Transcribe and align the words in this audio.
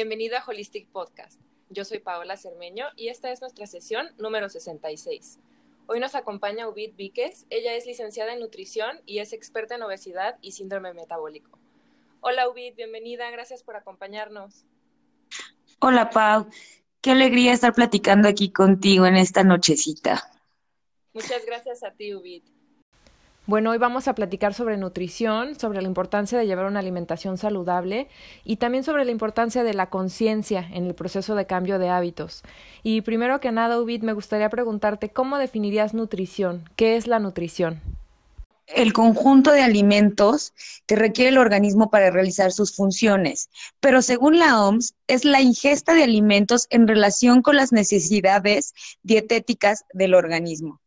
Bienvenida 0.00 0.38
a 0.38 0.44
Holistic 0.46 0.88
Podcast. 0.88 1.38
Yo 1.68 1.84
soy 1.84 1.98
Paola 1.98 2.38
Cermeño 2.38 2.86
y 2.96 3.08
esta 3.08 3.30
es 3.32 3.42
nuestra 3.42 3.66
sesión 3.66 4.08
número 4.16 4.48
66. 4.48 5.38
Hoy 5.88 6.00
nos 6.00 6.14
acompaña 6.14 6.66
Ubit 6.66 6.96
Víquez. 6.96 7.44
Ella 7.50 7.74
es 7.74 7.84
licenciada 7.84 8.32
en 8.32 8.40
nutrición 8.40 9.02
y 9.04 9.18
es 9.18 9.34
experta 9.34 9.74
en 9.74 9.82
obesidad 9.82 10.38
y 10.40 10.52
síndrome 10.52 10.94
metabólico. 10.94 11.58
Hola 12.22 12.48
Ubit, 12.48 12.76
bienvenida. 12.76 13.30
Gracias 13.30 13.62
por 13.62 13.76
acompañarnos. 13.76 14.64
Hola 15.80 16.08
Pau. 16.08 16.48
Qué 17.02 17.10
alegría 17.10 17.52
estar 17.52 17.74
platicando 17.74 18.26
aquí 18.26 18.50
contigo 18.50 19.04
en 19.04 19.18
esta 19.18 19.44
nochecita. 19.44 20.32
Muchas 21.12 21.44
gracias 21.44 21.82
a 21.82 21.90
ti, 21.90 22.14
Ubit. 22.14 22.46
Bueno, 23.50 23.72
hoy 23.72 23.78
vamos 23.78 24.06
a 24.06 24.14
platicar 24.14 24.54
sobre 24.54 24.76
nutrición, 24.76 25.58
sobre 25.58 25.82
la 25.82 25.88
importancia 25.88 26.38
de 26.38 26.46
llevar 26.46 26.66
una 26.66 26.78
alimentación 26.78 27.36
saludable 27.36 28.06
y 28.44 28.58
también 28.58 28.84
sobre 28.84 29.04
la 29.04 29.10
importancia 29.10 29.64
de 29.64 29.74
la 29.74 29.90
conciencia 29.90 30.68
en 30.72 30.86
el 30.86 30.94
proceso 30.94 31.34
de 31.34 31.46
cambio 31.46 31.80
de 31.80 31.88
hábitos. 31.88 32.44
Y 32.84 33.00
primero 33.00 33.40
que 33.40 33.50
nada, 33.50 33.80
Ubit, 33.80 34.04
me 34.04 34.12
gustaría 34.12 34.48
preguntarte 34.50 35.08
cómo 35.08 35.36
definirías 35.36 35.94
nutrición. 35.94 36.70
¿Qué 36.76 36.94
es 36.94 37.08
la 37.08 37.18
nutrición? 37.18 37.80
el 38.68 38.92
conjunto 38.92 39.50
de 39.50 39.62
alimentos 39.62 40.54
que 40.86 40.94
requiere 40.94 41.30
el 41.30 41.38
organismo 41.38 41.90
para 41.90 42.12
realizar 42.12 42.52
sus 42.52 42.76
funciones, 42.76 43.50
pero 43.80 44.00
según 44.00 44.38
la 44.38 44.62
OMS 44.62 44.94
es 45.08 45.24
la 45.24 45.40
ingesta 45.40 45.92
de 45.92 46.04
alimentos 46.04 46.68
en 46.70 46.86
relación 46.86 47.42
con 47.42 47.56
las 47.56 47.72
necesidades 47.72 48.72
dietéticas 49.02 49.86
del 49.92 50.14
organismo. 50.14 50.78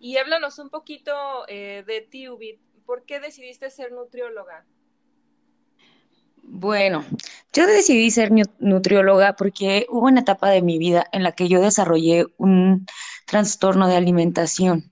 Y 0.00 0.16
háblanos 0.16 0.58
un 0.58 0.70
poquito 0.70 1.12
eh, 1.46 1.84
de 1.86 2.00
ti, 2.00 2.26
Ubit. 2.28 2.58
¿Por 2.86 3.04
qué 3.04 3.20
decidiste 3.20 3.70
ser 3.70 3.92
nutrióloga? 3.92 4.64
Bueno, 6.42 7.04
yo 7.52 7.66
decidí 7.66 8.10
ser 8.10 8.32
nutrióloga 8.58 9.36
porque 9.36 9.86
hubo 9.90 10.06
una 10.06 10.22
etapa 10.22 10.48
de 10.48 10.62
mi 10.62 10.78
vida 10.78 11.06
en 11.12 11.22
la 11.22 11.32
que 11.32 11.48
yo 11.48 11.60
desarrollé 11.60 12.24
un 12.38 12.86
trastorno 13.26 13.86
de 13.88 13.96
alimentación. 13.96 14.90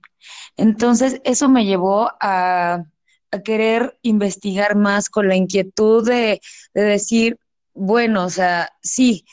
Entonces, 0.55 1.19
eso 1.23 1.49
me 1.49 1.65
llevó 1.65 2.11
a, 2.21 2.83
querer 3.43 3.97
investigar 4.01 4.75
más 4.75 5.09
con 5.09 5.27
la 5.27 5.35
inquietud 5.35 6.05
de, 6.07 6.41
de 6.73 6.81
decir, 6.81 7.37
bueno, 7.73 8.25
o 8.25 8.29
sea, 8.29 8.71
sí, 8.81 9.25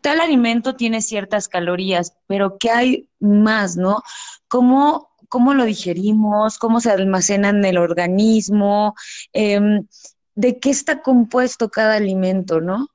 tal 0.00 0.20
alimento 0.20 0.76
tiene 0.76 1.02
ciertas 1.02 1.48
calorías, 1.48 2.14
pero 2.26 2.56
¿qué 2.58 2.70
hay 2.70 3.08
más, 3.20 3.76
no? 3.76 4.02
¿Cómo, 4.48 5.10
cómo 5.28 5.54
lo 5.54 5.64
digerimos? 5.64 6.58
¿Cómo 6.58 6.80
se 6.80 6.90
almacena 6.90 7.50
en 7.50 7.64
el 7.64 7.78
organismo? 7.78 8.94
Em, 9.32 9.86
¿De 10.34 10.58
qué 10.58 10.70
está 10.70 11.02
compuesto 11.02 11.70
cada 11.70 11.94
alimento, 11.94 12.60
no? 12.60 12.88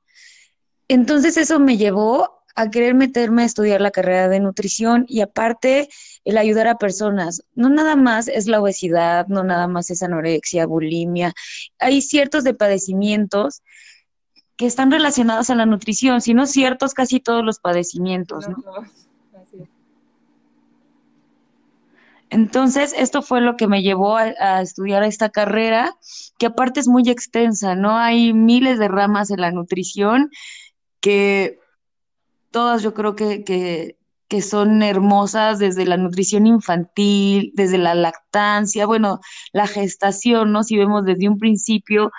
Entonces 0.88 1.38
eso 1.38 1.60
me 1.60 1.78
llevó 1.78 2.36
a 2.56 2.70
querer 2.70 2.94
meterme 2.94 3.44
a 3.44 3.46
estudiar 3.46 3.82
la 3.82 3.92
carrera 3.92 4.30
de 4.30 4.40
nutrición 4.40 5.06
y 5.08 5.22
aparte 5.22 5.90
el 6.24 6.38
ayudar 6.38 6.68
a 6.68 6.78
personas. 6.78 7.44
No 7.54 7.70
nada 7.70 7.96
más 7.98 8.30
es 8.30 8.48
la 8.48 8.62
obesidad, 8.62 9.28
no 9.28 9.44
nada 9.44 9.68
más 9.68 9.90
es 9.90 10.02
anorexia, 10.02 10.66
bulimia. 10.66 11.34
Hay 11.80 12.02
ciertos 12.02 12.44
de 12.46 12.54
padecimientos 12.54 13.62
que 14.58 14.66
están 14.66 14.92
relacionados 14.92 15.50
a 15.50 15.56
la 15.56 15.66
nutrición, 15.66 16.22
si 16.22 16.34
no 16.34 16.46
ciertos 16.46 16.94
casi 16.94 17.20
todos 17.20 17.44
los 17.44 17.60
padecimientos, 17.60 18.48
¿no? 18.48 18.58
Entonces, 22.30 22.94
esto 22.98 23.22
fue 23.22 23.40
lo 23.40 23.56
que 23.56 23.68
me 23.68 23.82
llevó 23.82 24.18
a, 24.18 24.62
estudiar 24.62 25.04
esta 25.04 25.30
carrera, 25.30 25.96
que 26.38 26.48
aparte 26.48 26.80
es 26.80 26.88
muy 26.88 27.10
extensa, 27.10 27.76
¿no? 27.76 27.98
Hay 27.98 28.34
miles 28.34 28.80
de 28.80 28.88
ramas 28.88 29.30
en 29.30 29.42
la 29.42 29.52
nutrición 29.52 30.32
que 31.00 31.60
todas 32.52 32.82
yo 32.82 32.94
creo 32.94 33.16
que, 33.16 33.44
que, 33.44 33.98
que 34.28 34.42
son 34.42 34.82
hermosas, 34.82 35.60
desde 35.60 35.86
la 35.86 35.98
nutrición 35.98 36.48
infantil, 36.48 37.52
desde 37.54 37.78
la 37.78 37.94
lactancia, 37.94 38.86
bueno, 38.86 39.20
la 39.54 39.68
gestación, 39.68 40.52
¿no? 40.52 40.64
Si 40.64 40.78
vemos 40.78 41.06
desde 41.06 41.30
un 41.30 41.38
principio, 41.38 42.12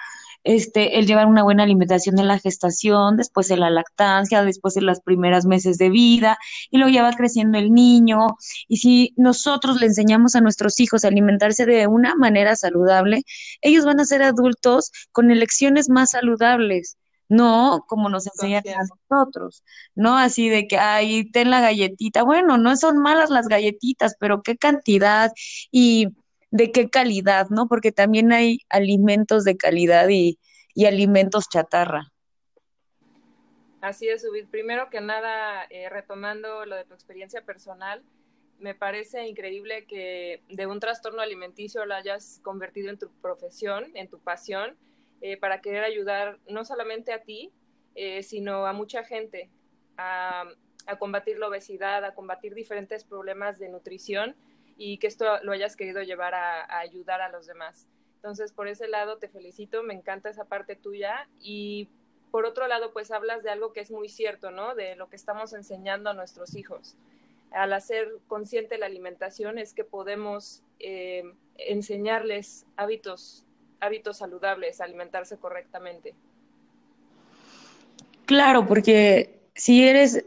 este, 0.47 0.99
el 0.99 1.07
llevar 1.07 1.27
una 1.27 1.43
buena 1.43 1.65
alimentación 1.65 2.19
en 2.21 2.29
la 2.29 2.39
gestación, 2.39 3.17
después 3.17 3.51
en 3.51 3.61
la 3.61 3.71
lactancia, 3.71 4.45
después 4.45 4.77
en 4.77 4.87
las 4.87 5.01
primeras 5.01 5.45
meses 5.45 5.77
de 5.77 5.91
vida, 5.91 6.39
y 6.71 6.79
luego 6.79 6.93
ya 6.93 7.03
va 7.03 7.13
creciendo 7.13 7.59
el 7.59 7.73
niño. 7.73 8.29
Y 8.69 8.77
si 8.79 9.13
nosotros 9.17 9.81
le 9.81 9.87
enseñamos 9.87 10.37
a 10.37 10.41
nuestros 10.41 10.79
hijos 10.79 11.05
a 11.05 11.09
alimentarse 11.09 11.67
de 11.67 11.89
una 11.89 12.15
manera 12.15 12.55
saludable, 12.55 13.25
ellos 13.61 13.85
van 13.85 13.99
a 13.99 14.05
ser 14.05 14.23
adultos 14.23 14.93
con 15.11 15.33
elecciones 15.33 15.89
más 15.89 16.13
saludables. 16.13 16.97
No 17.29 17.85
como 17.89 18.09
nos 18.09 18.27
enseñan 18.29 18.63
a 18.69 18.85
nosotros, 19.11 19.65
¿no? 19.97 20.17
Así 20.17 20.49
de 20.49 20.69
que, 20.69 20.79
ay, 20.79 21.29
ten 21.33 21.51
la 21.51 21.61
galletita. 21.61 22.23
Bueno, 22.23 22.57
no 22.57 22.77
son 22.77 22.99
malas 22.99 23.31
las 23.31 23.49
galletitas, 23.49 24.15
pero 24.21 24.43
qué 24.43 24.57
cantidad 24.57 25.33
y 25.73 26.09
de 26.51 26.73
qué 26.73 26.89
calidad, 26.89 27.49
¿no? 27.51 27.67
Porque 27.69 27.93
también 27.93 28.33
hay 28.33 28.61
alimentos 28.69 29.45
de 29.45 29.57
calidad 29.57 30.09
y, 30.09 30.39
alimentos 30.87 31.49
chatarra. 31.49 32.13
Así 33.81 34.09
es, 34.09 34.27
Ubid. 34.29 34.47
Primero 34.49 34.91
que 34.91 35.01
nada, 35.01 35.65
eh, 35.71 35.89
retomando 35.89 36.67
lo 36.67 36.77
de 36.77 36.85
tu 36.85 36.93
experiencia 36.93 37.43
personal, 37.43 38.03
me 38.59 38.75
parece 38.75 39.27
increíble 39.27 39.87
que 39.87 40.43
de 40.49 40.67
un 40.67 40.81
trastorno 40.81 41.23
alimenticio 41.23 41.85
lo 41.87 41.95
hayas 41.95 42.41
convertido 42.43 42.91
en 42.91 42.99
tu 42.99 43.11
profesión, 43.21 43.87
en 43.95 44.09
tu 44.09 44.19
pasión, 44.19 44.77
eh, 45.23 45.39
para 45.39 45.61
querer 45.61 45.85
ayudar 45.85 46.39
no 46.49 46.65
solamente 46.65 47.13
a 47.13 47.23
ti, 47.23 47.53
eh, 47.95 48.23
sino 48.23 48.67
a 48.67 48.73
mucha 48.73 49.03
gente 49.05 49.51
a, 49.97 50.45
a 50.87 50.99
combatir 50.99 51.39
la 51.39 51.49
obesidad, 51.49 52.05
a 52.05 52.15
combatir 52.15 52.55
diferentes 52.55 53.05
problemas 53.05 53.59
de 53.59 53.69
nutrición 53.69 54.37
y 54.77 54.99
que 54.99 55.07
esto 55.07 55.25
lo 55.43 55.53
hayas 55.53 55.77
querido 55.77 56.03
llevar 56.03 56.35
a, 56.35 56.79
ayudar 56.79 57.21
a 57.21 57.31
los 57.31 57.47
demás. 57.47 57.87
Entonces, 58.17 58.53
por 58.53 58.69
ese 58.69 58.89
lado 58.89 59.19
te 59.19 59.29
felicito, 59.29 59.83
me 59.83 59.95
encanta 59.95 60.29
esa 60.29 60.45
parte 60.45 60.77
tuya 60.77 61.29
y 61.41 61.89
por 62.31 62.45
otro 62.45 62.67
lado, 62.67 62.93
pues 62.93 63.11
hablas 63.11 63.43
de 63.43 63.51
algo 63.51 63.73
que 63.73 63.81
es 63.81 63.91
muy 63.91 64.09
cierto, 64.09 64.51
¿no? 64.51 64.75
De 64.75 64.97
lo 64.97 65.09
que 65.09 65.17
estamos 65.17 65.53
enseñando 65.53 66.11
a 66.11 66.15
nuestros 66.15 66.55
hijos. 66.55 66.95
Al 67.51 67.73
hacer 67.73 68.09
consciente 68.27 68.77
la 68.79 68.87
alimentación 68.87 69.59
es 69.59 69.73
que 69.73 69.85
podemos 69.85 70.63
eh, 70.79 71.23
enseñarles 71.57 72.67
hábitos, 72.77 73.47
hábitos 73.81 74.19
saludables, 74.19 74.81
alimentarse 74.81 75.39
correctamente. 75.39 76.15
Claro, 78.27 78.67
porque 78.67 79.39
si 79.55 79.89
eres 79.89 80.27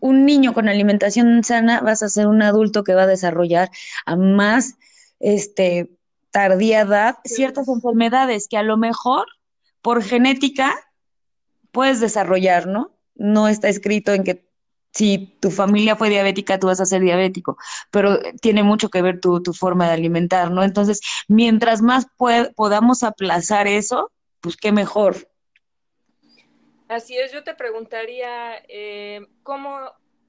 un 0.00 0.26
niño 0.26 0.54
con 0.54 0.68
alimentación 0.68 1.42
sana 1.44 1.80
vas 1.80 2.02
a 2.02 2.08
ser 2.08 2.26
un 2.26 2.42
adulto 2.42 2.84
que 2.84 2.94
va 2.94 3.02
a 3.02 3.06
desarrollar 3.06 3.70
a 4.06 4.16
más 4.16 4.74
este, 5.20 5.90
tardía 6.30 6.80
edad 6.80 7.16
ciertas 7.24 7.68
enfermedades 7.68 8.48
que 8.48 8.56
a 8.56 8.62
lo 8.62 8.76
mejor 8.76 9.26
por 9.82 10.02
genética 10.02 10.74
puedes 11.72 12.00
desarrollar, 12.00 12.66
¿no? 12.66 12.96
No 13.14 13.48
está 13.48 13.68
escrito 13.68 14.12
en 14.12 14.24
que 14.24 14.48
si 14.92 15.36
tu 15.40 15.50
familia 15.50 15.96
fue 15.96 16.08
diabética, 16.08 16.58
tú 16.58 16.66
vas 16.66 16.80
a 16.80 16.86
ser 16.86 17.02
diabético, 17.02 17.56
pero 17.90 18.18
tiene 18.40 18.62
mucho 18.62 18.88
que 18.88 19.02
ver 19.02 19.20
tu, 19.20 19.42
tu 19.42 19.52
forma 19.52 19.86
de 19.86 19.94
alimentar, 19.94 20.50
¿no? 20.50 20.62
Entonces, 20.62 21.00
mientras 21.28 21.82
más 21.82 22.06
podamos 22.56 23.02
aplazar 23.02 23.66
eso, 23.66 24.10
pues 24.40 24.56
qué 24.56 24.72
mejor. 24.72 25.28
Así 26.88 27.18
es, 27.18 27.32
yo 27.32 27.44
te 27.44 27.54
preguntaría 27.54 28.62
eh, 28.66 29.26
cómo, 29.42 29.78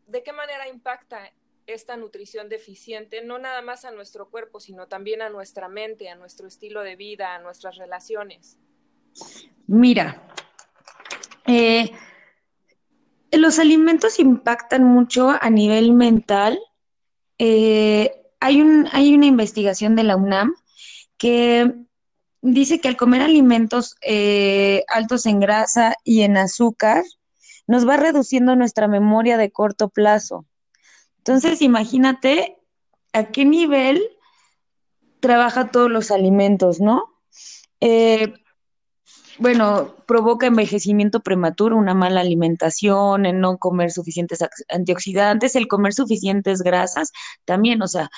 de 0.08 0.24
qué 0.24 0.34
manera 0.34 0.68
impacta 0.68 1.32
esta 1.66 1.96
nutrición 1.96 2.50
deficiente, 2.50 3.24
no 3.24 3.40
nada 3.40 3.62
más 3.62 3.86
a 3.86 3.92
nuestro 3.92 4.30
cuerpo, 4.30 4.60
sino 4.60 4.88
también 4.88 5.22
a 5.22 5.30
nuestra 5.30 5.70
mente, 5.70 6.10
a 6.10 6.16
nuestro 6.16 6.48
estilo 6.48 6.82
de 6.82 6.96
vida, 6.96 7.36
a 7.36 7.40
nuestras 7.40 7.78
relaciones. 7.78 8.58
Mira, 9.68 10.22
eh, 11.48 11.92
los 13.32 13.60
alimentos 13.60 14.20
impactan 14.20 14.84
mucho 14.84 15.30
a 15.30 15.50
nivel 15.50 15.94
mental. 15.94 16.60
Eh, 17.38 18.12
hay, 18.40 18.62
un, 18.62 18.90
hay 18.92 19.14
una 19.14 19.28
investigación 19.28 19.96
de 19.96 20.04
la 20.04 20.16
UNAM 20.16 20.56
que 21.18 21.74
dice 22.42 22.80
que 22.80 22.88
al 22.88 22.98
comer 22.98 23.22
alimentos 23.22 23.96
eh, 24.02 24.84
altos 24.88 25.26
en 25.26 25.40
grasa 25.40 25.96
y 26.04 26.22
en 26.22 26.38
azúcar, 26.38 27.04
nos 27.68 27.88
va 27.88 27.98
reduciendo 27.98 28.56
nuestra 28.56 28.88
memoria 28.88 29.38
de 29.38 29.52
corto 29.52 29.90
plazo. 29.90 30.46
Entonces, 31.18 31.62
imagínate 31.62 32.58
a 33.14 33.26
qué 33.26 33.46
nivel 33.46 34.02
trabaja 35.20 35.70
todos 35.70 35.92
los 35.92 36.12
alimentos, 36.12 36.80
¿no? 36.80 37.04
Eh, 37.82 38.34
bueno, 39.38 39.96
provoca 40.06 40.48
envejecimiento 40.48 41.22
prematuro, 41.22 41.78
una 41.78 41.94
mala 41.94 42.22
alimentación, 42.22 43.26
el 43.26 43.40
no 43.40 43.58
comer 43.58 43.92
suficientes 43.92 44.40
antioxidantes, 44.68 45.56
el 45.56 45.68
comer 45.68 45.94
suficientes 45.94 46.62
grasas, 46.62 47.12
también, 47.46 47.82
o 47.82 47.88
sea, 47.88 48.10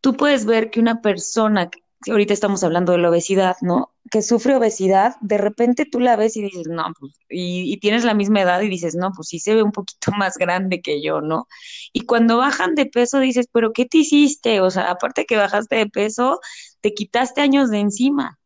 tú 0.00 0.16
puedes 0.16 0.46
ver 0.46 0.70
que 0.70 0.80
una 0.80 1.02
persona 1.02 1.70
ahorita 2.08 2.32
estamos 2.32 2.64
hablando 2.64 2.92
de 2.92 2.98
la 2.98 3.10
obesidad, 3.10 3.56
¿no? 3.60 3.92
Que 4.10 4.22
sufre 4.22 4.56
obesidad, 4.56 5.16
de 5.20 5.38
repente 5.38 5.84
tú 5.84 6.00
la 6.00 6.16
ves 6.16 6.36
y 6.36 6.42
dices, 6.42 6.66
no, 6.66 6.84
pues, 6.98 7.12
y, 7.28 7.72
y, 7.72 7.76
tienes 7.78 8.04
la 8.04 8.14
misma 8.14 8.40
edad 8.40 8.60
y 8.62 8.68
dices, 8.68 8.94
no, 8.94 9.12
pues 9.14 9.28
sí 9.28 9.38
se 9.38 9.54
ve 9.54 9.62
un 9.62 9.72
poquito 9.72 10.10
más 10.16 10.38
grande 10.38 10.80
que 10.80 11.02
yo, 11.02 11.20
¿no? 11.20 11.46
Y 11.92 12.06
cuando 12.06 12.38
bajan 12.38 12.74
de 12.74 12.86
peso 12.86 13.20
dices, 13.20 13.48
pero 13.52 13.72
¿qué 13.72 13.84
te 13.86 13.98
hiciste? 13.98 14.60
O 14.60 14.70
sea, 14.70 14.90
aparte 14.90 15.26
que 15.26 15.36
bajaste 15.36 15.76
de 15.76 15.86
peso, 15.86 16.40
te 16.80 16.94
quitaste 16.94 17.40
años 17.42 17.70
de 17.70 17.78
encima. 17.80 18.38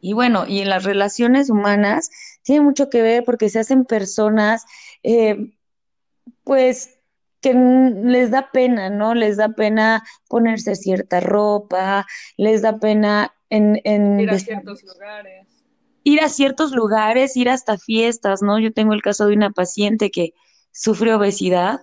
Y 0.00 0.12
bueno, 0.14 0.46
y 0.46 0.60
en 0.60 0.70
las 0.70 0.84
relaciones 0.84 1.50
humanas 1.50 2.10
tiene 2.42 2.62
mucho 2.62 2.88
que 2.88 3.02
ver 3.02 3.24
porque 3.24 3.50
se 3.50 3.58
hacen 3.58 3.84
personas, 3.84 4.64
eh, 5.02 5.52
pues 6.44 6.99
que 7.40 7.54
les 7.54 8.30
da 8.30 8.50
pena, 8.52 8.90
¿no? 8.90 9.14
Les 9.14 9.36
da 9.36 9.50
pena 9.50 10.02
ponerse 10.28 10.74
cierta 10.76 11.20
ropa, 11.20 12.06
les 12.36 12.62
da 12.62 12.78
pena 12.78 13.34
en... 13.48 13.80
en 13.84 14.20
ir 14.20 14.30
a 14.30 14.38
ciertos 14.38 14.82
lugares. 14.82 15.46
Ir 16.02 16.20
a 16.20 16.28
ciertos 16.28 16.72
lugares, 16.72 17.36
ir 17.36 17.50
hasta 17.50 17.76
fiestas, 17.78 18.42
¿no? 18.42 18.58
Yo 18.58 18.72
tengo 18.72 18.94
el 18.94 19.02
caso 19.02 19.26
de 19.26 19.34
una 19.34 19.50
paciente 19.50 20.10
que 20.10 20.32
sufre 20.72 21.14
obesidad 21.14 21.82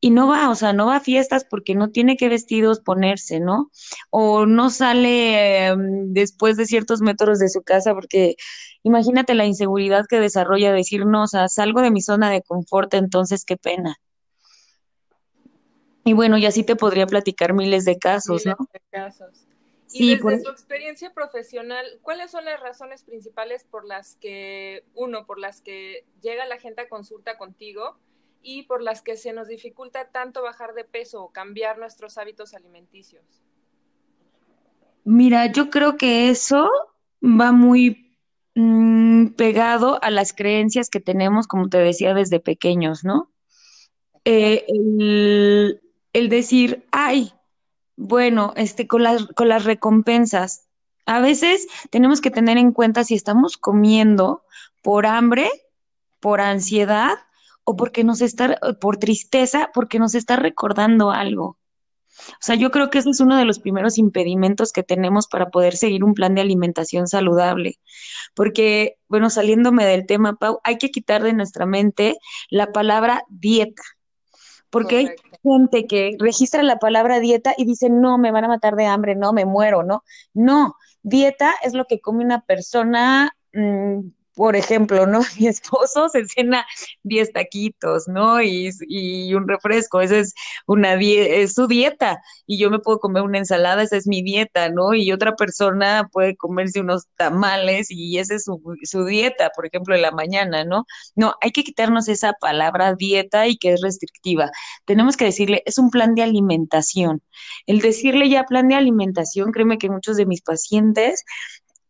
y 0.00 0.10
no 0.10 0.28
va, 0.28 0.50
o 0.50 0.54
sea, 0.54 0.72
no 0.72 0.86
va 0.86 0.96
a 0.96 1.00
fiestas 1.00 1.44
porque 1.48 1.74
no 1.74 1.90
tiene 1.90 2.16
qué 2.16 2.28
vestidos 2.28 2.80
ponerse, 2.80 3.40
¿no? 3.40 3.70
O 4.10 4.46
no 4.46 4.70
sale 4.70 5.68
em, 5.68 6.12
después 6.12 6.56
de 6.56 6.66
ciertos 6.66 7.00
metros 7.00 7.38
de 7.38 7.48
su 7.48 7.62
casa 7.62 7.94
porque 7.94 8.36
imagínate 8.82 9.34
la 9.34 9.46
inseguridad 9.46 10.04
que 10.08 10.20
desarrolla 10.20 10.72
decir, 10.72 11.06
no, 11.06 11.24
o 11.24 11.26
sea, 11.26 11.48
salgo 11.48 11.80
de 11.80 11.90
mi 11.90 12.02
zona 12.02 12.30
de 12.30 12.42
confort, 12.42 12.92
entonces 12.94 13.44
qué 13.44 13.56
pena. 13.56 13.96
Y 16.06 16.12
bueno, 16.12 16.38
y 16.38 16.46
así 16.46 16.62
te 16.62 16.76
podría 16.76 17.04
platicar 17.08 17.52
miles 17.52 17.84
de 17.84 17.98
casos, 17.98 18.46
miles 18.46 18.56
De 18.72 18.80
casos. 18.90 19.48
Y 19.92 20.14
desde 20.14 20.40
tu 20.40 20.50
experiencia 20.50 21.12
profesional, 21.12 21.84
¿cuáles 22.00 22.30
son 22.30 22.44
las 22.44 22.60
razones 22.60 23.02
principales 23.02 23.64
por 23.64 23.84
las 23.84 24.14
que, 24.14 24.84
uno, 24.94 25.26
por 25.26 25.40
las 25.40 25.60
que 25.60 26.04
llega 26.22 26.46
la 26.46 26.58
gente 26.58 26.82
a 26.82 26.88
consulta 26.88 27.36
contigo 27.36 27.98
y 28.40 28.62
por 28.62 28.82
las 28.82 29.02
que 29.02 29.16
se 29.16 29.32
nos 29.32 29.48
dificulta 29.48 30.08
tanto 30.12 30.42
bajar 30.42 30.74
de 30.74 30.84
peso 30.84 31.24
o 31.24 31.32
cambiar 31.32 31.78
nuestros 31.78 32.18
hábitos 32.18 32.54
alimenticios? 32.54 33.24
Mira, 35.02 35.50
yo 35.50 35.70
creo 35.70 35.96
que 35.96 36.30
eso 36.30 36.70
va 37.20 37.50
muy 37.50 38.16
mm, 38.54 39.30
pegado 39.30 39.98
a 40.04 40.10
las 40.10 40.32
creencias 40.32 40.88
que 40.88 41.00
tenemos, 41.00 41.48
como 41.48 41.68
te 41.68 41.78
decía, 41.78 42.14
desde 42.14 42.38
pequeños, 42.38 43.02
¿no? 43.02 43.32
Eh, 44.24 44.64
el, 44.68 45.80
el 46.16 46.30
decir, 46.30 46.86
ay, 46.92 47.34
bueno, 47.94 48.54
este, 48.56 48.86
con 48.86 49.02
las, 49.02 49.26
con 49.26 49.50
las 49.50 49.64
recompensas. 49.64 50.66
A 51.04 51.20
veces 51.20 51.66
tenemos 51.90 52.22
que 52.22 52.30
tener 52.30 52.56
en 52.56 52.72
cuenta 52.72 53.04
si 53.04 53.14
estamos 53.14 53.58
comiendo 53.58 54.42
por 54.82 55.04
hambre, 55.04 55.50
por 56.18 56.40
ansiedad 56.40 57.18
o 57.64 57.76
porque 57.76 58.02
nos 58.02 58.22
está, 58.22 58.58
por 58.80 58.96
tristeza, 58.96 59.70
porque 59.74 59.98
nos 59.98 60.14
está 60.14 60.36
recordando 60.36 61.10
algo. 61.10 61.58
O 62.30 62.40
sea, 62.40 62.54
yo 62.54 62.70
creo 62.70 62.88
que 62.88 62.96
ese 62.96 63.10
es 63.10 63.20
uno 63.20 63.36
de 63.36 63.44
los 63.44 63.58
primeros 63.58 63.98
impedimentos 63.98 64.72
que 64.72 64.82
tenemos 64.82 65.26
para 65.28 65.50
poder 65.50 65.76
seguir 65.76 66.02
un 66.02 66.14
plan 66.14 66.34
de 66.34 66.40
alimentación 66.40 67.08
saludable. 67.08 67.74
Porque, 68.34 68.96
bueno, 69.06 69.28
saliéndome 69.28 69.84
del 69.84 70.06
tema, 70.06 70.36
Pau, 70.36 70.60
hay 70.64 70.78
que 70.78 70.90
quitar 70.90 71.22
de 71.22 71.34
nuestra 71.34 71.66
mente 71.66 72.16
la 72.48 72.72
palabra 72.72 73.22
dieta 73.28 73.82
porque 74.70 74.96
hay 74.96 75.08
gente 75.42 75.86
que 75.86 76.16
registra 76.18 76.62
la 76.62 76.78
palabra 76.78 77.20
dieta 77.20 77.54
y 77.56 77.64
dice, 77.64 77.88
no, 77.90 78.18
me 78.18 78.32
van 78.32 78.44
a 78.44 78.48
matar 78.48 78.74
de 78.76 78.86
hambre, 78.86 79.14
no, 79.14 79.32
me 79.32 79.44
muero, 79.44 79.82
¿no? 79.82 80.04
No, 80.34 80.74
dieta 81.02 81.54
es 81.62 81.74
lo 81.74 81.84
que 81.86 82.00
come 82.00 82.24
una 82.24 82.42
persona 82.42 83.36
mmm, 83.52 84.00
por 84.36 84.54
ejemplo, 84.54 85.06
¿no? 85.06 85.20
Mi 85.40 85.48
esposo 85.48 86.08
se 86.10 86.26
cena 86.26 86.66
10 87.02 87.32
taquitos, 87.32 88.06
¿no? 88.06 88.42
Y, 88.42 88.70
y 88.86 89.34
un 89.34 89.48
refresco, 89.48 90.00
esa 90.00 90.18
es 90.18 90.34
una 90.66 90.94
es 90.94 91.54
su 91.54 91.66
dieta. 91.66 92.20
Y 92.46 92.58
yo 92.58 92.70
me 92.70 92.78
puedo 92.78 93.00
comer 93.00 93.22
una 93.22 93.38
ensalada, 93.38 93.82
esa 93.82 93.96
es 93.96 94.06
mi 94.06 94.22
dieta, 94.22 94.68
¿no? 94.68 94.94
Y 94.94 95.10
otra 95.10 95.36
persona 95.36 96.08
puede 96.12 96.36
comerse 96.36 96.80
unos 96.80 97.06
tamales 97.16 97.90
y 97.90 98.18
esa 98.18 98.34
es 98.34 98.44
su, 98.44 98.60
su 98.82 99.04
dieta, 99.06 99.50
por 99.56 99.66
ejemplo, 99.66 99.94
en 99.94 100.02
la 100.02 100.10
mañana, 100.10 100.64
¿no? 100.64 100.84
No, 101.14 101.34
hay 101.40 101.50
que 101.50 101.64
quitarnos 101.64 102.08
esa 102.08 102.34
palabra 102.34 102.94
dieta 102.94 103.46
y 103.46 103.56
que 103.56 103.72
es 103.72 103.80
restrictiva. 103.82 104.50
Tenemos 104.84 105.16
que 105.16 105.24
decirle, 105.24 105.62
es 105.64 105.78
un 105.78 105.90
plan 105.90 106.14
de 106.14 106.22
alimentación. 106.22 107.22
El 107.66 107.80
decirle 107.80 108.28
ya 108.28 108.44
plan 108.44 108.68
de 108.68 108.74
alimentación, 108.74 109.50
créeme 109.52 109.78
que 109.78 109.88
muchos 109.90 110.16
de 110.18 110.26
mis 110.26 110.42
pacientes 110.42 111.24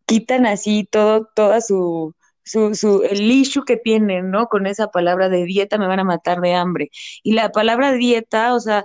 quitan 0.06 0.46
así 0.46 0.84
todo, 0.90 1.28
toda 1.34 1.60
su, 1.60 2.14
su, 2.46 2.74
su, 2.74 3.02
el 3.02 3.30
issue 3.30 3.64
que 3.64 3.76
tienen, 3.76 4.30
¿no? 4.30 4.46
Con 4.46 4.66
esa 4.66 4.88
palabra 4.88 5.28
de 5.28 5.44
dieta 5.44 5.78
me 5.78 5.88
van 5.88 6.00
a 6.00 6.04
matar 6.04 6.40
de 6.40 6.54
hambre. 6.54 6.90
Y 7.22 7.32
la 7.32 7.50
palabra 7.50 7.92
dieta, 7.92 8.54
o 8.54 8.60
sea, 8.60 8.84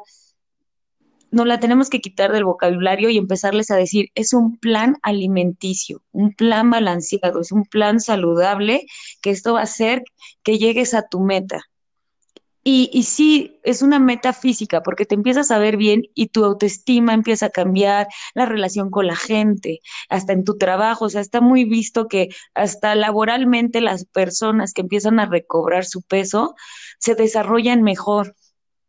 no 1.32 1.46
la 1.46 1.60
tenemos 1.60 1.90
que 1.90 2.02
quitar 2.02 2.32
del 2.32 2.44
vocabulario 2.44 3.10
y 3.10 3.18
empezarles 3.18 3.72
a 3.72 3.78
decir, 3.78 4.10
es 4.16 4.34
un 4.34 4.58
plan 4.58 4.98
alimenticio, 5.04 6.04
un 6.12 6.34
plan 6.34 6.70
balanceado, 6.70 7.40
es 7.40 7.52
un 7.52 7.64
plan 7.64 8.00
saludable, 8.00 8.86
que 9.22 9.30
esto 9.30 9.54
va 9.54 9.62
a 9.62 9.64
hacer 9.64 10.04
que 10.44 10.58
llegues 10.58 10.94
a 10.94 11.08
tu 11.08 11.22
meta. 11.22 11.62
Y, 12.64 12.90
y 12.94 13.04
sí, 13.04 13.60
es 13.64 13.82
una 13.82 13.98
meta 13.98 14.34
física 14.34 14.84
porque 14.84 15.06
te 15.06 15.16
empiezas 15.16 15.50
a 15.50 15.58
ver 15.58 15.78
bien 15.78 16.04
y 16.14 16.28
tu 16.28 16.46
autoestima 16.46 17.14
empieza 17.14 17.48
a 17.48 17.50
cambiar, 17.50 18.08
la 18.36 18.46
relación 18.46 18.92
con 18.92 19.08
la 19.08 19.16
gente, 19.16 19.80
hasta 20.10 20.34
en 20.34 20.44
tu 20.44 20.58
trabajo, 20.58 21.06
o 21.06 21.10
sea, 21.10 21.22
está 21.22 21.42
muy 21.42 21.66
visto 21.66 22.08
que 22.08 22.30
hasta 22.54 22.94
laboralmente 22.94 23.82
las 23.82 24.06
personas 24.06 24.74
que 24.74 24.82
empiezan 24.82 25.20
a 25.20 25.26
recobrar 25.26 25.86
su 25.86 26.04
peso 26.04 26.56
se 27.00 27.16
desarrollan 27.16 27.82
mejor. 27.82 28.36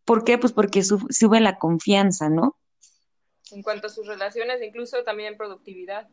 ¿Por 0.05 0.25
qué? 0.25 0.37
Pues 0.37 0.53
porque 0.53 0.83
sube 0.83 1.41
la 1.41 1.59
confianza, 1.59 2.29
¿no? 2.29 2.57
En 3.53 3.63
cuanto 3.63 3.87
a 3.87 3.91
sus 3.91 4.07
relaciones, 4.07 4.63
incluso 4.63 5.03
también 5.05 5.37
productividad. 5.37 6.09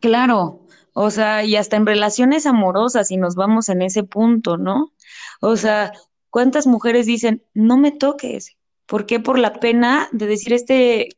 Claro, 0.00 0.66
o 0.94 1.10
sea, 1.10 1.44
y 1.44 1.54
hasta 1.54 1.76
en 1.76 1.86
relaciones 1.86 2.46
amorosas, 2.46 3.08
si 3.08 3.16
nos 3.16 3.36
vamos 3.36 3.68
en 3.68 3.82
ese 3.82 4.02
punto, 4.02 4.56
¿no? 4.56 4.92
O 5.40 5.56
sea, 5.56 5.92
¿Cuántas 6.32 6.66
mujeres 6.66 7.04
dicen, 7.04 7.44
no 7.52 7.76
me 7.76 7.92
toques? 7.92 8.56
¿Por 8.86 9.04
qué? 9.04 9.20
Por 9.20 9.38
la 9.38 9.60
pena 9.60 10.08
de 10.12 10.26
decir 10.26 10.54
este, 10.54 11.10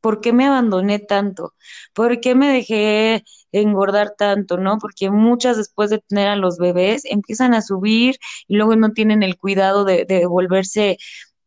¿por 0.00 0.20
qué 0.20 0.32
me 0.32 0.44
abandoné 0.44 0.98
tanto? 0.98 1.54
¿Por 1.94 2.20
qué 2.20 2.34
me 2.34 2.52
dejé 2.52 3.22
engordar 3.52 4.16
tanto? 4.18 4.58
¿No? 4.58 4.78
Porque 4.78 5.08
muchas 5.08 5.56
después 5.56 5.88
de 5.90 6.00
tener 6.00 6.26
a 6.26 6.34
los 6.34 6.58
bebés 6.58 7.04
empiezan 7.04 7.54
a 7.54 7.62
subir 7.62 8.16
y 8.48 8.56
luego 8.56 8.74
no 8.74 8.90
tienen 8.90 9.22
el 9.22 9.36
cuidado 9.38 9.84
de, 9.84 10.26
volverse 10.26 10.98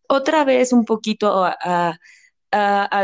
otra 0.07 0.45
vez 0.45 0.71
un 0.71 0.85
poquito 0.85 1.43
a, 1.43 1.99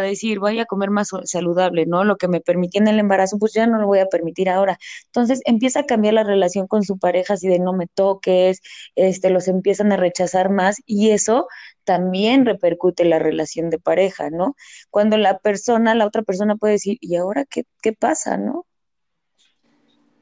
decir, 0.01 0.39
voy 0.39 0.60
a 0.60 0.65
comer 0.65 0.89
más 0.91 1.10
saludable, 1.25 1.86
¿no? 1.86 2.03
Lo 2.03 2.18
que 2.18 2.27
me 2.27 2.41
permití 2.41 2.77
en 2.77 2.88
el 2.88 3.00
embarazo, 3.00 3.38
pues 3.39 3.53
ya 3.53 3.68
no 3.68 3.79
lo 3.79 3.88
voy 3.88 4.00
a 4.00 4.08
permitir 4.08 4.50
ahora. 4.50 4.77
Entonces 5.06 5.41
empieza 5.46 5.82
a 5.82 5.86
cambiar 5.86 6.13
la 6.13 6.24
relación 6.24 6.68
con 6.68 6.84
su 6.84 7.00
pareja, 7.00 7.34
así 7.34 7.48
de 7.48 7.60
no 7.60 7.74
me 7.74 7.88
toques, 7.88 8.62
este, 8.96 9.29
los 9.29 9.48
empiezan 9.48 9.91
a 9.91 9.98
rechazar 9.98 10.50
más 10.50 10.77
y 10.86 11.12
eso 11.12 11.48
también 11.84 12.46
repercute 12.46 13.03
en 13.03 13.10
la 13.10 13.20
relación 13.20 13.70
de 13.70 13.79
pareja, 13.79 14.29
¿no? 14.29 14.56
Cuando 14.89 15.18
la 15.18 15.39
persona, 15.39 15.96
la 15.96 16.06
otra 16.06 16.22
persona 16.24 16.56
puede 16.56 16.74
decir, 16.74 16.98
¿y 17.01 17.15
ahora 17.15 17.46
qué, 17.46 17.63
qué 17.82 17.94
pasa, 17.94 18.38
no? 18.38 18.65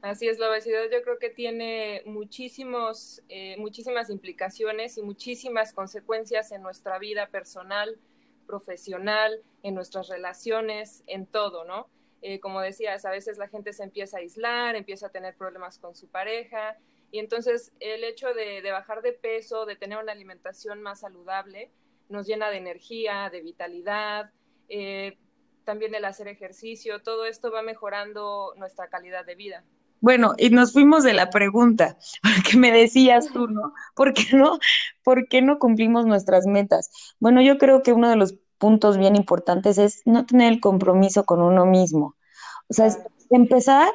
Así 0.00 0.28
es, 0.28 0.38
la 0.38 0.48
obesidad 0.48 0.84
yo 0.92 1.02
creo 1.02 1.18
que 1.18 1.28
tiene 1.28 2.02
muchísimos, 2.06 3.20
eh, 3.28 3.56
muchísimas 3.58 4.10
implicaciones 4.10 4.96
y 4.96 5.02
muchísimas 5.02 5.72
consecuencias 5.72 6.52
en 6.52 6.62
nuestra 6.62 6.98
vida 7.00 7.26
personal, 7.30 7.98
profesional, 8.48 9.40
en 9.62 9.74
nuestras 9.74 10.08
relaciones, 10.08 11.04
en 11.06 11.26
todo, 11.26 11.64
¿no? 11.64 11.86
Eh, 12.22 12.40
como 12.40 12.60
decías, 12.60 13.04
a 13.04 13.10
veces 13.10 13.38
la 13.38 13.46
gente 13.46 13.72
se 13.72 13.84
empieza 13.84 14.16
a 14.16 14.20
aislar, 14.20 14.74
empieza 14.74 15.06
a 15.06 15.10
tener 15.10 15.36
problemas 15.36 15.78
con 15.78 15.94
su 15.94 16.08
pareja 16.08 16.76
y 17.12 17.20
entonces 17.20 17.72
el 17.78 18.02
hecho 18.02 18.34
de, 18.34 18.60
bajar 18.72 19.02
de 19.02 19.12
peso, 19.12 19.66
de 19.66 19.76
tener 19.76 19.98
una 19.98 20.12
alimentación 20.12 20.82
más 20.82 21.00
saludable, 21.00 21.70
nos 22.08 22.26
llena 22.26 22.50
de 22.50 22.56
energía, 22.56 23.30
de 23.30 23.42
vitalidad, 23.42 24.32
eh, 24.68 25.16
también 25.64 25.94
el 25.94 26.04
hacer 26.04 26.28
ejercicio, 26.28 27.02
todo 27.02 27.26
esto 27.26 27.52
va 27.52 27.62
mejorando 27.62 28.54
nuestra 28.56 28.88
calidad 28.88 29.24
de 29.24 29.34
vida. 29.34 29.64
Bueno, 30.00 30.34
y 30.38 30.50
nos 30.50 30.72
fuimos 30.72 31.02
de 31.02 31.12
la 31.12 31.30
pregunta, 31.30 31.96
que 32.50 32.56
me 32.56 32.70
decías 32.70 33.28
tú, 33.32 33.48
¿no? 33.48 33.72
¿Por 33.94 34.14
qué 34.14 34.36
no, 34.36 34.58
por 35.02 35.28
qué 35.28 35.42
no 35.42 35.58
cumplimos 35.58 36.06
nuestras 36.06 36.46
metas? 36.46 36.90
Bueno, 37.18 37.42
yo 37.42 37.58
creo 37.58 37.82
que 37.82 37.92
uno 37.92 38.08
de 38.08 38.16
los 38.16 38.34
puntos 38.58 38.98
bien 38.98 39.16
importantes 39.16 39.78
es 39.78 40.02
no 40.04 40.26
tener 40.26 40.52
el 40.52 40.60
compromiso 40.60 41.24
con 41.24 41.40
uno 41.40 41.66
mismo. 41.66 42.16
O 42.68 42.74
sea, 42.74 42.88
empezar 43.30 43.90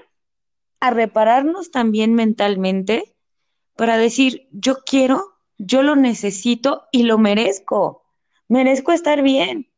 a 0.80 0.90
repararnos 0.90 1.72
también 1.72 2.14
mentalmente 2.14 3.16
para 3.76 3.98
decir, 3.98 4.48
yo 4.52 4.80
quiero, 4.86 5.38
yo 5.58 5.84
lo 5.84 5.96
necesito 5.96 6.84
y 6.92 7.04
lo 7.04 7.18
merezco. 7.18 8.04
Merezco 8.48 8.92
estar 8.92 9.22
bien. 9.22 9.70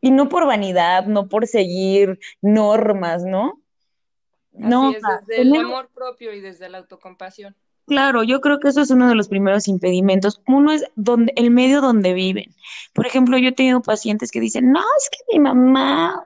Y 0.00 0.10
no 0.10 0.28
por 0.28 0.46
vanidad, 0.46 1.06
no 1.06 1.28
por 1.28 1.46
seguir 1.46 2.20
normas, 2.40 3.24
¿no? 3.24 3.60
No, 4.56 4.90
es, 4.90 5.02
desde 5.26 5.42
el 5.42 5.54
amor 5.56 5.88
propio 5.94 6.32
y 6.32 6.40
desde 6.40 6.68
la 6.68 6.78
autocompasión. 6.78 7.54
Claro, 7.86 8.24
yo 8.24 8.40
creo 8.40 8.58
que 8.58 8.68
eso 8.68 8.80
es 8.80 8.90
uno 8.90 9.08
de 9.08 9.14
los 9.14 9.28
primeros 9.28 9.68
impedimentos. 9.68 10.42
Uno 10.48 10.72
es 10.72 10.84
donde, 10.96 11.32
el 11.36 11.52
medio 11.52 11.80
donde 11.80 12.14
viven. 12.14 12.52
Por 12.92 13.06
ejemplo, 13.06 13.38
yo 13.38 13.50
he 13.50 13.52
tenido 13.52 13.80
pacientes 13.80 14.32
que 14.32 14.40
dicen, 14.40 14.72
no, 14.72 14.80
es 14.80 15.08
que 15.08 15.18
mi 15.32 15.38
mamá, 15.38 16.24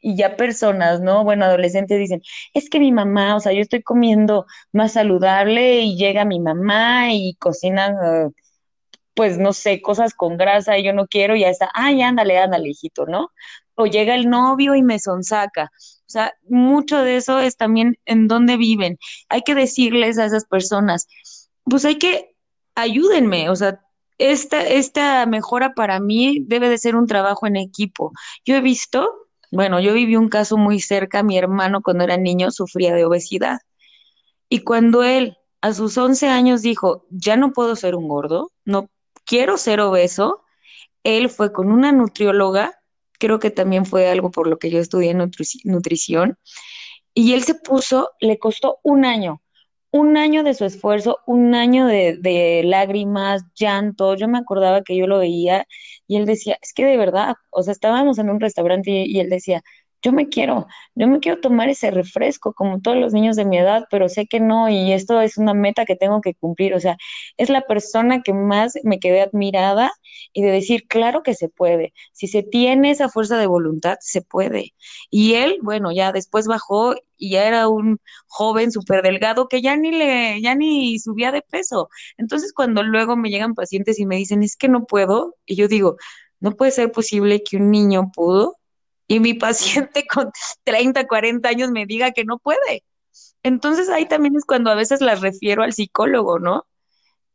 y 0.00 0.16
ya 0.16 0.36
personas, 0.36 1.00
¿no? 1.00 1.24
Bueno, 1.24 1.46
adolescentes 1.46 1.98
dicen, 1.98 2.22
es 2.52 2.70
que 2.70 2.78
mi 2.78 2.92
mamá, 2.92 3.34
o 3.34 3.40
sea, 3.40 3.52
yo 3.52 3.60
estoy 3.60 3.82
comiendo 3.82 4.46
más 4.70 4.92
saludable 4.92 5.80
y 5.80 5.96
llega 5.96 6.24
mi 6.24 6.38
mamá 6.38 7.12
y 7.12 7.34
cocina, 7.40 8.30
pues 9.14 9.38
no 9.38 9.52
sé, 9.52 9.82
cosas 9.82 10.14
con 10.14 10.36
grasa 10.36 10.78
y 10.78 10.84
yo 10.84 10.92
no 10.92 11.06
quiero, 11.08 11.34
y 11.34 11.40
ya 11.40 11.48
está, 11.48 11.70
ay, 11.74 12.02
ándale, 12.02 12.38
ándale, 12.38 12.68
hijito, 12.68 13.06
¿no? 13.06 13.32
O 13.74 13.86
llega 13.86 14.14
el 14.14 14.30
novio 14.30 14.76
y 14.76 14.82
me 14.82 15.00
sonsaca. 15.00 15.72
Sea, 16.14 16.32
mucho 16.48 17.02
de 17.02 17.16
eso 17.16 17.40
es 17.40 17.56
también 17.56 17.98
en 18.06 18.28
dónde 18.28 18.56
viven. 18.56 18.98
Hay 19.28 19.42
que 19.42 19.56
decirles 19.56 20.16
a 20.16 20.26
esas 20.26 20.44
personas, 20.44 21.08
pues 21.64 21.84
hay 21.84 21.98
que, 21.98 22.36
ayúdenme, 22.76 23.50
o 23.50 23.56
sea, 23.56 23.80
esta, 24.18 24.60
esta 24.62 25.26
mejora 25.26 25.74
para 25.74 25.98
mí 25.98 26.38
debe 26.46 26.68
de 26.68 26.78
ser 26.78 26.94
un 26.94 27.08
trabajo 27.08 27.48
en 27.48 27.56
equipo. 27.56 28.12
Yo 28.44 28.54
he 28.54 28.60
visto, 28.60 29.10
bueno, 29.50 29.80
yo 29.80 29.92
viví 29.92 30.14
un 30.14 30.28
caso 30.28 30.56
muy 30.56 30.78
cerca, 30.78 31.24
mi 31.24 31.36
hermano 31.36 31.82
cuando 31.82 32.04
era 32.04 32.16
niño 32.16 32.52
sufría 32.52 32.94
de 32.94 33.04
obesidad. 33.04 33.58
Y 34.48 34.60
cuando 34.60 35.02
él 35.02 35.36
a 35.62 35.72
sus 35.72 35.98
11 35.98 36.28
años 36.28 36.62
dijo, 36.62 37.06
ya 37.10 37.36
no 37.36 37.52
puedo 37.52 37.74
ser 37.74 37.96
un 37.96 38.06
gordo, 38.06 38.52
no 38.64 38.88
quiero 39.26 39.56
ser 39.58 39.80
obeso, 39.80 40.44
él 41.02 41.28
fue 41.28 41.52
con 41.52 41.72
una 41.72 41.90
nutrióloga 41.90 42.72
creo 43.18 43.38
que 43.38 43.50
también 43.50 43.86
fue 43.86 44.08
algo 44.08 44.30
por 44.30 44.48
lo 44.48 44.58
que 44.58 44.70
yo 44.70 44.78
estudié 44.78 45.14
nutrición. 45.14 46.38
Y 47.14 47.34
él 47.34 47.44
se 47.44 47.54
puso, 47.54 48.10
le 48.20 48.38
costó 48.38 48.78
un 48.82 49.04
año, 49.04 49.42
un 49.90 50.16
año 50.16 50.42
de 50.42 50.54
su 50.54 50.64
esfuerzo, 50.64 51.20
un 51.26 51.54
año 51.54 51.86
de, 51.86 52.62
lágrimas, 52.64 53.44
llanto. 53.54 54.16
Yo 54.16 54.28
me 54.28 54.38
acordaba 54.38 54.82
que 54.82 54.96
yo 54.96 55.06
lo 55.06 55.18
veía 55.20 55.66
y 56.08 56.16
él 56.16 56.26
decía, 56.26 56.58
es 56.62 56.72
que 56.74 56.84
de 56.84 56.96
verdad, 56.96 57.36
o 57.50 57.62
sea, 57.62 57.72
estábamos 57.72 58.18
en 58.18 58.30
un 58.30 58.40
restaurante 58.40 58.90
y 59.06 59.20
él 59.20 59.30
decía, 59.30 59.62
yo 60.04 60.12
me 60.12 60.28
quiero, 60.28 60.66
yo 60.94 61.08
me 61.08 61.18
quiero 61.18 61.40
tomar 61.40 61.70
ese 61.70 61.90
refresco 61.90 62.52
como 62.52 62.80
todos 62.82 62.98
los 62.98 63.14
niños 63.14 63.36
de 63.36 63.46
mi 63.46 63.56
edad, 63.58 63.86
pero 63.90 64.10
sé 64.10 64.26
que 64.26 64.38
no 64.38 64.68
y 64.68 64.92
esto 64.92 65.20
es 65.22 65.38
una 65.38 65.54
meta 65.54 65.86
que 65.86 65.96
tengo 65.96 66.20
que 66.20 66.34
cumplir. 66.34 66.74
O 66.74 66.80
sea, 66.80 66.98
es 67.38 67.48
la 67.48 67.62
persona 67.62 68.22
que 68.22 68.34
más 68.34 68.74
me 68.84 69.00
quedé 69.00 69.22
admirada 69.22 69.92
y 70.34 70.42
de 70.42 70.50
decir, 70.50 70.86
claro 70.88 71.22
que 71.22 71.34
se 71.34 71.48
puede. 71.48 71.94
Si 72.12 72.28
se 72.28 72.42
tiene 72.42 72.90
esa 72.90 73.08
fuerza 73.08 73.38
de 73.38 73.46
voluntad, 73.46 73.96
se 74.00 74.20
puede. 74.20 74.74
Y 75.10 75.34
él, 75.34 75.58
bueno, 75.62 75.90
ya 75.90 76.12
después 76.12 76.46
bajó 76.46 76.94
y 77.16 77.30
ya 77.30 77.46
era 77.46 77.68
un 77.68 77.98
joven 78.26 78.72
súper 78.72 79.02
delgado 79.02 79.48
que 79.48 79.62
ya 79.62 79.74
ni 79.76 79.90
le, 79.90 80.40
ya 80.42 80.54
ni 80.54 80.98
subía 80.98 81.32
de 81.32 81.40
peso. 81.42 81.88
Entonces, 82.18 82.52
cuando 82.52 82.82
luego 82.82 83.16
me 83.16 83.30
llegan 83.30 83.54
pacientes 83.54 83.98
y 83.98 84.04
me 84.06 84.16
dicen, 84.16 84.42
es 84.42 84.56
que 84.56 84.68
no 84.68 84.84
puedo, 84.84 85.36
y 85.46 85.56
yo 85.56 85.66
digo, 85.68 85.96
no 86.40 86.52
puede 86.56 86.72
ser 86.72 86.92
posible 86.92 87.42
que 87.42 87.56
un 87.56 87.70
niño 87.70 88.10
pudo 88.14 88.58
y 89.06 89.20
mi 89.20 89.34
paciente 89.34 90.06
con 90.12 90.30
30, 90.64 91.06
40 91.06 91.48
años 91.48 91.70
me 91.70 91.86
diga 91.86 92.12
que 92.12 92.24
no 92.24 92.38
puede. 92.38 92.84
Entonces 93.42 93.88
ahí 93.88 94.06
también 94.06 94.36
es 94.36 94.44
cuando 94.44 94.70
a 94.70 94.74
veces 94.74 95.00
las 95.00 95.20
refiero 95.20 95.62
al 95.62 95.72
psicólogo, 95.72 96.38
¿no? 96.38 96.66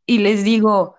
Y 0.06 0.18
les 0.18 0.44
digo, 0.44 0.96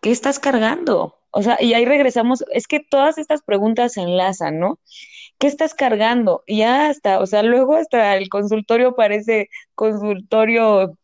¿qué 0.00 0.10
estás 0.10 0.38
cargando? 0.38 1.18
O 1.30 1.42
sea, 1.42 1.58
y 1.60 1.74
ahí 1.74 1.84
regresamos, 1.84 2.44
es 2.52 2.66
que 2.66 2.80
todas 2.80 3.18
estas 3.18 3.42
preguntas 3.42 3.94
se 3.94 4.02
enlazan, 4.02 4.58
¿no? 4.60 4.78
¿Qué 5.38 5.46
estás 5.48 5.74
cargando? 5.74 6.44
Y 6.46 6.58
ya 6.58 6.88
hasta, 6.88 7.18
o 7.20 7.26
sea, 7.26 7.42
luego 7.42 7.74
hasta 7.76 8.16
el 8.16 8.28
consultorio 8.28 8.94
parece 8.94 9.48
consultorio 9.74 10.96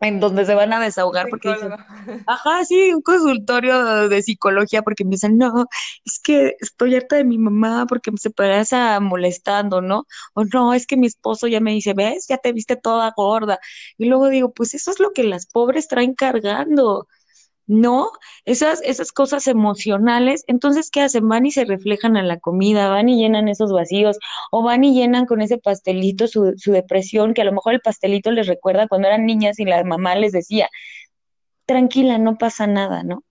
en 0.00 0.20
donde 0.20 0.44
se 0.46 0.54
van 0.54 0.72
a 0.72 0.80
desahogar 0.80 1.28
porque 1.28 1.50
dicen, 1.50 1.72
ajá, 2.26 2.64
sí, 2.64 2.92
un 2.94 3.02
consultorio 3.02 4.08
de 4.08 4.22
psicología 4.22 4.82
porque 4.82 5.04
me 5.04 5.12
dicen, 5.12 5.38
no, 5.38 5.66
es 6.04 6.20
que 6.22 6.54
estoy 6.60 6.94
harta 6.94 7.16
de 7.16 7.24
mi 7.24 7.38
mamá 7.38 7.86
porque 7.88 8.10
se 8.16 8.30
pasa 8.30 9.00
molestando, 9.00 9.80
¿no? 9.80 10.06
O 10.34 10.44
no, 10.44 10.74
es 10.74 10.86
que 10.86 10.96
mi 10.96 11.06
esposo 11.06 11.46
ya 11.48 11.60
me 11.60 11.72
dice, 11.72 11.94
ves, 11.94 12.26
ya 12.28 12.38
te 12.38 12.52
viste 12.52 12.76
toda 12.76 13.12
gorda. 13.16 13.58
Y 13.96 14.06
luego 14.06 14.28
digo, 14.28 14.52
pues 14.52 14.74
eso 14.74 14.90
es 14.90 15.00
lo 15.00 15.12
que 15.12 15.24
las 15.24 15.46
pobres 15.46 15.88
traen 15.88 16.14
cargando. 16.14 17.08
¿No? 17.68 18.10
Esas, 18.44 18.82
esas 18.82 19.12
cosas 19.12 19.46
emocionales, 19.46 20.42
entonces, 20.48 20.90
¿qué 20.90 21.02
hacen? 21.02 21.28
Van 21.28 21.46
y 21.46 21.52
se 21.52 21.64
reflejan 21.64 22.16
en 22.16 22.26
la 22.26 22.38
comida, 22.40 22.88
van 22.88 23.08
y 23.08 23.20
llenan 23.20 23.48
esos 23.48 23.72
vacíos, 23.72 24.18
o 24.50 24.62
van 24.64 24.82
y 24.84 24.94
llenan 24.94 25.26
con 25.26 25.42
ese 25.42 25.58
pastelito 25.58 26.26
su, 26.26 26.54
su 26.56 26.72
depresión, 26.72 27.34
que 27.34 27.42
a 27.42 27.44
lo 27.44 27.52
mejor 27.52 27.74
el 27.74 27.80
pastelito 27.80 28.30
les 28.32 28.46
recuerda 28.48 28.88
cuando 28.88 29.08
eran 29.08 29.26
niñas 29.26 29.60
y 29.60 29.64
la 29.64 29.84
mamá 29.84 30.16
les 30.16 30.32
decía, 30.32 30.68
tranquila, 31.66 32.18
no 32.18 32.38
pasa 32.38 32.66
nada, 32.66 33.02
¿no? 33.04 33.22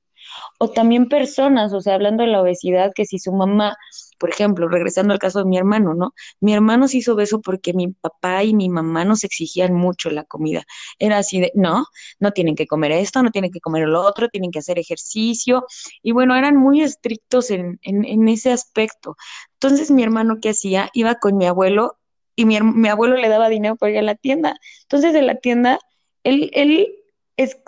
O 0.60 0.70
también 0.70 1.08
personas, 1.10 1.74
o 1.74 1.82
sea, 1.82 1.96
hablando 1.96 2.24
de 2.24 2.30
la 2.30 2.42
obesidad, 2.42 2.92
que 2.96 3.06
si 3.06 3.20
su 3.20 3.32
mamá, 3.32 3.78
por 4.18 4.30
ejemplo, 4.30 4.68
regresando 4.68 5.14
al 5.14 5.20
caso 5.20 5.40
de 5.40 5.46
mi 5.46 5.58
hermano, 5.58 5.94
¿no? 5.94 6.14
Mi 6.40 6.54
hermano 6.54 6.88
se 6.88 6.98
hizo 6.98 7.14
obeso 7.14 7.42
porque 7.42 7.74
mi 7.74 7.90
papá 7.90 8.44
y 8.44 8.54
mi 8.54 8.70
mamá 8.70 9.06
nos 9.06 9.24
exigían 9.24 9.74
mucho 9.74 10.10
la 10.10 10.24
comida. 10.24 10.64
Era 11.00 11.20
así 11.20 11.40
de, 11.40 11.52
no, 11.56 11.86
no 12.20 12.32
tienen 12.32 12.56
que 12.56 12.68
comer 12.68 12.92
esto, 12.92 13.22
no 13.24 13.32
tienen 13.32 13.52
que 13.52 13.60
comer 13.60 13.88
lo 13.88 14.02
otro, 14.02 14.30
tienen 14.30 14.52
que 14.52 14.60
hacer 14.60 14.80
ejercicio. 14.80 15.66
Y 16.02 16.12
bueno, 16.12 16.36
eran 16.36 16.56
muy 16.56 16.82
estrictos 16.82 17.52
en, 17.52 17.80
en, 17.84 18.28
ese 18.28 18.52
aspecto. 18.52 19.16
Entonces 19.54 19.92
mi 19.92 20.04
hermano, 20.04 20.38
¿qué 20.42 20.50
hacía? 20.50 20.90
Iba 20.94 21.16
con 21.16 21.38
mi 21.38 21.46
abuelo 21.46 21.98
y 22.36 22.46
mi, 22.46 22.60
mi 22.62 22.90
abuelo 22.90 23.16
le 23.18 23.30
daba 23.30 23.50
dinero 23.50 23.76
para 23.76 23.92
ir 23.92 24.00
a 24.00 24.02
la 24.02 24.16
tienda. 24.16 24.56
Entonces 24.84 25.14
de 25.14 25.22
la 25.22 25.36
tienda, 25.36 25.80
él, 26.24 26.50
él 26.54 26.88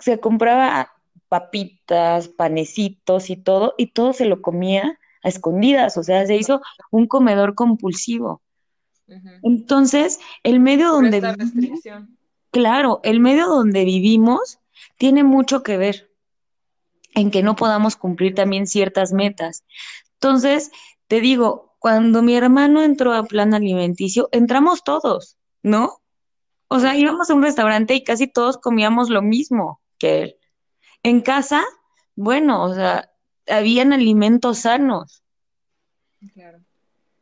se 0.00 0.18
compraba 0.20 0.90
papitas, 1.30 2.26
panecitos 2.28 3.30
y 3.30 3.36
todo, 3.36 3.74
y 3.78 3.92
todo 3.92 4.12
se 4.12 4.24
lo 4.24 4.42
comía 4.42 4.98
a 5.22 5.28
escondidas, 5.28 5.96
o 5.96 6.02
sea, 6.02 6.26
se 6.26 6.36
hizo 6.36 6.60
un 6.90 7.06
comedor 7.06 7.54
compulsivo. 7.54 8.42
Entonces, 9.42 10.18
el 10.42 10.60
medio 10.60 10.90
donde 10.90 11.20
vivimos, 11.20 11.80
claro, 12.50 13.00
el 13.04 13.20
medio 13.20 13.46
donde 13.46 13.84
vivimos 13.84 14.58
tiene 14.98 15.22
mucho 15.22 15.62
que 15.62 15.76
ver 15.76 16.10
en 17.14 17.30
que 17.30 17.42
no 17.42 17.54
podamos 17.54 17.96
cumplir 17.96 18.34
también 18.34 18.66
ciertas 18.66 19.12
metas. 19.12 19.64
Entonces, 20.14 20.72
te 21.06 21.20
digo, 21.20 21.76
cuando 21.78 22.22
mi 22.22 22.34
hermano 22.34 22.82
entró 22.82 23.12
a 23.14 23.24
plan 23.24 23.54
alimenticio, 23.54 24.28
entramos 24.32 24.82
todos, 24.82 25.36
¿no? 25.62 26.00
O 26.66 26.80
sea, 26.80 26.96
íbamos 26.96 27.30
a 27.30 27.34
un 27.34 27.42
restaurante 27.42 27.94
y 27.94 28.02
casi 28.02 28.26
todos 28.26 28.58
comíamos 28.58 29.10
lo 29.10 29.22
mismo 29.22 29.80
que 29.98 30.22
él. 30.22 30.39
En 31.02 31.20
casa, 31.20 31.64
bueno, 32.14 32.62
o 32.62 32.74
sea, 32.74 33.10
habían 33.48 33.92
alimentos 33.92 34.58
sanos. 34.58 35.22
Claro. 36.34 36.60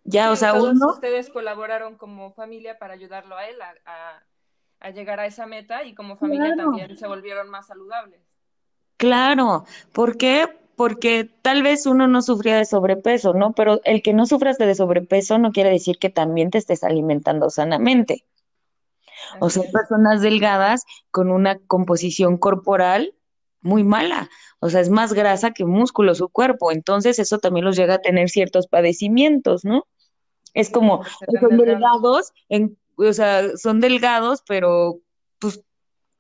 Ya, 0.05 0.31
o 0.31 0.37
sea, 0.37 0.55
todos 0.55 0.75
uno... 0.75 0.89
ustedes 0.89 1.29
colaboraron 1.29 1.97
como 1.97 2.33
familia 2.33 2.79
para 2.79 2.95
ayudarlo 2.95 3.37
a 3.37 3.47
él 3.47 3.57
a, 3.61 4.91
llegar 4.93 5.21
a 5.21 5.27
esa 5.27 5.47
meta 5.47 5.85
y 5.85 5.95
como 5.95 6.17
familia 6.17 6.55
también 6.57 6.97
se 6.97 7.07
volvieron 7.07 7.51
más 7.51 7.67
saludables. 7.67 8.21
Claro, 8.97 9.67
¿por 9.93 10.17
qué? 10.17 10.49
Porque 10.77 11.31
tal 11.43 11.63
vez 11.63 11.85
uno 11.85 12.09
no 12.09 12.23
sufría 12.23 12.57
de 12.57 12.65
sobrepeso, 12.65 13.35
¿no? 13.35 13.53
Pero 13.53 13.81
el 13.85 14.03
que 14.03 14.15
no 14.15 14.25
sufras 14.25 14.57
de 14.57 14.75
sobrepeso 14.75 15.39
no 15.39 15.53
quiere 15.53 15.71
decir 15.71 15.99
que 15.99 16.09
también 16.09 16.51
te 16.51 16.59
estés 16.59 16.85
alimentando 16.85 17.51
sanamente. 17.51 18.25
o 19.41 19.51
sea, 19.51 19.65
personas 19.71 20.23
delgadas 20.23 20.85
con 21.11 21.31
una 21.31 21.59
composición 21.67 22.39
corporal 22.39 23.15
muy 23.69 23.85
mala, 23.85 24.29
o 24.61 24.71
sea, 24.71 24.81
es 24.81 24.91
más 24.91 25.13
grasa 25.13 25.53
que 25.53 25.65
músculo 25.65 26.15
su 26.15 26.29
cuerpo, 26.29 26.73
entonces 26.73 27.19
eso 27.19 27.39
también 27.39 27.65
los 27.65 27.77
llega 27.77 27.95
a 27.95 28.01
tener 28.01 28.29
ciertos 28.29 28.67
padecimientos, 28.67 29.65
¿no? 29.65 29.87
Es 30.55 30.71
como, 30.71 31.05
son 31.41 31.59
delgados, 31.59 32.33
en, 32.49 32.77
o 32.97 33.13
sea, 33.13 33.57
son 33.57 33.81
delgados, 33.81 34.43
pero 34.47 35.01
pues 35.39 35.63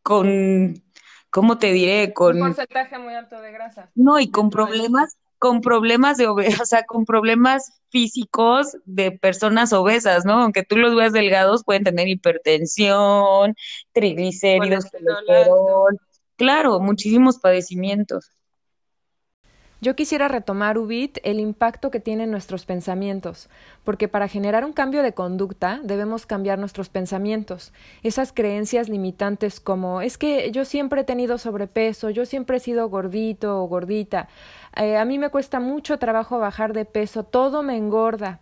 con, 0.02 0.82
¿cómo 1.30 1.58
te 1.58 1.72
diré? 1.72 2.12
Con 2.12 2.40
un 2.40 2.48
porcentaje 2.48 2.98
muy 2.98 3.14
alto 3.14 3.40
de 3.40 3.50
grasa. 3.50 3.90
No, 3.94 4.20
y 4.20 4.30
con 4.30 4.50
problemas, 4.50 5.16
con 5.38 5.60
problemas 5.60 6.16
de 6.18 6.28
obesidad, 6.28 6.60
o 6.62 6.66
sea, 6.66 6.84
con 6.84 7.04
problemas 7.04 7.80
físicos 7.90 8.76
de 8.84 9.12
personas 9.12 9.72
obesas, 9.72 10.24
¿no? 10.24 10.42
Aunque 10.42 10.62
tú 10.62 10.76
los 10.76 10.94
veas 10.94 11.12
delgados, 11.12 11.64
pueden 11.64 11.84
tener 11.84 12.06
hipertensión, 12.06 13.54
triglicéridos, 13.92 14.84
colesterol, 14.90 15.98
Claro, 16.38 16.80
muchísimos 16.80 17.38
padecimientos. 17.38 18.30
Yo 19.80 19.94
quisiera 19.94 20.26
retomar, 20.26 20.76
Ubit, 20.76 21.18
el 21.22 21.38
impacto 21.38 21.92
que 21.92 22.00
tienen 22.00 22.32
nuestros 22.32 22.64
pensamientos, 22.64 23.48
porque 23.84 24.08
para 24.08 24.26
generar 24.26 24.64
un 24.64 24.72
cambio 24.72 25.04
de 25.04 25.14
conducta 25.14 25.80
debemos 25.84 26.26
cambiar 26.26 26.58
nuestros 26.58 26.88
pensamientos. 26.88 27.72
Esas 28.02 28.32
creencias 28.32 28.88
limitantes 28.88 29.60
como 29.60 30.00
es 30.00 30.18
que 30.18 30.50
yo 30.50 30.64
siempre 30.64 31.02
he 31.02 31.04
tenido 31.04 31.38
sobrepeso, 31.38 32.10
yo 32.10 32.26
siempre 32.26 32.56
he 32.56 32.60
sido 32.60 32.88
gordito 32.88 33.62
o 33.62 33.68
gordita, 33.68 34.28
eh, 34.76 34.96
a 34.96 35.04
mí 35.04 35.16
me 35.16 35.30
cuesta 35.30 35.60
mucho 35.60 35.98
trabajo 35.98 36.40
bajar 36.40 36.72
de 36.72 36.84
peso, 36.84 37.22
todo 37.22 37.62
me 37.62 37.76
engorda. 37.76 38.40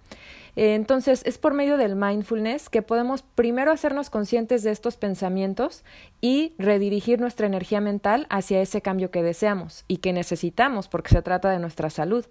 Eh, 0.57 0.75
entonces, 0.75 1.23
es 1.27 1.39
por 1.39 1.55
medio 1.55 1.77
del 1.77 1.97
mindfulness 1.97 2.71
que 2.71 2.83
podemos 2.83 3.23
primero 3.23 3.71
hacernos 3.71 4.11
conscientes 4.11 4.63
de 4.63 4.71
estos 4.71 4.97
pensamientos 4.97 5.85
y 6.21 6.55
redirigir 6.59 7.21
nuestra 7.21 7.47
energía 7.47 7.81
mental 7.81 8.27
hacia 8.31 8.61
ese 8.61 8.81
cambio 8.81 9.11
que 9.11 9.23
deseamos 9.23 9.85
y 9.87 9.99
que 9.99 10.13
necesitamos 10.13 10.89
porque 10.89 11.11
se 11.11 11.23
trata 11.23 11.51
de 11.51 11.59
nuestra 11.59 11.91
salud. 11.91 12.27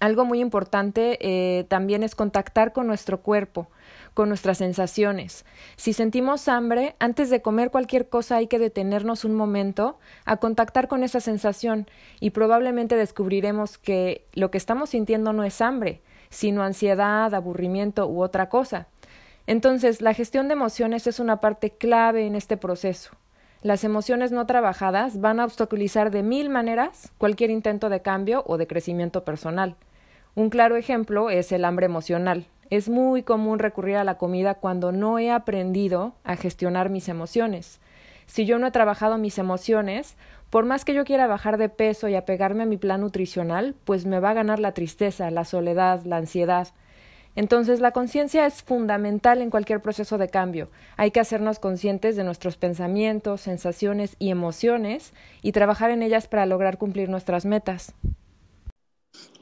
Algo 0.00 0.24
muy 0.24 0.40
importante 0.40 1.18
eh, 1.20 1.64
también 1.64 2.02
es 2.02 2.14
contactar 2.14 2.72
con 2.72 2.86
nuestro 2.86 3.22
cuerpo, 3.22 3.68
con 4.12 4.28
nuestras 4.28 4.58
sensaciones. 4.58 5.44
Si 5.76 5.92
sentimos 5.92 6.46
hambre, 6.46 6.94
antes 6.98 7.30
de 7.30 7.40
comer 7.40 7.70
cualquier 7.70 8.08
cosa 8.08 8.36
hay 8.36 8.48
que 8.48 8.58
detenernos 8.58 9.24
un 9.24 9.34
momento 9.34 9.98
a 10.26 10.36
contactar 10.36 10.88
con 10.88 11.04
esa 11.04 11.20
sensación 11.20 11.88
y 12.20 12.30
probablemente 12.30 12.96
descubriremos 12.96 13.78
que 13.78 14.26
lo 14.34 14.50
que 14.50 14.58
estamos 14.58 14.90
sintiendo 14.90 15.32
no 15.32 15.42
es 15.42 15.60
hambre, 15.62 16.02
sino 16.30 16.62
ansiedad, 16.62 17.34
aburrimiento 17.34 18.06
u 18.06 18.22
otra 18.22 18.48
cosa. 18.48 18.86
Entonces, 19.46 20.02
la 20.02 20.14
gestión 20.14 20.48
de 20.48 20.54
emociones 20.54 21.06
es 21.06 21.20
una 21.20 21.40
parte 21.40 21.70
clave 21.70 22.26
en 22.26 22.34
este 22.34 22.56
proceso. 22.56 23.12
Las 23.62 23.82
emociones 23.82 24.30
no 24.30 24.46
trabajadas 24.46 25.20
van 25.20 25.40
a 25.40 25.44
obstaculizar 25.44 26.10
de 26.10 26.22
mil 26.22 26.48
maneras 26.48 27.12
cualquier 27.18 27.50
intento 27.50 27.88
de 27.88 28.02
cambio 28.02 28.44
o 28.46 28.56
de 28.56 28.66
crecimiento 28.66 29.24
personal. 29.24 29.74
Un 30.34 30.50
claro 30.50 30.76
ejemplo 30.76 31.30
es 31.30 31.50
el 31.50 31.64
hambre 31.64 31.86
emocional. 31.86 32.46
Es 32.70 32.88
muy 32.88 33.22
común 33.22 33.58
recurrir 33.58 33.96
a 33.96 34.04
la 34.04 34.18
comida 34.18 34.54
cuando 34.54 34.92
no 34.92 35.18
he 35.18 35.30
aprendido 35.30 36.14
a 36.22 36.36
gestionar 36.36 36.90
mis 36.90 37.08
emociones. 37.08 37.80
Si 38.26 38.44
yo 38.44 38.58
no 38.58 38.66
he 38.66 38.70
trabajado 38.70 39.16
mis 39.16 39.38
emociones, 39.38 40.16
por 40.50 40.64
más 40.64 40.84
que 40.84 40.94
yo 40.94 41.04
quiera 41.04 41.26
bajar 41.26 41.58
de 41.58 41.68
peso 41.68 42.08
y 42.08 42.14
apegarme 42.14 42.62
a 42.64 42.66
mi 42.66 42.76
plan 42.76 43.00
nutricional, 43.02 43.74
pues 43.84 44.06
me 44.06 44.20
va 44.20 44.30
a 44.30 44.34
ganar 44.34 44.58
la 44.58 44.72
tristeza, 44.72 45.30
la 45.30 45.44
soledad, 45.44 46.04
la 46.04 46.16
ansiedad. 46.16 46.68
Entonces 47.36 47.80
la 47.80 47.92
conciencia 47.92 48.46
es 48.46 48.62
fundamental 48.62 49.42
en 49.42 49.50
cualquier 49.50 49.80
proceso 49.80 50.18
de 50.18 50.28
cambio. 50.28 50.70
Hay 50.96 51.12
que 51.12 51.20
hacernos 51.20 51.60
conscientes 51.60 52.16
de 52.16 52.24
nuestros 52.24 52.56
pensamientos, 52.56 53.42
sensaciones 53.42 54.16
y 54.18 54.30
emociones 54.30 55.12
y 55.42 55.52
trabajar 55.52 55.90
en 55.90 56.02
ellas 56.02 56.26
para 56.26 56.46
lograr 56.46 56.78
cumplir 56.78 57.08
nuestras 57.08 57.44
metas. 57.44 57.94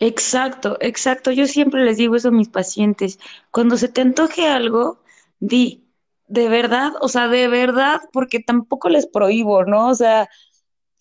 Exacto, 0.01 0.77
exacto. 0.81 1.33
Yo 1.33 1.47
siempre 1.47 1.85
les 1.85 1.97
digo 1.97 2.17
eso 2.17 2.29
a 2.29 2.33
mis 2.33 2.49
pacientes. 2.49 3.19
Cuando 3.51 3.77
se 3.77 3.89
te 3.89 4.01
antoje 4.03 4.49
algo, 4.49 5.03
di, 5.41 5.85
de 6.29 6.49
verdad, 6.49 6.93
o 7.01 7.09
sea, 7.09 7.29
de 7.29 7.49
verdad, 7.49 8.01
porque 8.13 8.41
tampoco 8.41 8.89
les 8.89 9.07
prohíbo, 9.07 9.65
¿no? 9.65 9.89
O 9.89 9.95
sea, 9.95 10.29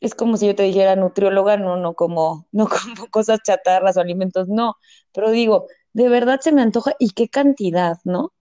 es 0.02 0.16
como 0.16 0.38
si 0.38 0.48
yo 0.48 0.56
te 0.56 0.64
dijera 0.64 0.96
nutrióloga, 0.96 1.58
no, 1.58 1.78
no 1.78 1.94
como, 1.94 2.48
no 2.52 2.68
como 2.70 3.08
cosas 3.08 3.40
chatarras 3.44 3.98
o 3.98 4.02
alimentos, 4.02 4.48
no, 4.48 4.76
pero 5.14 5.32
digo, 5.32 5.68
de 5.94 6.10
verdad 6.10 6.40
se 6.42 6.52
me 6.52 6.62
antoja 6.62 6.94
y 7.00 7.12
qué 7.12 7.30
cantidad, 7.30 7.98
¿no? 8.04 8.34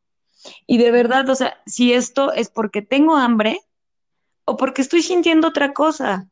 Y 0.67 0.79
de 0.79 0.91
verdad, 0.91 1.29
o 1.29 1.35
sea, 1.35 1.63
si 1.67 1.93
esto 1.93 2.33
es 2.33 2.51
porque 2.51 2.83
tengo 2.83 3.17
hambre 3.17 3.61
o 4.45 4.57
porque 4.57 4.83
estoy 4.83 5.03
sintiendo 5.03 5.49
otra 5.49 5.73
cosa. 5.73 6.29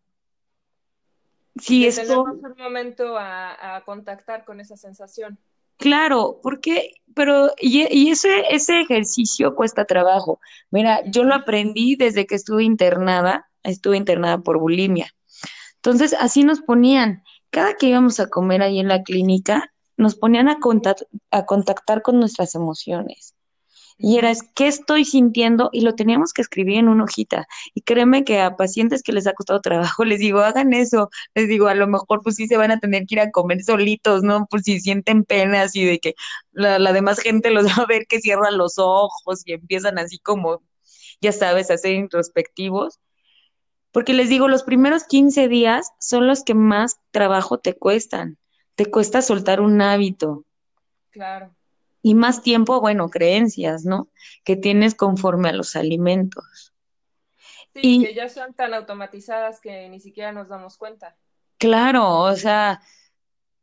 Si 1.56 1.86
esto... 1.86 2.24
Tenemos 2.24 2.42
un 2.42 2.62
momento 2.62 3.16
a, 3.16 3.76
a, 3.76 3.84
contactar 3.84 4.44
con 4.44 4.60
esa 4.60 4.76
sensación. 4.76 5.38
Claro, 5.78 6.40
porque, 6.42 6.94
pero, 7.14 7.52
y, 7.58 7.86
y, 7.90 8.10
ese, 8.10 8.44
ese 8.50 8.80
ejercicio 8.80 9.54
cuesta 9.54 9.84
trabajo. 9.84 10.40
Mira, 10.70 11.02
yo 11.06 11.24
lo 11.24 11.34
aprendí 11.34 11.96
desde 11.96 12.26
que 12.26 12.34
estuve 12.34 12.64
internada, 12.64 13.50
estuve 13.64 13.96
internada 13.96 14.38
por 14.38 14.58
bulimia. 14.58 15.12
Entonces, 15.76 16.14
así 16.18 16.44
nos 16.44 16.60
ponían, 16.60 17.22
cada 17.50 17.74
que 17.74 17.88
íbamos 17.88 18.20
a 18.20 18.28
comer 18.28 18.62
ahí 18.62 18.78
en 18.78 18.88
la 18.88 19.02
clínica, 19.02 19.72
nos 19.96 20.16
ponían 20.16 20.48
a, 20.48 20.58
a 21.30 21.46
contactar 21.46 22.02
con 22.02 22.18
nuestras 22.18 22.54
emociones. 22.54 23.34
Y 23.98 24.18
era, 24.18 24.32
¿qué 24.54 24.66
estoy 24.66 25.04
sintiendo? 25.04 25.70
Y 25.72 25.82
lo 25.82 25.94
teníamos 25.94 26.32
que 26.32 26.42
escribir 26.42 26.78
en 26.78 26.88
una 26.88 27.04
hojita. 27.04 27.46
Y 27.74 27.82
créeme 27.82 28.24
que 28.24 28.40
a 28.40 28.56
pacientes 28.56 29.02
que 29.02 29.12
les 29.12 29.26
ha 29.26 29.32
costado 29.32 29.60
trabajo, 29.60 30.04
les 30.04 30.18
digo, 30.18 30.40
hagan 30.40 30.72
eso. 30.72 31.10
Les 31.34 31.48
digo, 31.48 31.68
a 31.68 31.74
lo 31.74 31.86
mejor 31.86 32.20
pues 32.22 32.36
sí 32.36 32.46
se 32.48 32.56
van 32.56 32.70
a 32.72 32.80
tener 32.80 33.06
que 33.06 33.14
ir 33.16 33.20
a 33.20 33.30
comer 33.30 33.62
solitos, 33.62 34.22
¿no? 34.22 34.46
Por 34.46 34.62
si 34.62 34.80
sienten 34.80 35.24
penas 35.24 35.76
y 35.76 35.84
de 35.84 35.98
que 36.00 36.14
la, 36.52 36.78
la 36.78 36.92
demás 36.92 37.20
gente 37.20 37.50
los 37.50 37.64
va 37.78 37.84
a 37.84 37.86
ver 37.86 38.06
que 38.08 38.20
cierran 38.20 38.58
los 38.58 38.74
ojos 38.78 39.42
y 39.46 39.52
empiezan 39.52 39.98
así 39.98 40.18
como, 40.18 40.62
ya 41.20 41.32
sabes, 41.32 41.70
a 41.70 41.78
ser 41.78 41.94
introspectivos. 41.94 42.98
Porque 43.92 44.14
les 44.14 44.30
digo, 44.30 44.48
los 44.48 44.62
primeros 44.62 45.04
15 45.04 45.48
días 45.48 45.92
son 45.98 46.26
los 46.26 46.42
que 46.42 46.54
más 46.54 47.00
trabajo 47.10 47.58
te 47.58 47.74
cuestan. 47.74 48.38
Te 48.74 48.86
cuesta 48.86 49.20
soltar 49.20 49.60
un 49.60 49.80
hábito. 49.82 50.44
Claro. 51.10 51.54
Y 52.00 52.14
más 52.14 52.42
tiempo, 52.42 52.80
bueno, 52.80 53.10
creencias, 53.10 53.84
¿no? 53.84 54.08
Que 54.44 54.56
tienes 54.56 54.94
conforme 54.94 55.50
a 55.50 55.52
los 55.52 55.76
alimentos. 55.76 56.72
Sí, 57.74 57.80
y, 57.82 58.04
que 58.04 58.14
ya 58.14 58.28
son 58.28 58.54
tan 58.54 58.74
automatizadas 58.74 59.60
que 59.60 59.88
ni 59.88 60.00
siquiera 60.00 60.32
nos 60.32 60.48
damos 60.48 60.78
cuenta. 60.78 61.16
Claro, 61.58 62.18
o 62.20 62.34
sea, 62.34 62.80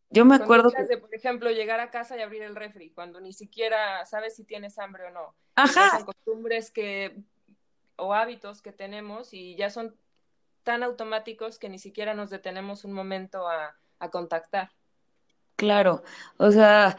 yo 0.09 0.25
me 0.25 0.35
acuerdo. 0.35 0.69
De, 0.69 0.97
por 0.97 1.13
ejemplo, 1.13 1.51
llegar 1.51 1.79
a 1.79 1.89
casa 1.89 2.17
y 2.17 2.21
abrir 2.21 2.43
el 2.43 2.55
refri, 2.55 2.91
cuando 2.91 3.19
ni 3.19 3.33
siquiera 3.33 4.05
sabes 4.05 4.35
si 4.35 4.43
tienes 4.43 4.77
hambre 4.79 5.05
o 5.05 5.09
no. 5.09 5.35
Ajá. 5.55 5.97
Son 5.97 6.05
costumbres 6.05 6.71
que, 6.71 7.17
o 7.97 8.13
hábitos 8.13 8.61
que 8.61 8.71
tenemos 8.71 9.33
y 9.33 9.55
ya 9.55 9.69
son 9.69 9.95
tan 10.69 10.83
automáticos 10.83 11.57
que 11.57 11.67
ni 11.67 11.79
siquiera 11.79 12.13
nos 12.13 12.29
detenemos 12.29 12.85
un 12.85 12.93
momento 12.93 13.47
a, 13.47 13.75
contactar. 14.11 14.69
Claro, 15.55 16.03
o 16.37 16.51
sea, 16.51 16.95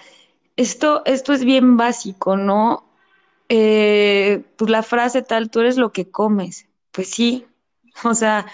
esto, 0.57 1.03
esto 1.05 1.33
es 1.33 1.45
bien 1.45 1.77
básico, 1.77 2.37
¿no? 2.37 2.91
Eh, 3.49 4.43
pues 4.57 4.73
la 4.73 4.83
frase 4.83 5.23
tal, 5.23 5.51
tú 5.51 5.61
eres 5.61 5.77
lo 5.77 5.93
que 5.93 6.11
comes. 6.11 6.67
Pues 6.91 7.11
sí, 7.11 7.47
o 8.05 8.13
sea, 8.13 8.45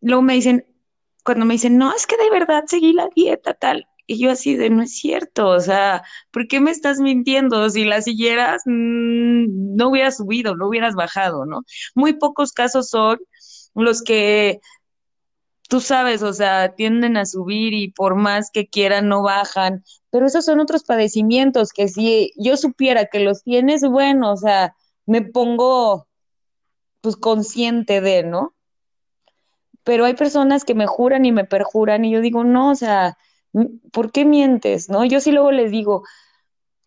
luego 0.00 0.22
me 0.22 0.34
dicen, 0.34 0.66
cuando 1.24 1.46
me 1.46 1.54
dicen, 1.54 1.78
no, 1.78 1.94
es 1.94 2.04
que 2.04 2.16
de 2.16 2.30
verdad 2.30 2.64
seguí 2.66 2.92
la 2.92 3.08
dieta 3.14 3.54
tal, 3.54 3.86
y 4.08 4.18
yo 4.18 4.32
así 4.32 4.56
de, 4.56 4.68
no 4.68 4.82
es 4.82 4.98
cierto, 4.98 5.46
o 5.46 5.60
sea, 5.60 6.02
¿por 6.32 6.48
qué 6.48 6.60
me 6.60 6.72
estás 6.72 6.98
mintiendo? 6.98 7.70
Si 7.70 7.84
la 7.84 8.02
siguieras, 8.02 8.62
mm, 8.66 9.76
no 9.76 9.90
hubieras 9.90 10.16
subido, 10.16 10.56
no 10.56 10.66
hubieras 10.66 10.96
bajado, 10.96 11.46
¿no? 11.46 11.62
Muy 11.94 12.14
pocos 12.14 12.52
casos 12.52 12.88
son 12.90 13.20
los 13.82 14.02
que 14.02 14.60
tú 15.68 15.80
sabes, 15.80 16.22
o 16.22 16.32
sea, 16.32 16.74
tienden 16.74 17.16
a 17.16 17.26
subir 17.26 17.74
y 17.74 17.90
por 17.90 18.14
más 18.14 18.50
que 18.50 18.68
quieran 18.68 19.08
no 19.08 19.22
bajan, 19.22 19.84
pero 20.10 20.26
esos 20.26 20.44
son 20.44 20.60
otros 20.60 20.84
padecimientos 20.84 21.72
que 21.72 21.88
si 21.88 22.32
yo 22.36 22.56
supiera 22.56 23.06
que 23.06 23.20
los 23.20 23.42
tienes, 23.42 23.82
bueno, 23.82 24.32
o 24.32 24.36
sea, 24.36 24.74
me 25.06 25.22
pongo 25.22 26.06
pues 27.00 27.16
consciente 27.16 28.00
de, 28.00 28.22
¿no? 28.22 28.54
Pero 29.84 30.04
hay 30.04 30.14
personas 30.14 30.64
que 30.64 30.74
me 30.74 30.86
juran 30.86 31.24
y 31.24 31.32
me 31.32 31.44
perjuran 31.44 32.04
y 32.04 32.10
yo 32.12 32.20
digo, 32.20 32.44
no, 32.44 32.70
o 32.70 32.74
sea, 32.74 33.16
¿por 33.92 34.12
qué 34.12 34.24
mientes? 34.24 34.88
¿No? 34.88 35.04
Yo 35.04 35.20
sí 35.20 35.32
luego 35.32 35.52
les 35.52 35.70
digo, 35.70 36.02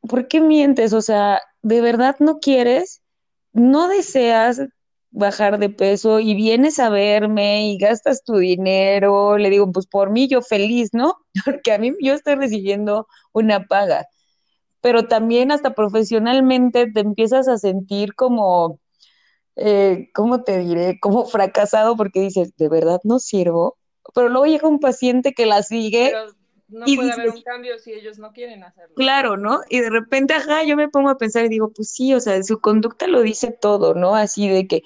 ¿por 0.01 0.27
qué 0.27 0.41
mientes? 0.41 0.93
O 0.93 1.01
sea, 1.01 1.41
¿de 1.61 1.81
verdad 1.81 2.17
no 2.19 2.39
quieres? 2.39 3.01
¿No 3.53 3.87
deseas 3.87 4.61
bajar 5.11 5.59
de 5.59 5.69
peso 5.69 6.19
y 6.19 6.35
vienes 6.35 6.79
a 6.79 6.89
verme 6.89 7.67
y 7.69 7.77
gastas 7.77 8.23
tu 8.23 8.37
dinero, 8.37 9.37
le 9.37 9.49
digo, 9.49 9.71
pues 9.71 9.87
por 9.87 10.11
mí 10.11 10.27
yo 10.27 10.41
feliz, 10.41 10.89
¿no? 10.93 11.15
Porque 11.45 11.71
a 11.71 11.77
mí 11.79 11.93
yo 12.01 12.13
estoy 12.13 12.35
recibiendo 12.35 13.07
una 13.33 13.65
paga, 13.65 14.07
pero 14.81 15.07
también 15.07 15.51
hasta 15.51 15.75
profesionalmente 15.75 16.91
te 16.91 17.01
empiezas 17.01 17.47
a 17.47 17.57
sentir 17.57 18.15
como, 18.15 18.79
eh, 19.55 20.09
¿cómo 20.13 20.43
te 20.43 20.59
diré? 20.59 20.99
Como 20.99 21.25
fracasado 21.25 21.97
porque 21.97 22.21
dices, 22.21 22.55
¿de 22.57 22.69
verdad 22.69 22.99
no 23.03 23.19
sirvo? 23.19 23.77
Pero 24.15 24.29
luego 24.29 24.45
llega 24.45 24.67
un 24.67 24.79
paciente 24.79 25.33
que 25.33 25.45
la 25.45 25.63
sigue 25.63 26.13
no 26.69 26.85
puede 26.85 27.11
haber 27.11 27.29
un 27.29 27.41
cambio 27.41 27.77
si 27.79 27.93
ellos 27.93 28.19
no 28.19 28.31
quieren 28.31 28.63
hacerlo. 28.63 28.95
Claro, 28.95 29.37
¿no? 29.37 29.61
Y 29.69 29.79
de 29.79 29.89
repente, 29.89 30.33
ajá, 30.33 30.63
yo 30.63 30.75
me 30.75 30.89
pongo 30.89 31.09
a 31.09 31.17
pensar 31.17 31.45
y 31.45 31.49
digo, 31.49 31.71
pues 31.71 31.91
sí, 31.91 32.13
o 32.13 32.19
sea, 32.19 32.41
su 32.43 32.59
conducta 32.59 33.07
lo 33.07 33.21
dice 33.21 33.51
todo, 33.51 33.95
¿no? 33.95 34.15
Así 34.15 34.47
de 34.47 34.67
que, 34.67 34.83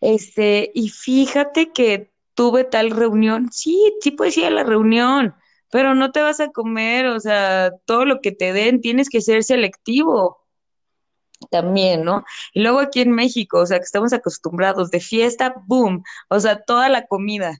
este, 0.00 0.70
y 0.74 0.88
fíjate 0.88 1.72
que 1.72 2.10
tuve 2.34 2.64
tal 2.64 2.90
reunión, 2.90 3.50
sí, 3.52 3.92
sí 4.00 4.10
puedes 4.10 4.36
ir 4.38 4.46
a 4.46 4.50
la 4.50 4.64
reunión, 4.64 5.34
pero 5.70 5.94
no 5.94 6.12
te 6.12 6.20
vas 6.20 6.40
a 6.40 6.48
comer, 6.48 7.06
o 7.06 7.20
sea, 7.20 7.72
todo 7.84 8.04
lo 8.04 8.20
que 8.20 8.32
te 8.32 8.52
den, 8.52 8.80
tienes 8.80 9.08
que 9.08 9.20
ser 9.20 9.44
selectivo 9.44 10.38
también, 11.50 12.04
¿no? 12.04 12.24
Y 12.52 12.62
luego 12.62 12.80
aquí 12.80 13.00
en 13.00 13.12
México, 13.12 13.60
o 13.60 13.66
sea, 13.66 13.78
que 13.78 13.84
estamos 13.84 14.12
acostumbrados 14.12 14.90
de 14.90 15.00
fiesta, 15.00 15.54
boom, 15.66 16.02
o 16.28 16.40
sea, 16.40 16.62
toda 16.62 16.88
la 16.88 17.06
comida. 17.06 17.58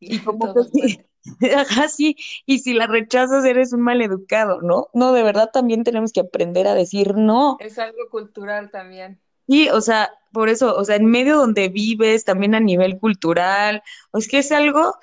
Y 0.00 0.18
como 0.24 0.54
que 0.54 1.06
Ajá, 1.56 1.88
sí, 1.88 2.16
y 2.46 2.60
si 2.60 2.74
la 2.74 2.86
rechazas 2.86 3.44
eres 3.44 3.72
un 3.72 3.80
maleducado, 3.80 4.60
¿no? 4.62 4.88
No, 4.94 5.12
de 5.12 5.22
verdad 5.22 5.50
también 5.52 5.84
tenemos 5.84 6.12
que 6.12 6.20
aprender 6.20 6.66
a 6.66 6.74
decir 6.74 7.14
no. 7.16 7.56
Es 7.60 7.78
algo 7.78 8.08
cultural 8.10 8.70
también. 8.70 9.20
Y, 9.46 9.68
o 9.68 9.80
sea, 9.80 10.10
por 10.32 10.48
eso, 10.48 10.76
o 10.76 10.84
sea, 10.84 10.96
en 10.96 11.06
medio 11.06 11.36
donde 11.36 11.68
vives, 11.68 12.24
también 12.24 12.54
a 12.54 12.60
nivel 12.60 12.98
cultural, 12.98 13.82
o 14.10 14.18
es 14.18 14.28
que 14.28 14.38
es 14.38 14.50
algo 14.52 14.94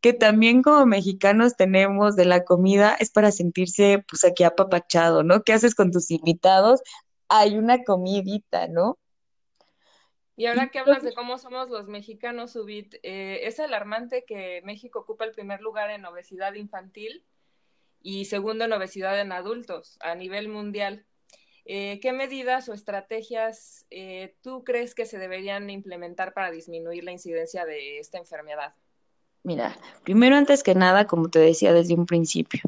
que 0.00 0.12
también 0.12 0.62
como 0.62 0.86
mexicanos 0.86 1.56
tenemos 1.56 2.14
de 2.14 2.24
la 2.24 2.44
comida, 2.44 2.96
es 3.00 3.10
para 3.10 3.32
sentirse 3.32 4.04
pues 4.08 4.24
aquí 4.24 4.44
apapachado, 4.44 5.24
¿no? 5.24 5.42
¿Qué 5.42 5.52
haces 5.52 5.74
con 5.74 5.90
tus 5.90 6.10
invitados? 6.10 6.80
Hay 7.28 7.58
una 7.58 7.82
comidita, 7.82 8.68
¿no? 8.68 8.98
Y 10.38 10.46
ahora 10.46 10.68
que 10.68 10.78
hablas 10.78 11.02
de 11.02 11.14
cómo 11.14 11.36
somos 11.36 11.68
los 11.68 11.88
mexicanos, 11.88 12.52
Subit, 12.52 12.94
eh, 13.02 13.40
es 13.42 13.58
alarmante 13.58 14.24
que 14.24 14.62
México 14.64 15.00
ocupa 15.00 15.24
el 15.24 15.32
primer 15.32 15.60
lugar 15.60 15.90
en 15.90 16.04
obesidad 16.04 16.54
infantil 16.54 17.24
y 18.00 18.26
segundo 18.26 18.64
en 18.64 18.72
obesidad 18.72 19.18
en 19.20 19.32
adultos 19.32 19.98
a 19.98 20.14
nivel 20.14 20.48
mundial. 20.48 21.04
Eh, 21.64 21.98
¿Qué 22.00 22.12
medidas 22.12 22.68
o 22.68 22.72
estrategias 22.72 23.84
eh, 23.90 24.36
tú 24.40 24.62
crees 24.62 24.94
que 24.94 25.06
se 25.06 25.18
deberían 25.18 25.70
implementar 25.70 26.34
para 26.34 26.52
disminuir 26.52 27.02
la 27.02 27.10
incidencia 27.10 27.64
de 27.64 27.98
esta 27.98 28.18
enfermedad? 28.18 28.74
Mira, 29.42 29.76
primero 30.04 30.36
antes 30.36 30.62
que 30.62 30.76
nada, 30.76 31.08
como 31.08 31.30
te 31.30 31.40
decía 31.40 31.72
desde 31.72 31.94
un 31.94 32.06
principio, 32.06 32.60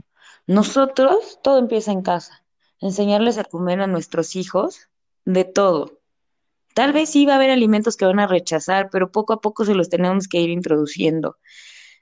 nosotros 0.49 1.39
todo 1.41 1.61
empieza 1.61 1.93
en 1.93 2.03
casa. 2.03 2.43
Enseñarles 2.81 3.39
a 3.39 3.45
comer 3.45 3.81
a 3.81 3.87
nuestros 3.87 4.35
hijos 4.35 4.89
de 5.25 5.45
todo. 5.45 6.00
Tal 6.75 6.93
vez 6.93 7.11
sí 7.11 7.27
va 7.27 7.35
a 7.35 7.37
haber 7.37 7.51
alimentos 7.51 7.97
que 7.97 8.05
van 8.05 8.21
a 8.21 8.27
rechazar, 8.27 8.89
pero 8.91 9.11
poco 9.11 9.33
a 9.33 9.41
poco 9.41 9.65
se 9.65 9.75
los 9.75 9.89
tenemos 9.89 10.29
que 10.29 10.41
ir 10.41 10.51
introduciendo, 10.51 11.37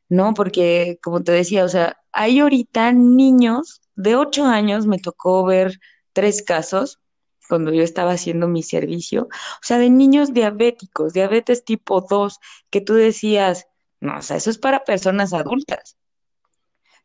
¿no? 0.08 0.34
Porque, 0.34 0.98
como 1.02 1.22
te 1.22 1.32
decía, 1.32 1.64
o 1.64 1.68
sea, 1.68 1.98
hay 2.12 2.40
ahorita 2.40 2.92
niños 2.92 3.80
de 3.96 4.16
8 4.16 4.44
años, 4.44 4.86
me 4.86 4.98
tocó 4.98 5.44
ver 5.44 5.78
tres 6.12 6.42
casos 6.42 7.00
cuando 7.48 7.72
yo 7.72 7.82
estaba 7.82 8.12
haciendo 8.12 8.46
mi 8.48 8.62
servicio, 8.62 9.24
o 9.24 9.62
sea, 9.62 9.78
de 9.78 9.90
niños 9.90 10.34
diabéticos, 10.34 11.12
diabetes 11.14 11.64
tipo 11.64 12.02
2, 12.02 12.38
que 12.70 12.80
tú 12.80 12.94
decías, 12.94 13.66
no, 14.00 14.18
o 14.18 14.22
sea, 14.22 14.36
eso 14.36 14.50
es 14.50 14.58
para 14.58 14.84
personas 14.84 15.32
adultas. 15.32 15.96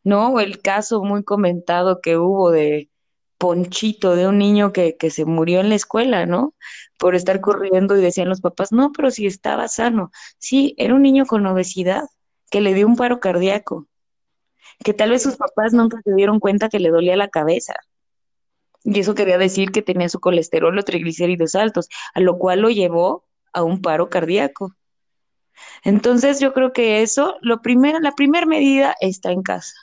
¿No? 0.04 0.39
El 0.39 0.62
caso 0.62 1.02
muy 1.04 1.23
comentado 1.23 2.02
que 2.02 2.17
hubo 2.17 2.52
de 2.52 2.89
Ponchito, 3.43 4.15
de 4.15 4.25
un 4.25 4.38
niño 4.38 4.71
que, 4.71 4.95
que 4.95 5.10
se 5.10 5.25
murió 5.25 5.60
en 5.60 5.67
la 5.67 5.75
escuela, 5.75 6.25
¿no? 6.25 6.53
Por 6.97 7.13
estar 7.13 7.41
corriendo 7.41 7.97
y 7.97 8.01
decían 8.01 8.29
los 8.29 8.39
papás, 8.39 8.71
no, 8.71 8.93
pero 8.93 9.12
si 9.12 9.25
estaba 9.25 9.67
sano. 9.67 10.12
Sí, 10.38 10.75
era 10.77 10.95
un 10.95 11.01
niño 11.01 11.25
con 11.25 11.45
obesidad 11.45 12.06
que 12.49 12.62
le 12.62 12.73
dio 12.73 12.88
un 12.88 12.95
paro 12.95 13.19
cardíaco, 13.19 13.86
que 14.82 14.93
tal 14.93 15.10
vez 15.10 15.23
sus 15.23 15.36
papás 15.36 15.73
nunca 15.73 15.99
se 16.06 16.13
dieron 16.13 16.39
cuenta 16.39 16.69
que 16.69 16.79
le 16.79 16.89
dolía 16.89 17.17
la 17.17 17.27
cabeza. 17.27 17.73
Y 18.86 19.01
eso 19.01 19.13
quería 19.13 19.38
decir 19.38 19.73
que 19.73 19.82
tenía 19.82 20.08
su 20.08 20.21
colesterol 20.21 20.79
o 20.79 20.84
triglicéridos 20.84 21.56
altos, 21.56 21.89
a 22.13 22.21
lo 22.21 22.38
cual 22.38 22.62
lo 22.62 22.69
llevó 22.69 23.25
a 23.51 23.62
un 23.62 23.82
paro 23.82 24.10
cardíaco. 24.10 24.73
Entonces 25.84 26.39
yo 26.39 26.53
creo 26.53 26.71
que 26.71 27.01
eso, 27.01 27.36
lo 27.41 27.62
primero, 27.62 27.99
la 27.99 28.13
primera 28.13 28.45
medida 28.45 28.95
está 29.01 29.34
en 29.34 29.43
casa, 29.43 29.75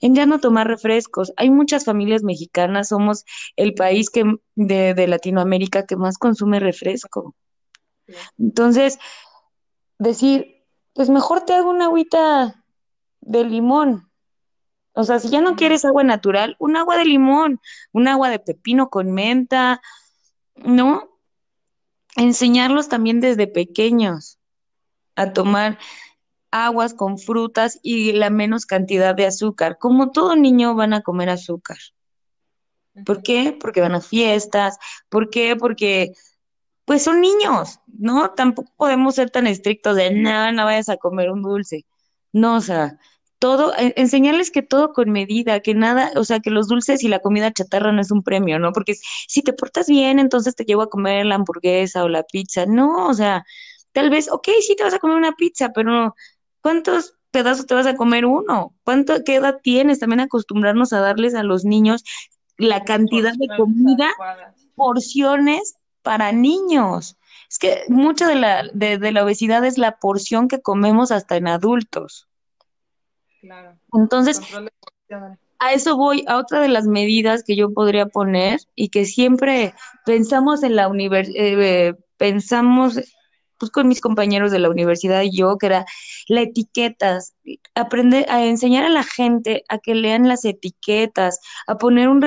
en 0.00 0.14
ya 0.14 0.26
no 0.26 0.40
tomar 0.40 0.66
refrescos. 0.66 1.32
Hay 1.36 1.50
muchas 1.50 1.84
familias 1.84 2.22
mexicanas, 2.22 2.88
somos 2.88 3.24
el 3.56 3.74
país 3.74 4.10
que, 4.10 4.24
de, 4.54 4.94
de 4.94 5.06
Latinoamérica 5.06 5.86
que 5.86 5.96
más 5.96 6.18
consume 6.18 6.60
refresco. 6.60 7.34
Entonces, 8.38 8.98
decir, 9.98 10.64
pues 10.94 11.10
mejor 11.10 11.44
te 11.44 11.54
hago 11.54 11.70
una 11.70 11.86
agüita 11.86 12.64
de 13.20 13.44
limón. 13.44 14.10
O 14.92 15.04
sea, 15.04 15.20
si 15.20 15.28
ya 15.28 15.40
no 15.40 15.54
quieres 15.54 15.84
agua 15.84 16.02
natural, 16.02 16.56
un 16.58 16.76
agua 16.76 16.96
de 16.96 17.04
limón, 17.04 17.60
un 17.92 18.08
agua 18.08 18.30
de 18.30 18.40
pepino 18.40 18.90
con 18.90 19.12
menta, 19.12 19.80
¿no? 20.56 21.08
Enseñarlos 22.16 22.88
también 22.88 23.20
desde 23.20 23.46
pequeños 23.46 24.38
a 25.14 25.32
tomar 25.32 25.78
aguas 26.50 26.94
con 26.94 27.18
frutas 27.18 27.78
y 27.82 28.12
la 28.12 28.30
menos 28.30 28.66
cantidad 28.66 29.14
de 29.14 29.26
azúcar. 29.26 29.78
Como 29.78 30.10
todo 30.10 30.36
niño 30.36 30.74
van 30.74 30.94
a 30.94 31.02
comer 31.02 31.30
azúcar. 31.30 31.78
¿Por 33.04 33.22
qué? 33.22 33.56
Porque 33.58 33.80
van 33.80 33.94
a 33.94 34.00
fiestas. 34.00 34.78
¿Por 35.08 35.30
qué? 35.30 35.56
Porque 35.56 36.12
pues 36.84 37.02
son 37.02 37.20
niños, 37.20 37.80
¿no? 37.86 38.30
Tampoco 38.30 38.72
podemos 38.76 39.14
ser 39.14 39.30
tan 39.30 39.46
estrictos 39.46 39.94
de, 39.96 40.10
no, 40.10 40.52
no 40.52 40.64
vayas 40.64 40.88
a 40.88 40.96
comer 40.96 41.30
un 41.30 41.42
dulce. 41.42 41.84
No, 42.32 42.56
o 42.56 42.60
sea, 42.62 42.98
todo, 43.38 43.72
enseñarles 43.76 44.50
que 44.50 44.62
todo 44.62 44.92
con 44.94 45.10
medida, 45.10 45.60
que 45.60 45.74
nada, 45.74 46.12
o 46.16 46.24
sea, 46.24 46.40
que 46.40 46.50
los 46.50 46.66
dulces 46.66 47.04
y 47.04 47.08
la 47.08 47.20
comida 47.20 47.52
chatarra 47.52 47.92
no 47.92 48.00
es 48.00 48.10
un 48.10 48.22
premio, 48.22 48.58
¿no? 48.58 48.72
Porque 48.72 48.94
si 49.28 49.42
te 49.42 49.52
portas 49.52 49.86
bien, 49.88 50.18
entonces 50.18 50.54
te 50.56 50.64
llevo 50.64 50.82
a 50.82 50.90
comer 50.90 51.26
la 51.26 51.34
hamburguesa 51.36 52.04
o 52.04 52.08
la 52.08 52.22
pizza. 52.22 52.66
No, 52.66 53.06
o 53.08 53.14
sea, 53.14 53.44
Tal 53.92 54.10
vez, 54.10 54.30
ok, 54.30 54.48
sí 54.60 54.76
te 54.76 54.84
vas 54.84 54.94
a 54.94 54.98
comer 54.98 55.16
una 55.16 55.32
pizza, 55.32 55.70
pero 55.74 56.14
¿cuántos 56.60 57.14
pedazos 57.30 57.66
te 57.66 57.74
vas 57.74 57.86
a 57.86 57.96
comer 57.96 58.26
uno? 58.26 58.74
¿Cuánto, 58.84 59.22
qué 59.24 59.36
edad 59.36 59.60
tienes? 59.62 59.98
También 59.98 60.20
acostumbrarnos 60.20 60.92
a 60.92 61.00
darles 61.00 61.34
a 61.34 61.42
los 61.42 61.64
niños 61.64 62.04
la 62.56 62.84
cantidad 62.84 63.32
de 63.34 63.48
comida, 63.56 64.10
porciones 64.74 65.76
para 66.02 66.32
niños. 66.32 67.16
Es 67.48 67.58
que 67.58 67.82
mucha 67.88 68.26
de 68.26 68.34
la, 68.34 68.64
de, 68.72 68.98
de 68.98 69.12
la 69.12 69.24
obesidad 69.24 69.64
es 69.64 69.78
la 69.78 69.98
porción 69.98 70.48
que 70.48 70.60
comemos 70.60 71.12
hasta 71.12 71.36
en 71.36 71.48
adultos. 71.48 72.28
Claro. 73.40 73.78
Entonces, 73.92 74.40
a 75.60 75.72
eso 75.72 75.96
voy, 75.96 76.24
a 76.26 76.36
otra 76.36 76.60
de 76.60 76.68
las 76.68 76.86
medidas 76.86 77.42
que 77.44 77.56
yo 77.56 77.72
podría 77.72 78.06
poner 78.06 78.60
y 78.74 78.88
que 78.90 79.04
siempre 79.04 79.74
pensamos 80.04 80.62
en 80.62 80.76
la 80.76 80.88
universidad, 80.88 81.36
eh, 81.36 81.94
pensamos 82.16 83.00
pues 83.58 83.70
con 83.70 83.88
mis 83.88 84.00
compañeros 84.00 84.50
de 84.50 84.58
la 84.58 84.70
universidad 84.70 85.22
y 85.22 85.36
yo, 85.36 85.58
que 85.58 85.66
era 85.66 85.86
la 86.28 86.42
etiquetas, 86.42 87.34
aprender 87.74 88.26
a 88.30 88.44
enseñar 88.44 88.84
a 88.84 88.90
la 88.90 89.02
gente 89.02 89.64
a 89.68 89.78
que 89.78 89.94
lean 89.94 90.28
las 90.28 90.44
etiquetas, 90.44 91.40
a 91.66 91.78
poner 91.78 92.08
un 92.08 92.18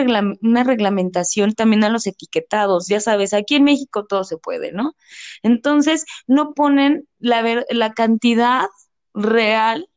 una 0.42 0.64
reglamentación 0.64 1.54
también 1.54 1.84
a 1.84 1.90
los 1.90 2.08
etiquetados, 2.08 2.88
ya 2.88 3.00
sabes, 3.00 3.34
aquí 3.34 3.56
en 3.56 3.64
México 3.64 4.06
todo 4.06 4.24
se 4.24 4.38
puede, 4.38 4.72
¿no? 4.72 4.96
Entonces, 5.44 6.06
no 6.28 6.54
ponen 6.54 7.08
la, 7.20 7.64
la 7.70 7.94
cantidad 7.94 8.68
real 9.14 9.90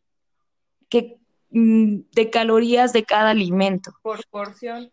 que 0.89 1.19
mm, 1.51 2.01
de 2.13 2.31
calorías 2.31 2.93
de 2.93 3.05
cada 3.05 3.31
alimento. 3.31 3.93
Por 4.03 4.27
porción. 4.29 4.93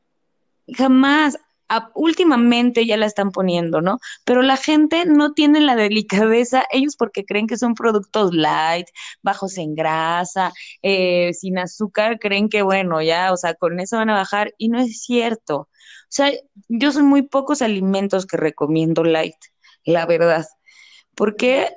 Jamás 0.67 1.37
últimamente 1.95 2.85
ya 2.85 2.97
la 2.97 3.05
están 3.05 3.31
poniendo, 3.31 3.81
¿no? 3.81 3.99
Pero 4.25 4.41
la 4.41 4.57
gente 4.57 5.05
no 5.05 5.33
tiene 5.33 5.61
la 5.61 5.75
delicadeza, 5.75 6.63
ellos 6.71 6.95
porque 6.97 7.25
creen 7.25 7.47
que 7.47 7.57
son 7.57 7.73
productos 7.75 8.33
light, 8.33 8.87
bajos 9.21 9.57
en 9.57 9.75
grasa, 9.75 10.51
eh, 10.81 11.33
sin 11.33 11.57
azúcar, 11.59 12.19
creen 12.19 12.49
que 12.49 12.61
bueno, 12.61 13.01
ya, 13.01 13.31
o 13.33 13.37
sea, 13.37 13.53
con 13.55 13.79
eso 13.79 13.97
van 13.97 14.09
a 14.09 14.15
bajar 14.15 14.53
y 14.57 14.69
no 14.69 14.79
es 14.79 15.01
cierto. 15.03 15.57
O 15.57 15.67
sea, 16.09 16.31
yo 16.67 16.91
son 16.91 17.05
muy 17.07 17.21
pocos 17.23 17.61
alimentos 17.61 18.25
que 18.25 18.37
recomiendo 18.37 19.03
light, 19.03 19.35
la 19.85 20.05
verdad. 20.05 20.45
¿Por 21.15 21.35
qué? 21.35 21.69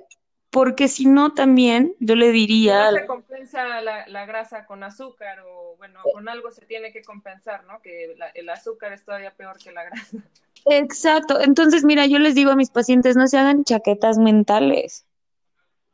Porque 0.55 0.87
si 0.87 1.07
no 1.07 1.35
también 1.35 1.97
yo 1.99 2.15
le 2.15 2.31
diría... 2.31 2.93
No 2.93 2.97
se 2.97 3.07
compensa 3.07 3.81
la, 3.81 4.25
grasa 4.25 4.67
con 4.67 4.85
azúcar 4.85 5.41
o 5.41 5.75
bueno, 5.79 5.99
con 6.13 6.29
algo 6.29 6.53
se 6.53 6.65
tiene 6.65 6.93
que 6.93 7.03
compensar, 7.03 7.65
¿no? 7.65 7.83
Que 7.83 8.15
el 8.35 8.49
azúcar 8.49 8.93
es 8.93 9.05
todavía 9.05 9.35
peor 9.35 9.59
que 9.59 9.73
la 9.73 9.83
grasa. 9.83 10.19
Exacto, 10.67 11.41
entonces 11.41 11.83
mira, 11.83 12.07
yo 12.07 12.21
les 12.21 12.37
digo 12.37 12.53
a 12.53 12.57
mis 12.57 12.71
pacientes, 12.71 13.17
no 13.17 13.27
se 13.27 13.37
hagan 13.37 13.65
chaquetas 13.65 14.17
mentales. 14.17 15.05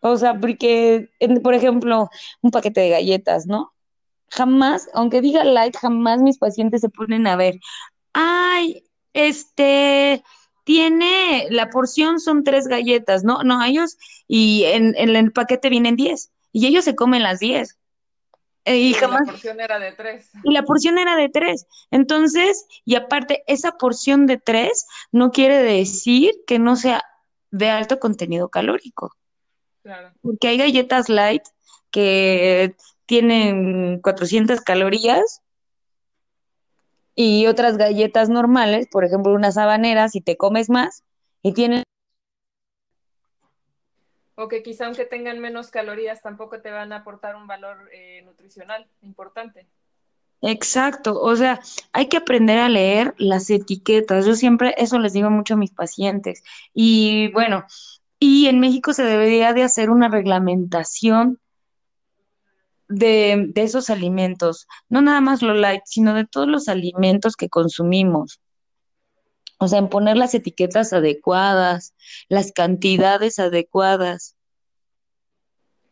O 0.00 0.18
sea, 0.18 0.38
porque, 0.38 1.08
por 1.42 1.54
ejemplo, 1.54 2.10
un 2.42 2.50
paquete 2.50 2.82
de 2.82 2.90
galletas, 2.90 3.46
¿no? 3.46 3.72
Jamás, 4.28 4.90
aunque 4.92 5.22
diga 5.22 5.42
light, 5.42 5.74
jamás 5.74 6.20
mis 6.20 6.36
pacientes 6.36 6.82
se 6.82 6.90
ponen 6.90 7.26
a 7.26 7.36
ver, 7.36 7.58
ay, 8.12 8.84
este, 9.14 10.22
tiene, 10.70 11.48
la 11.50 11.68
porción 11.68 12.20
son 12.20 12.44
tres 12.44 12.68
galletas, 12.68 13.24
¿no? 13.24 13.42
No, 13.42 13.60
ellos, 13.64 13.98
y 14.28 14.62
en, 14.66 14.94
el 14.96 15.32
paquete 15.32 15.68
vienen 15.68 15.96
diez, 15.96 16.30
y 16.52 16.68
ellos 16.68 16.84
se 16.84 16.94
comen 16.94 17.24
las 17.24 17.40
diez. 17.40 17.76
Eh, 18.64 18.76
y, 18.76 18.94
jamás, 18.94 19.22
la 19.26 19.32
porción 19.32 19.60
era 19.60 19.80
de 19.80 19.90
tres. 19.90 20.30
Y 20.44 20.52
la 20.52 20.62
porción 20.62 20.98
era 20.98 21.16
de 21.16 21.28
tres. 21.28 21.66
Entonces, 21.90 22.66
y 22.84 22.94
aparte, 22.94 23.42
esa 23.48 23.78
porción 23.78 24.26
de 24.26 24.38
tres 24.38 24.86
no 25.10 25.32
quiere 25.32 25.58
decir 25.60 26.30
que 26.46 26.60
no 26.60 26.76
sea 26.76 27.02
de 27.50 27.68
alto 27.68 27.98
contenido 27.98 28.48
calórico. 28.48 29.16
Claro. 29.82 30.12
Porque 30.22 30.46
hay 30.46 30.58
galletas 30.58 31.08
light 31.08 31.42
que 31.90 32.76
tienen 33.06 33.98
400 34.02 34.60
calorías 34.60 35.42
y 37.14 37.46
otras 37.46 37.76
galletas 37.76 38.28
normales, 38.28 38.88
por 38.90 39.04
ejemplo, 39.04 39.32
unas 39.32 39.56
habaneras, 39.58 40.12
si 40.12 40.20
te 40.20 40.36
comes 40.36 40.70
más 40.70 41.04
y 41.42 41.52
tienen... 41.52 41.82
O 44.36 44.48
que 44.48 44.62
quizá 44.62 44.86
aunque 44.86 45.04
tengan 45.04 45.38
menos 45.38 45.70
calorías, 45.70 46.22
tampoco 46.22 46.60
te 46.62 46.70
van 46.70 46.92
a 46.92 46.98
aportar 46.98 47.36
un 47.36 47.46
valor 47.46 47.90
eh, 47.92 48.22
nutricional 48.22 48.86
importante. 49.02 49.66
Exacto, 50.42 51.20
o 51.20 51.36
sea, 51.36 51.60
hay 51.92 52.08
que 52.08 52.16
aprender 52.16 52.58
a 52.58 52.70
leer 52.70 53.14
las 53.18 53.50
etiquetas. 53.50 54.24
Yo 54.24 54.34
siempre 54.34 54.74
eso 54.78 54.98
les 54.98 55.12
digo 55.12 55.28
mucho 55.28 55.54
a 55.54 55.58
mis 55.58 55.72
pacientes. 55.72 56.42
Y 56.72 57.30
bueno, 57.32 57.66
y 58.18 58.46
en 58.46 58.60
México 58.60 58.94
se 58.94 59.02
debería 59.02 59.52
de 59.52 59.62
hacer 59.62 59.90
una 59.90 60.08
reglamentación 60.08 61.38
de, 62.90 63.46
de 63.48 63.62
esos 63.62 63.88
alimentos, 63.88 64.66
no 64.88 65.00
nada 65.00 65.20
más 65.20 65.42
lo 65.42 65.54
light, 65.54 65.82
sino 65.86 66.12
de 66.12 66.26
todos 66.26 66.48
los 66.48 66.68
alimentos 66.68 67.36
que 67.36 67.48
consumimos. 67.48 68.40
O 69.58 69.68
sea, 69.68 69.78
en 69.78 69.88
poner 69.88 70.16
las 70.16 70.34
etiquetas 70.34 70.92
adecuadas, 70.92 71.94
las 72.28 72.52
cantidades 72.52 73.38
adecuadas. 73.38 74.36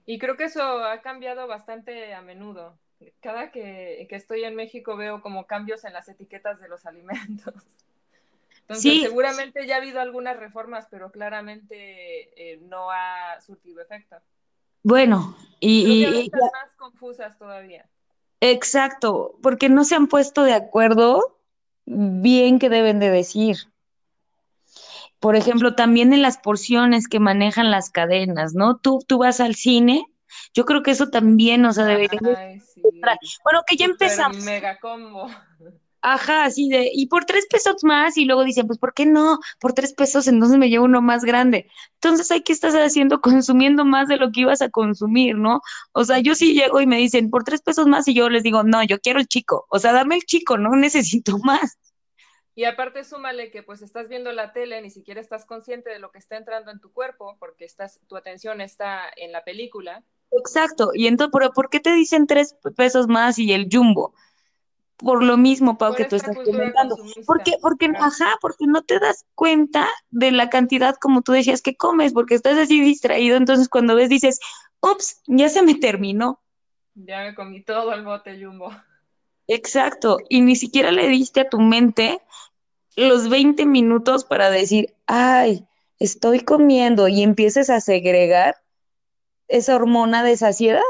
Y 0.07 0.19
creo 0.19 0.37
que 0.37 0.45
eso 0.45 0.63
ha 0.63 1.01
cambiado 1.03 1.47
bastante 1.47 2.15
a 2.15 2.23
menudo. 2.23 2.79
Cada 3.21 3.53
que, 3.53 4.07
que 4.09 4.17
estoy 4.17 4.45
en 4.45 4.57
México 4.57 4.97
veo 4.97 5.21
como 5.21 5.47
cambios 5.47 5.85
en 5.85 5.93
las 5.93 6.09
etiquetas 6.09 6.61
de 6.61 6.69
los 6.69 6.85
alimentos. 6.87 7.55
Entonces, 8.63 8.93
sí. 8.93 9.01
seguramente 9.03 9.67
ya 9.67 9.77
ha 9.77 9.79
habido 9.79 10.01
algunas 10.01 10.37
reformas, 10.37 10.89
pero 10.91 11.11
claramente 11.11 12.53
eh, 12.53 12.59
no 12.63 12.91
ha 12.91 13.41
surtido 13.41 13.81
efecto. 13.81 14.17
Bueno, 14.89 15.37
y, 15.61 15.83
y 15.83 16.05
están 16.05 16.41
más 16.41 16.75
confusas 16.79 17.37
todavía. 17.37 17.87
Exacto, 18.41 19.39
porque 19.43 19.69
no 19.69 19.85
se 19.85 19.95
han 19.95 20.07
puesto 20.07 20.45
de 20.45 20.55
acuerdo 20.55 21.39
bien 21.85 22.59
qué 22.59 22.71
deben 22.71 22.99
de 22.99 23.11
decir. 23.11 23.59
Por 25.21 25.37
ejemplo, 25.37 25.75
también 25.75 26.15
en 26.15 26.23
las 26.23 26.39
porciones 26.39 27.07
que 27.07 27.21
manejan 27.21 27.71
las 27.71 27.91
cadenas, 27.91 28.55
¿no? 28.55 28.79
Tú, 28.79 29.01
tú 29.07 29.19
vas 29.19 29.41
al 29.41 29.57
cine, 29.57 30.07
yo 30.55 30.65
creo 30.65 30.83
que 30.83 30.93
eso 30.93 31.11
también, 31.11 31.67
o 31.67 31.73
sea, 31.75 31.85
debería... 31.85 32.19
Ay, 32.35 32.59
sí. 32.61 32.81
Bueno, 33.45 33.61
que 33.67 33.77
ya 33.77 33.85
empezamos. 33.85 34.43
Mega 34.43 34.79
combo. 34.79 35.29
Ajá, 36.01 36.45
así 36.45 36.69
de, 36.69 36.91
y 36.93 37.09
por 37.09 37.25
tres 37.25 37.47
pesos 37.51 37.83
más, 37.83 38.17
y 38.17 38.25
luego 38.25 38.45
dicen, 38.45 38.67
pues, 38.69 38.79
¿por 38.79 38.95
qué 38.95 39.05
no? 39.05 39.39
Por 39.59 39.73
tres 39.73 39.95
pesos, 39.95 40.29
entonces 40.29 40.57
me 40.57 40.69
llevo 40.69 40.85
uno 40.85 41.03
más 41.03 41.25
grande. 41.25 41.69
Entonces, 41.95 42.31
¿hay 42.31 42.43
que 42.43 42.53
estás 42.53 42.75
haciendo? 42.75 43.21
Consumiendo 43.21 43.85
más 43.85 44.09
de 44.09 44.17
lo 44.17 44.31
que 44.31 44.43
ibas 44.43 44.63
a 44.63 44.71
consumir, 44.71 45.37
¿no? 45.37 45.61
O 45.93 46.05
sea, 46.05 46.21
yo 46.21 46.35
sí 46.35 46.55
llego 46.55 46.81
y 46.81 46.87
me 46.87 46.99
dicen, 46.99 47.31
por 47.31 47.43
tres 47.45 47.63
pesos 47.63 47.87
más, 47.87 48.07
y 48.07 48.15
yo 48.15 48.29
les 48.31 48.45
digo, 48.45 48.63
no, 48.63 48.83
yo 48.85 49.01
quiero 49.01 49.19
el 49.19 49.27
chico. 49.27 49.67
O 49.71 49.79
sea, 49.81 49.93
dame 49.93 50.15
el 50.17 50.23
chico, 50.23 50.57
no 50.57 50.71
necesito 50.77 51.39
más. 51.39 51.79
Y 52.55 52.65
aparte, 52.65 53.05
súmale 53.05 53.53
que 53.53 53.63
pues 53.63 53.83
estás 53.83 54.09
viendo 54.09 54.33
la 54.33 54.53
tele, 54.53 54.83
ni 54.83 54.91
siquiera 54.91 55.21
estás 55.21 55.47
consciente 55.47 55.91
de 55.91 56.01
lo 56.01 56.11
que 56.11 56.19
está 56.19 56.37
entrando 56.37 56.73
en 56.73 56.81
tu 56.81 56.93
cuerpo, 56.93 57.37
porque 57.39 57.65
estás, 57.65 58.01
tu 58.09 58.17
atención 58.17 58.61
está 58.61 59.03
en 59.17 59.31
la 59.31 59.45
película. 59.45 60.03
Exacto. 60.33 60.91
Y 60.93 61.07
entonces, 61.07 61.31
¿por, 61.31 61.53
¿por 61.53 61.71
qué 61.71 61.79
te 61.81 61.93
dicen 61.93 62.27
tres 62.27 62.57
pesos 62.77 63.07
más 63.07 63.39
y 63.39 63.53
el 63.53 63.69
jumbo? 63.71 64.13
Por 64.99 65.23
lo 65.23 65.37
mismo, 65.37 65.79
Pau, 65.79 65.91
Por 65.91 65.97
que 65.97 66.05
tú 66.05 66.17
estás 66.17 66.37
comentando. 66.45 66.97
Porque, 67.25 67.57
porque, 67.63 67.87
Ajá. 67.87 68.07
ajá, 68.07 68.37
porque 68.41 68.67
no 68.67 68.83
te 68.83 68.99
das 68.99 69.25
cuenta 69.35 69.89
de 70.11 70.33
la 70.33 70.51
cantidad, 70.51 70.97
como 70.97 71.23
tú 71.23 71.33
decías, 71.33 71.63
que 71.63 71.77
comes, 71.77 72.13
porque 72.13 72.35
estás 72.35 72.59
así 72.59 72.81
distraído, 72.81 73.37
entonces 73.37 73.69
cuando 73.69 73.95
ves 73.95 74.09
dices, 74.09 74.41
ups, 74.81 75.23
ya 75.27 75.49
se 75.49 75.63
me 75.63 75.77
terminó. 75.77 76.41
Ya 76.95 77.23
me 77.23 77.35
comí 77.35 77.63
todo 77.63 77.93
el 77.95 78.05
bote 78.05 78.43
jumbo. 78.43 78.71
Exacto, 79.47 80.19
y 80.29 80.43
ni 80.43 80.57
siquiera 80.57 80.91
le 80.91 81.09
diste 81.09 81.41
a 81.41 81.49
tu 81.49 81.61
mente 81.61 82.21
los 82.97 83.29
20 83.29 83.65
minutos 83.65 84.25
para 84.25 84.51
decir, 84.51 84.95
ay, 85.07 85.65
estoy 85.99 86.41
comiendo 86.41 87.09
y 87.09 87.23
empieces 87.23 87.71
a 87.71 87.81
segregar 87.81 88.57
esa 89.47 89.77
hormona 89.77 90.23
de 90.23 90.37
saciedad. 90.37 90.83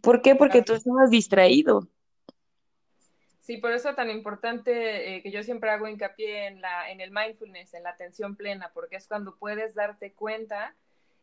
¿Por 0.00 0.22
qué? 0.22 0.34
Porque 0.36 0.62
tú 0.62 0.74
estabas 0.74 1.10
distraído. 1.10 1.88
Sí, 3.44 3.58
por 3.58 3.72
eso 3.72 3.94
tan 3.94 4.08
importante 4.08 5.16
eh, 5.16 5.22
que 5.22 5.30
yo 5.30 5.42
siempre 5.42 5.68
hago 5.68 5.86
hincapié 5.86 6.46
en, 6.46 6.62
la, 6.62 6.90
en 6.90 7.02
el 7.02 7.10
mindfulness, 7.10 7.74
en 7.74 7.82
la 7.82 7.90
atención 7.90 8.36
plena, 8.36 8.70
porque 8.72 8.96
es 8.96 9.06
cuando 9.06 9.36
puedes 9.36 9.74
darte 9.74 10.14
cuenta 10.14 10.74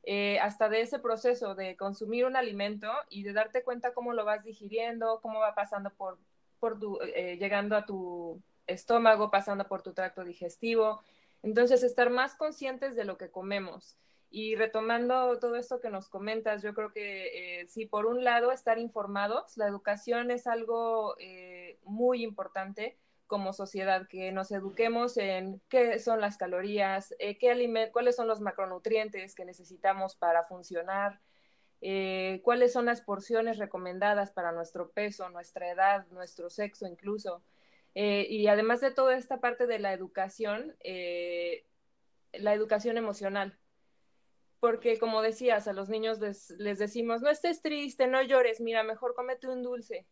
eh, 0.04 0.38
hasta 0.40 0.70
de 0.70 0.82
ese 0.82 1.00
proceso 1.00 1.56
de 1.56 1.76
consumir 1.76 2.28
un 2.28 2.36
alimento 2.36 2.92
y 3.10 3.24
de 3.24 3.34
darte 3.34 3.64
cuenta 3.64 3.96
cómo 3.96 4.14
lo 4.14 4.24
vas 4.24 4.44
digiriendo, 4.44 5.20
cómo 5.24 5.40
va 5.40 5.56
pasando 5.56 5.90
por, 5.90 6.20
por 6.60 6.80
tu, 6.80 7.00
eh, 7.02 7.38
llegando 7.40 7.76
a 7.76 7.88
tu 7.88 8.40
estómago, 8.68 9.32
pasando 9.32 9.68
por 9.68 9.82
tu 9.82 9.94
tracto 9.94 10.24
digestivo. 10.24 11.02
Entonces, 11.42 11.82
estar 11.82 12.12
más 12.12 12.36
conscientes 12.36 12.96
de 12.96 13.04
lo 13.04 13.18
que 13.18 13.32
comemos. 13.32 13.98
Y 14.32 14.56
retomando 14.56 15.38
todo 15.40 15.56
esto 15.58 15.82
que 15.82 15.90
nos 15.90 16.10
comentas, 16.10 16.64
yo 16.64 16.74
creo 16.74 16.92
que 16.92 17.62
eh, 17.62 17.68
sí, 17.68 17.86
por 17.86 18.06
un 18.08 18.24
lado, 18.24 18.52
estar 18.52 18.80
informados, 18.80 19.58
la 19.58 19.68
educación 19.68 20.32
es 20.32 20.48
algo 20.48 21.16
eh, 21.20 21.78
muy 21.84 22.24
importante 22.24 22.98
como 23.32 23.54
sociedad, 23.54 24.10
que 24.10 24.34
nos 24.34 24.52
eduquemos 24.52 25.16
en 25.16 25.62
qué 25.70 26.00
son 26.00 26.20
las 26.20 26.36
calorías, 26.36 27.16
eh, 27.18 27.38
qué 27.38 27.90
cuáles 27.94 28.18
son 28.18 28.28
los 28.28 28.42
macronutrientes 28.42 29.36
que 29.36 29.46
necesitamos 29.46 30.18
para 30.18 30.44
funcionar, 30.44 31.22
eh, 31.80 32.42
cuáles 32.44 32.74
son 32.74 32.88
las 32.88 33.00
porciones 33.00 33.58
recomendadas 33.58 34.32
para 34.32 34.52
nuestro 34.52 34.92
peso, 34.92 35.30
nuestra 35.30 35.72
edad, 35.72 36.06
nuestro 36.12 36.50
sexo 36.50 36.86
incluso. 36.88 37.42
Eh, 37.96 38.28
y 38.30 38.48
además 38.48 38.82
de 38.82 38.92
toda 38.92 39.16
esta 39.16 39.40
parte 39.40 39.66
de 39.66 39.80
la 39.80 39.94
educación, 39.94 40.76
la 42.34 42.54
educación 42.54 42.98
emocional. 42.98 43.58
Porque 44.62 45.00
como 45.00 45.24
decías, 45.24 45.68
a 45.68 45.74
los 45.74 45.90
niños 45.90 46.20
les, 46.20 46.52
les, 46.52 46.78
decimos, 46.78 47.24
no 47.24 47.32
estés 47.32 47.64
triste, 47.64 48.08
no 48.08 48.22
llores, 48.22 48.62
mira, 48.62 48.84
mejor 48.84 49.16
cómete 49.16 49.48
un 49.48 49.64
dulce. 49.64 50.06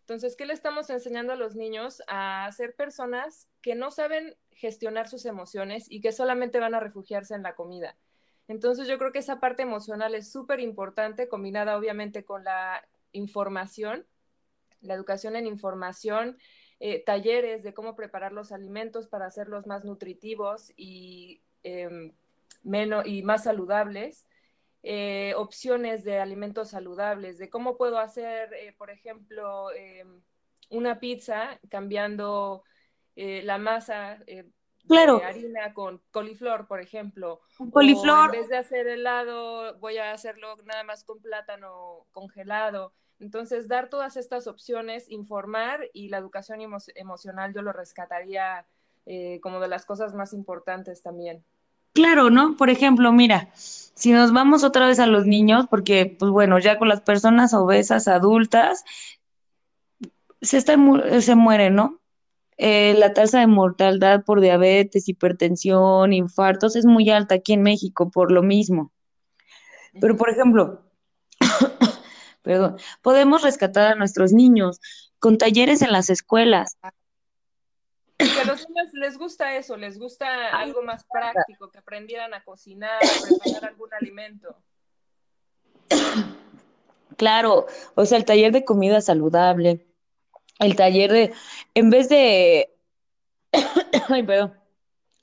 Entonces, 0.00 0.36
¿qué 0.36 0.46
le 0.46 0.52
estamos 0.52 0.88
enseñando 0.88 1.32
a 1.32 1.36
los 1.36 1.56
niños? 1.56 2.00
A 2.06 2.48
ser 2.52 2.76
personas 2.76 3.48
que 3.60 3.74
no 3.74 3.90
saben 3.90 4.36
gestionar 4.52 5.08
sus 5.08 5.26
emociones 5.26 5.86
y 5.90 6.00
que 6.00 6.12
solamente 6.12 6.60
van 6.60 6.76
a 6.76 6.80
refugiarse 6.80 7.34
en 7.34 7.42
la 7.42 7.56
comida. 7.56 7.96
Entonces, 8.46 8.86
yo 8.86 8.98
creo 8.98 9.10
que 9.10 9.18
esa 9.18 9.40
parte 9.40 9.64
emocional 9.64 10.14
es 10.14 10.30
súper 10.30 10.60
importante, 10.60 11.28
combinada 11.28 11.76
obviamente 11.76 12.24
con 12.24 12.44
la 12.44 12.86
información, 13.10 14.06
la 14.80 14.94
educación 14.94 15.34
en 15.34 15.48
información, 15.48 16.38
eh, 16.78 17.02
talleres 17.04 17.64
de 17.64 17.74
cómo 17.74 17.96
preparar 17.96 18.32
los 18.32 18.52
alimentos 18.52 19.08
para 19.08 19.26
hacerlos 19.26 19.66
más 19.66 19.84
nutritivos 19.84 20.72
y, 20.76 21.42
eh, 21.64 22.12
menos, 22.62 23.06
y 23.06 23.22
más 23.22 23.44
saludables. 23.44 24.26
Eh, 24.84 25.32
opciones 25.36 26.02
de 26.02 26.18
alimentos 26.18 26.70
saludables, 26.70 27.38
de 27.38 27.48
cómo 27.48 27.76
puedo 27.76 27.98
hacer, 27.98 28.52
eh, 28.54 28.74
por 28.76 28.90
ejemplo, 28.90 29.70
eh, 29.72 30.04
una 30.70 30.98
pizza 30.98 31.60
cambiando 31.68 32.64
eh, 33.14 33.42
la 33.44 33.58
masa 33.58 34.18
eh, 34.26 34.48
Claro. 34.88 35.18
de 35.18 35.24
harina 35.24 35.72
con 35.74 36.02
coliflor, 36.10 36.66
por 36.66 36.80
ejemplo. 36.80 37.40
Un 37.60 37.66
O 37.66 37.68
en 37.68 37.70
coliflor, 37.70 38.32
vez 38.32 38.48
de 38.48 38.56
hacer 38.56 38.88
helado, 38.88 39.78
voy 39.78 39.98
a 39.98 40.10
hacerlo 40.10 40.56
nada 40.64 40.82
más 40.82 41.04
con 41.04 41.20
plátano 41.22 42.06
congelado. 42.10 42.92
Entonces, 43.20 43.68
dar 43.68 43.88
todas 43.88 44.16
estas 44.16 44.48
opciones, 44.48 45.08
informar 45.08 45.88
y 45.92 46.08
la 46.08 46.18
educación 46.18 46.60
emo 46.60 46.78
emocional 46.96 47.54
yo 47.54 47.62
lo 47.62 47.72
rescataría 47.72 48.66
eh, 49.06 49.38
como 49.40 49.60
de 49.60 49.68
las 49.68 49.86
cosas 49.86 50.14
más 50.14 50.32
importantes 50.32 51.00
también. 51.02 51.44
Claro, 51.92 52.30
¿no? 52.30 52.56
Por 52.56 52.70
ejemplo, 52.70 53.12
mira, 53.12 53.50
si 53.54 54.12
nos 54.12 54.32
vamos 54.32 54.64
otra 54.64 54.86
vez 54.86 54.98
a 54.98 55.06
los 55.06 55.26
niños, 55.26 55.66
porque, 55.70 56.16
pues 56.18 56.30
bueno, 56.30 56.58
ya 56.58 56.78
con 56.78 56.88
las 56.88 57.00
personas 57.02 57.54
obesas 57.54 58.08
adultas, 58.08 58.84
se, 60.40 60.56
están, 60.58 60.80
mu- 60.80 61.20
se 61.20 61.34
mueren, 61.34 61.74
¿no? 61.74 62.00
Eh, 62.58 62.94
la 62.98 63.12
tasa 63.12 63.40
de 63.40 63.46
mortalidad 63.46 64.24
por 64.24 64.40
diabetes, 64.40 65.08
hipertensión, 65.08 66.12
infartos 66.12 66.76
es 66.76 66.84
muy 66.84 67.10
alta 67.10 67.36
aquí 67.36 67.54
en 67.54 67.62
México 67.62 68.10
por 68.10 68.30
lo 68.30 68.42
mismo. 68.42 68.92
Pero, 70.00 70.16
por 70.16 70.30
ejemplo, 70.30 70.82
perdón, 72.42 72.76
podemos 73.02 73.42
rescatar 73.42 73.92
a 73.92 73.94
nuestros 73.94 74.32
niños 74.32 74.80
con 75.18 75.38
talleres 75.38 75.82
en 75.82 75.92
las 75.92 76.10
escuelas. 76.10 76.76
A 78.42 78.44
los 78.44 78.68
niños 78.68 78.92
les 78.92 79.18
gusta 79.18 79.56
eso, 79.56 79.76
les 79.76 79.98
gusta 79.98 80.48
algo 80.48 80.82
más 80.82 81.04
práctico, 81.04 81.70
que 81.70 81.78
aprendieran 81.78 82.34
a 82.34 82.42
cocinar, 82.42 82.98
a 83.02 83.38
preparar 83.40 83.70
algún 83.70 83.94
alimento. 83.94 84.56
Claro, 87.16 87.66
o 87.94 88.04
sea, 88.04 88.18
el 88.18 88.24
taller 88.24 88.52
de 88.52 88.64
comida 88.64 89.00
saludable, 89.00 89.86
el 90.58 90.76
taller 90.76 91.12
de, 91.12 91.32
en 91.74 91.90
vez 91.90 92.08
de, 92.08 92.74
ay, 94.08 94.22
perdón, 94.24 94.54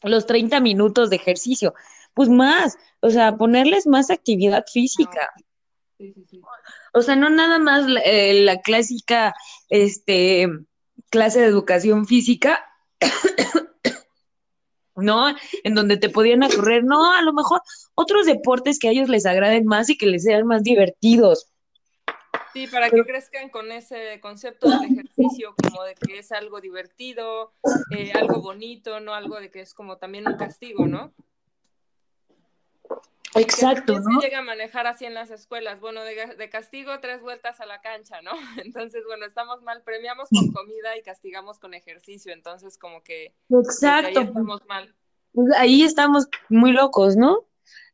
los 0.04 0.26
30 0.26 0.60
minutos 0.62 1.10
de 1.10 1.18
ejercicio, 1.18 1.74
pues 2.14 2.30
más, 2.30 2.78
o 3.02 3.10
sea, 3.10 3.36
ponerles 3.36 3.86
más 3.86 4.10
actividad 4.10 4.66
física. 4.72 5.30
Sí, 5.98 6.14
sí, 6.14 6.26
sí. 6.30 6.42
O 6.94 7.02
sea, 7.02 7.16
no 7.16 7.30
nada 7.30 7.60
más 7.60 7.86
la, 7.86 8.00
eh, 8.02 8.34
la 8.44 8.62
clásica, 8.62 9.36
este, 9.70 10.48
clase 11.10 11.42
de 11.42 11.48
educación 11.48 12.06
física, 12.06 12.69
¿no? 14.96 15.28
En 15.64 15.76
donde 15.76 15.98
te 15.98 16.10
podían 16.10 16.42
correr, 16.50 16.84
no, 16.84 17.14
a 17.14 17.22
lo 17.22 17.34
mejor 17.34 17.62
otros 17.96 18.26
deportes 18.26 18.80
que 18.80 18.88
a 18.88 18.92
ellos 18.92 19.10
les 19.10 19.26
agraden 19.26 19.66
más 19.66 19.90
y 19.90 19.98
que 19.98 20.08
les 20.08 20.24
sean 20.24 20.46
más 20.46 20.64
divertidos. 20.64 21.52
Sí, 22.54 22.68
para 22.68 22.90
que 22.90 23.04
crezcan 23.04 23.50
con 23.50 23.72
ese 23.72 24.20
concepto 24.22 24.70
del 24.70 24.92
ejercicio, 24.92 25.54
como 25.62 25.84
de 25.84 25.94
que 25.96 26.20
es 26.20 26.32
algo 26.32 26.60
divertido, 26.60 27.54
eh, 27.96 28.12
algo 28.14 28.42
bonito, 28.42 29.00
no 29.00 29.14
algo 29.14 29.40
de 29.40 29.52
que 29.52 29.62
es 29.62 29.74
como 29.74 29.98
también 29.98 30.28
un 30.28 30.36
castigo, 30.36 30.88
¿no? 30.88 31.14
Exacto, 33.36 34.00
¿no? 34.00 34.20
se 34.20 34.28
llega 34.28 34.40
a 34.40 34.44
manejar 34.44 34.88
así 34.88 35.06
en 35.06 35.14
las 35.14 35.30
escuelas, 35.30 35.80
bueno, 35.80 36.02
de, 36.04 36.50
castigo 36.50 37.00
tres 37.00 37.22
vueltas 37.22 37.62
a 37.62 37.66
la 37.66 37.82
cancha, 37.82 38.22
¿no? 38.22 38.32
Entonces, 38.64 39.04
bueno, 39.08 39.26
estamos 39.26 39.62
mal, 39.62 39.84
premiamos 39.84 40.30
con 40.30 40.52
comida 40.52 40.98
y 40.98 41.04
castigamos 41.04 41.60
con 41.60 41.74
ejercicio, 41.74 42.34
entonces 42.34 42.78
como 42.78 43.04
que 43.04 43.34
Exacto. 43.50 44.20
ahí 44.20 44.26
estamos 44.26 44.66
mal. 44.68 44.96
Pues 45.34 45.54
ahí 45.58 45.84
estamos 45.84 46.28
muy 46.50 46.72
locos, 46.72 47.16
¿no? 47.16 47.46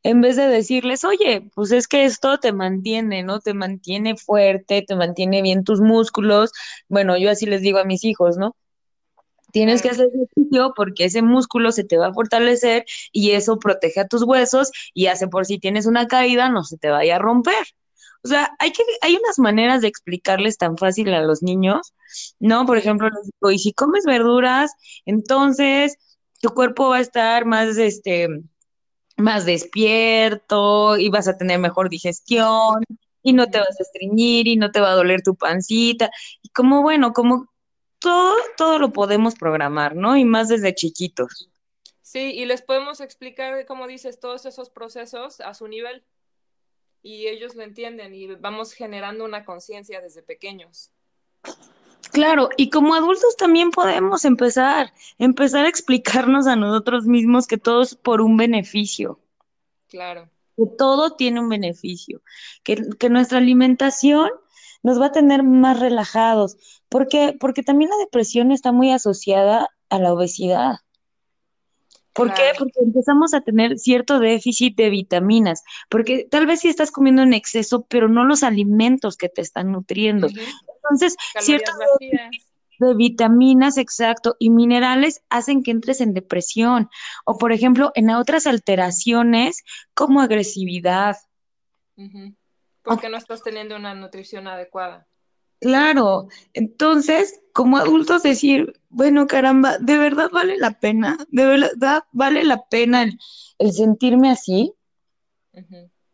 En 0.04 0.22
vez 0.22 0.36
de 0.36 0.48
decirles, 0.48 1.04
oye, 1.04 1.50
pues 1.54 1.72
es 1.72 1.88
que 1.88 2.06
esto 2.06 2.40
te 2.40 2.54
mantiene, 2.54 3.24
¿no? 3.24 3.40
Te 3.40 3.54
mantiene 3.54 4.16
fuerte, 4.16 4.84
te 4.88 4.96
mantiene 4.96 5.42
bien 5.42 5.64
tus 5.64 5.82
músculos. 5.82 6.52
Bueno, 6.88 7.18
yo 7.18 7.30
así 7.30 7.46
les 7.46 7.62
digo 7.62 7.80
a 7.80 7.86
mis 7.86 8.04
hijos, 8.06 8.38
¿no? 8.38 8.56
Tienes 9.56 9.82
que 9.82 9.88
hacer 9.88 10.10
ejercicio 10.14 10.74
porque 10.76 11.06
ese 11.06 11.22
músculo 11.22 11.72
se 11.72 11.86
te 11.86 11.98
va 11.98 12.08
a 12.08 12.14
fortalecer 12.14 12.84
y 13.14 13.32
eso 13.32 13.58
protege 13.58 14.02
a 14.02 14.08
tus 14.10 14.24
huesos 14.24 14.70
y 14.94 15.06
hace 15.06 15.30
por 15.30 15.46
si 15.46 15.60
tienes 15.60 15.86
una 15.86 16.08
caída 16.08 16.50
no 16.50 16.66
se 16.66 16.78
te 16.78 16.90
vaya 16.90 17.16
a 17.16 17.20
romper. 17.20 17.66
O 18.22 18.28
sea, 18.28 18.54
hay 18.60 18.74
que 18.74 18.84
hay 19.00 19.16
unas 19.16 19.40
maneras 19.40 19.82
de 19.82 19.88
explicarles 19.88 20.58
tan 20.58 20.78
fácil 20.78 21.14
a 21.14 21.22
los 21.22 21.42
niños, 21.42 21.94
¿no? 22.38 22.66
Por 22.66 22.78
ejemplo, 22.78 23.08
les 23.10 23.32
digo, 23.32 23.50
y 23.50 23.58
si 23.60 23.72
comes 23.72 24.04
verduras, 24.06 24.74
entonces 25.06 25.96
tu 26.42 26.50
cuerpo 26.50 26.90
va 26.90 26.98
a 26.98 27.00
estar 27.00 27.46
más 27.46 27.78
este 27.78 28.28
más 29.16 29.46
despierto 29.46 30.98
y 30.98 31.08
vas 31.08 31.30
a 31.30 31.38
tener 31.38 31.60
mejor 31.60 31.90
digestión 31.90 32.84
y 33.24 33.32
no 33.32 33.48
te 33.48 33.60
vas 33.60 33.80
a 33.80 33.84
estreñir 33.84 34.50
y 34.50 34.58
no 34.58 34.72
te 34.72 34.82
va 34.82 34.92
a 34.92 34.96
doler 34.96 35.22
tu 35.22 35.36
pancita. 35.36 36.12
Y 36.42 36.50
como 36.50 36.82
bueno, 36.82 37.14
como 37.14 37.48
todo, 38.06 38.36
todo 38.56 38.78
lo 38.78 38.94
podemos 38.94 39.34
programar, 39.34 39.96
¿no? 39.96 40.16
Y 40.16 40.26
más 40.26 40.48
desde 40.48 40.76
chiquitos. 40.76 41.50
Sí, 42.04 42.34
y 42.36 42.46
les 42.46 42.62
podemos 42.62 43.02
explicar, 43.02 43.66
como 43.66 43.88
dices, 43.88 44.20
todos 44.20 44.46
esos 44.46 44.70
procesos 44.70 45.42
a 45.42 45.56
su 45.56 45.68
nivel. 45.68 46.04
Y 47.02 47.28
ellos 47.28 47.56
lo 47.56 47.64
entienden 47.64 48.14
y 48.14 48.28
vamos 48.28 48.74
generando 48.74 49.26
una 49.26 49.44
conciencia 49.44 50.02
desde 50.02 50.22
pequeños. 50.22 50.92
Claro, 52.12 52.50
y 52.58 52.70
como 52.70 52.94
adultos 52.94 53.36
también 53.38 53.72
podemos 53.72 54.24
empezar, 54.24 54.94
empezar 55.18 55.66
a 55.66 55.70
explicarnos 55.70 56.46
a 56.46 56.56
nosotros 56.56 57.06
mismos 57.06 57.48
que 57.48 57.58
todo 57.58 57.82
es 57.82 57.96
por 57.96 58.22
un 58.22 58.38
beneficio. 58.38 59.20
Claro. 59.88 60.30
Que 60.56 60.66
todo 60.78 61.16
tiene 61.16 61.40
un 61.40 61.50
beneficio, 61.50 62.22
que, 62.64 62.88
que 63.00 63.10
nuestra 63.10 63.40
alimentación 63.40 64.30
nos 64.86 65.02
va 65.02 65.08
a 65.08 65.12
tener 65.12 65.42
más 65.42 65.80
relajados. 65.80 66.58
¿Por 66.90 67.08
qué? 67.08 67.36
Porque 67.40 67.64
también 67.64 67.90
la 67.90 67.98
depresión 67.98 68.52
está 68.52 68.72
muy 68.72 68.92
asociada 68.92 69.68
a 69.90 69.98
la 69.98 70.14
obesidad. 70.14 70.76
¿Por 72.14 72.32
qué? 72.36 72.52
Porque 72.56 72.82
empezamos 72.84 73.34
a 73.34 73.42
tener 73.42 73.80
cierto 73.80 74.20
déficit 74.20 74.78
de 74.78 74.92
vitaminas, 74.92 75.64
porque 75.90 76.28
tal 76.30 76.46
vez 76.46 76.60
sí 76.60 76.68
estás 76.68 76.92
comiendo 76.92 77.24
en 77.24 77.34
exceso, 77.34 77.88
pero 77.90 78.08
no 78.08 78.26
los 78.26 78.44
alimentos 78.44 79.18
que 79.18 79.28
te 79.28 79.42
están 79.42 79.72
nutriendo. 79.72 80.28
Entonces, 80.28 81.16
cierto 81.40 81.72
de 82.80 82.94
vitaminas, 82.94 83.80
exacto, 83.80 84.36
y 84.38 84.52
minerales 84.52 85.24
hacen 85.30 85.64
que 85.64 85.72
entres 85.72 86.00
en 86.00 86.14
depresión 86.14 86.90
o, 87.26 87.40
por 87.40 87.54
ejemplo, 87.54 87.92
en 87.96 88.12
otras 88.12 88.46
alteraciones 88.46 89.64
como 89.96 90.22
agresividad. 90.22 91.18
Porque 92.86 93.10
no 93.10 93.18
estás 93.18 93.42
teniendo 93.42 93.76
una 93.76 93.94
nutrición 93.94 94.48
adecuada. 94.48 95.08
Claro, 95.60 96.28
entonces, 96.54 97.42
como 97.54 97.78
adultos 97.78 98.24
decir, 98.24 98.80
bueno, 98.90 99.26
caramba, 99.26 99.78
¿de 99.80 99.98
verdad 99.98 100.30
vale 100.32 100.58
la 100.58 100.80
pena? 100.80 101.18
¿De 101.30 101.46
verdad 101.46 102.04
vale 102.12 102.44
la 102.44 102.66
pena 102.66 103.04
el, 103.58 103.72
sentirme 103.72 104.30
así? 104.30 104.74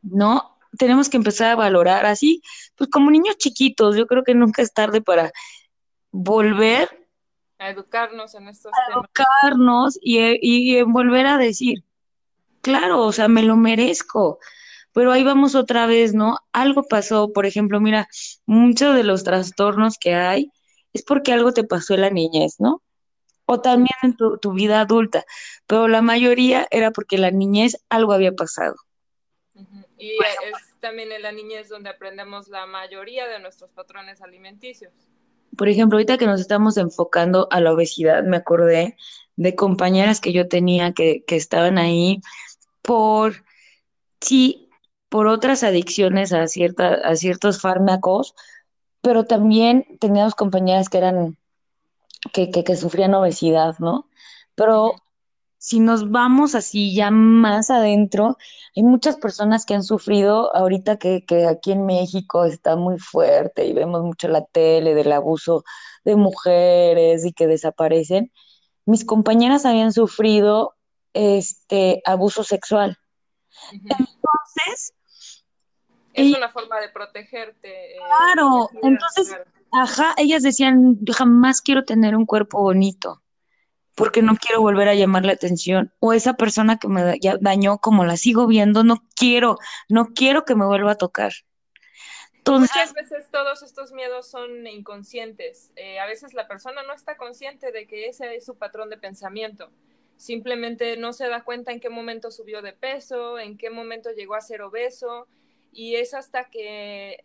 ¿No? 0.01 0.57
Tenemos 0.77 1.10
que 1.10 1.17
empezar 1.17 1.51
a 1.51 1.55
valorar 1.55 2.05
así, 2.05 2.41
pues 2.75 2.89
como 2.89 3.12
niños 3.12 3.38
chiquitos, 3.38 3.97
yo 3.97 4.07
creo 4.07 4.23
que 4.23 4.36
nunca 4.36 4.62
es 4.62 4.73
tarde 4.73 5.01
para 5.01 5.31
volver 6.12 6.89
a 7.57 7.69
educarnos 7.69 8.34
en 8.36 8.47
estos 8.47 8.71
a 8.73 8.93
educarnos 8.93 9.99
y, 10.01 10.19
y 10.41 10.81
volver 10.84 11.25
a 11.27 11.38
decir, 11.38 11.84
claro, 12.62 13.05
o 13.05 13.12
sea, 13.12 13.27
me 13.27 13.43
lo 13.43 13.57
merezco 13.57 14.39
pero 14.93 15.12
ahí 15.12 15.23
vamos 15.23 15.56
otra 15.56 15.86
vez, 15.86 16.13
¿no? 16.13 16.38
Algo 16.51 16.84
pasó, 16.84 17.32
por 17.32 17.45
ejemplo, 17.45 17.80
mira, 17.80 18.08
muchos 18.45 18.95
de 18.95 19.04
los 19.04 19.23
trastornos 19.23 19.97
que 19.97 20.13
hay 20.13 20.51
es 20.93 21.04
porque 21.04 21.32
algo 21.32 21.54
te 21.54 21.63
pasó 21.63 21.93
en 21.93 22.01
la 22.01 22.10
niñez, 22.10 22.56
¿no? 22.60 22.82
O 23.45 23.62
también 23.62 23.95
en 24.04 24.15
tu, 24.15 24.54
vida 24.54 24.82
adulta, 24.82 25.25
pero 25.67 25.88
la 25.88 26.01
mayoría 26.01 26.67
era 26.71 26.91
porque 26.91 27.15
en 27.15 27.23
la 27.23 27.32
niñez 27.32 27.77
algo 27.89 28.13
había 28.13 28.34
pasado. 28.34 28.75
Y 29.97 30.12
es 30.12 30.80
también 30.80 31.12
en 31.12 31.21
la 31.21 31.32
niñez 31.32 31.69
donde 31.69 31.89
aprendemos 31.89 32.47
la 32.47 32.65
mayoría 32.65 33.27
de 33.27 33.39
nuestros 33.39 33.71
patrones 33.71 34.21
alimenticios. 34.21 34.93
Por 35.58 35.67
ejemplo, 35.67 35.97
ahorita 35.97 36.17
que 36.17 36.25
nos 36.25 36.39
estamos 36.39 36.77
enfocando 36.77 37.47
a 37.51 37.60
la 37.60 37.73
obesidad, 37.73 38.23
me 38.23 38.38
acordé 38.38 38.95
de 39.36 39.56
compañeras 39.56 40.21
que 40.21 40.34
yo 40.34 40.47
tenía 40.47 40.93
que, 40.93 41.23
que 41.25 41.36
estaban 41.36 41.77
ahí 41.77 42.21
por 42.82 43.43
sí 44.21 44.61
por 45.12 45.28
otras 45.28 45.63
adicciones 45.63 46.32
a, 46.32 46.47
cierta, 46.47 46.93
a 46.93 47.17
ciertos 47.17 47.60
fármacos, 47.60 48.34
pero 49.02 49.26
también 49.26 49.86
teníamos 50.00 50.36
compañeras 50.36 50.88
que 50.88 51.00
eran, 51.00 51.38
que, 52.32 52.50
que, 52.50 52.76
sufrían 52.78 53.13
obesidad, 53.13 53.76
¿no? 53.80 54.08
Pero 54.56 54.95
si 55.58 55.82
nos 55.82 56.12
vamos 56.12 56.56
así 56.56 56.95
ya 56.95 57.12
más 57.12 57.69
adentro, 57.69 58.38
hay 58.74 58.84
muchas 58.84 59.17
personas 59.17 59.65
que 59.65 59.74
han 59.74 59.84
sufrido 59.84 60.56
ahorita 60.56 60.95
que, 60.97 61.26
que, 61.26 61.45
aquí 61.45 61.74
en 61.74 61.86
México 61.86 62.45
está 62.45 62.78
muy 62.78 62.97
fuerte 62.97 63.65
y 63.65 63.74
vemos 63.74 64.04
mucho 64.04 64.30
la 64.30 64.45
tele 64.45 64.95
del 64.95 65.12
abuso 65.12 65.65
de 66.06 66.15
mujeres 66.15 67.26
y 67.26 67.34
que 67.34 67.47
desaparecen. 67.47 68.32
Mis 68.86 69.04
compañeras 69.04 69.65
habían 69.65 69.91
sufrido 69.91 70.78
este 71.13 72.02
abuso 72.06 72.45
sexual. 72.45 72.97
Entonces, 73.74 74.93
es 76.13 76.36
una 76.36 76.50
forma 76.50 76.80
de 76.80 76.89
protegerte. 76.89 77.95
Eh, 77.95 77.97
claro, 77.97 78.69
entonces, 78.82 79.38
ajá, 79.71 80.13
ellas 80.17 80.43
decían, 80.43 80.97
yo 81.02 81.13
jamás 81.13 81.62
quiero 81.62 81.84
tener 81.84 82.15
un 82.15 82.26
cuerpo 82.26 82.62
bonito, 82.62 83.21
porque 83.95 84.21
no 84.21 84.36
quiero 84.36 84.62
volver 84.62 84.88
a 84.88 84.95
llamar 84.95 85.26
la 85.26 85.34
atención. 85.34 85.93
O 86.00 86.13
esa 86.13 86.34
persona 86.34 86.78
que 86.78 86.88
me 86.88 87.19
dañó, 87.39 87.78
como 87.80 88.06
la 88.06 88.17
sigo 88.17 88.47
viendo, 88.47 88.84
no 88.84 89.04
quiero, 89.15 89.58
no 89.89 90.08
quiero 90.13 90.45
que 90.45 90.56
me 90.56 90.65
vuelva 90.65 90.93
a 90.93 90.97
tocar. 90.97 91.34
Entonces, 92.34 92.71
Muchas 92.76 92.93
veces 92.93 93.30
todos 93.30 93.62
estos 93.62 93.91
miedos 93.91 94.28
son 94.28 94.65
inconscientes. 94.65 95.71
Eh, 95.76 96.00
a 96.00 96.08
veces 96.08 96.34
la 96.34 96.47
persona 96.47 96.82
no 96.82 96.93
está 96.93 97.15
consciente 97.15 97.71
de 97.71 97.86
que 97.86 98.08
ese 98.08 98.36
es 98.36 98.45
su 98.45 98.56
patrón 98.56 98.89
de 98.89 98.97
pensamiento. 98.97 99.69
Simplemente 100.17 100.97
no 100.97 101.13
se 101.13 101.28
da 101.28 101.43
cuenta 101.43 101.71
en 101.71 101.80
qué 101.80 101.89
momento 101.89 102.32
subió 102.32 102.63
de 102.63 102.74
peso, 102.74 103.38
en 103.38 103.60
qué 103.60 103.69
momento 103.69 104.10
llegó 104.12 104.34
a 104.34 104.41
ser 104.41 104.63
obeso, 104.63 105.28
y 105.71 105.95
es 105.95 106.13
hasta 106.13 106.49
que, 106.49 107.23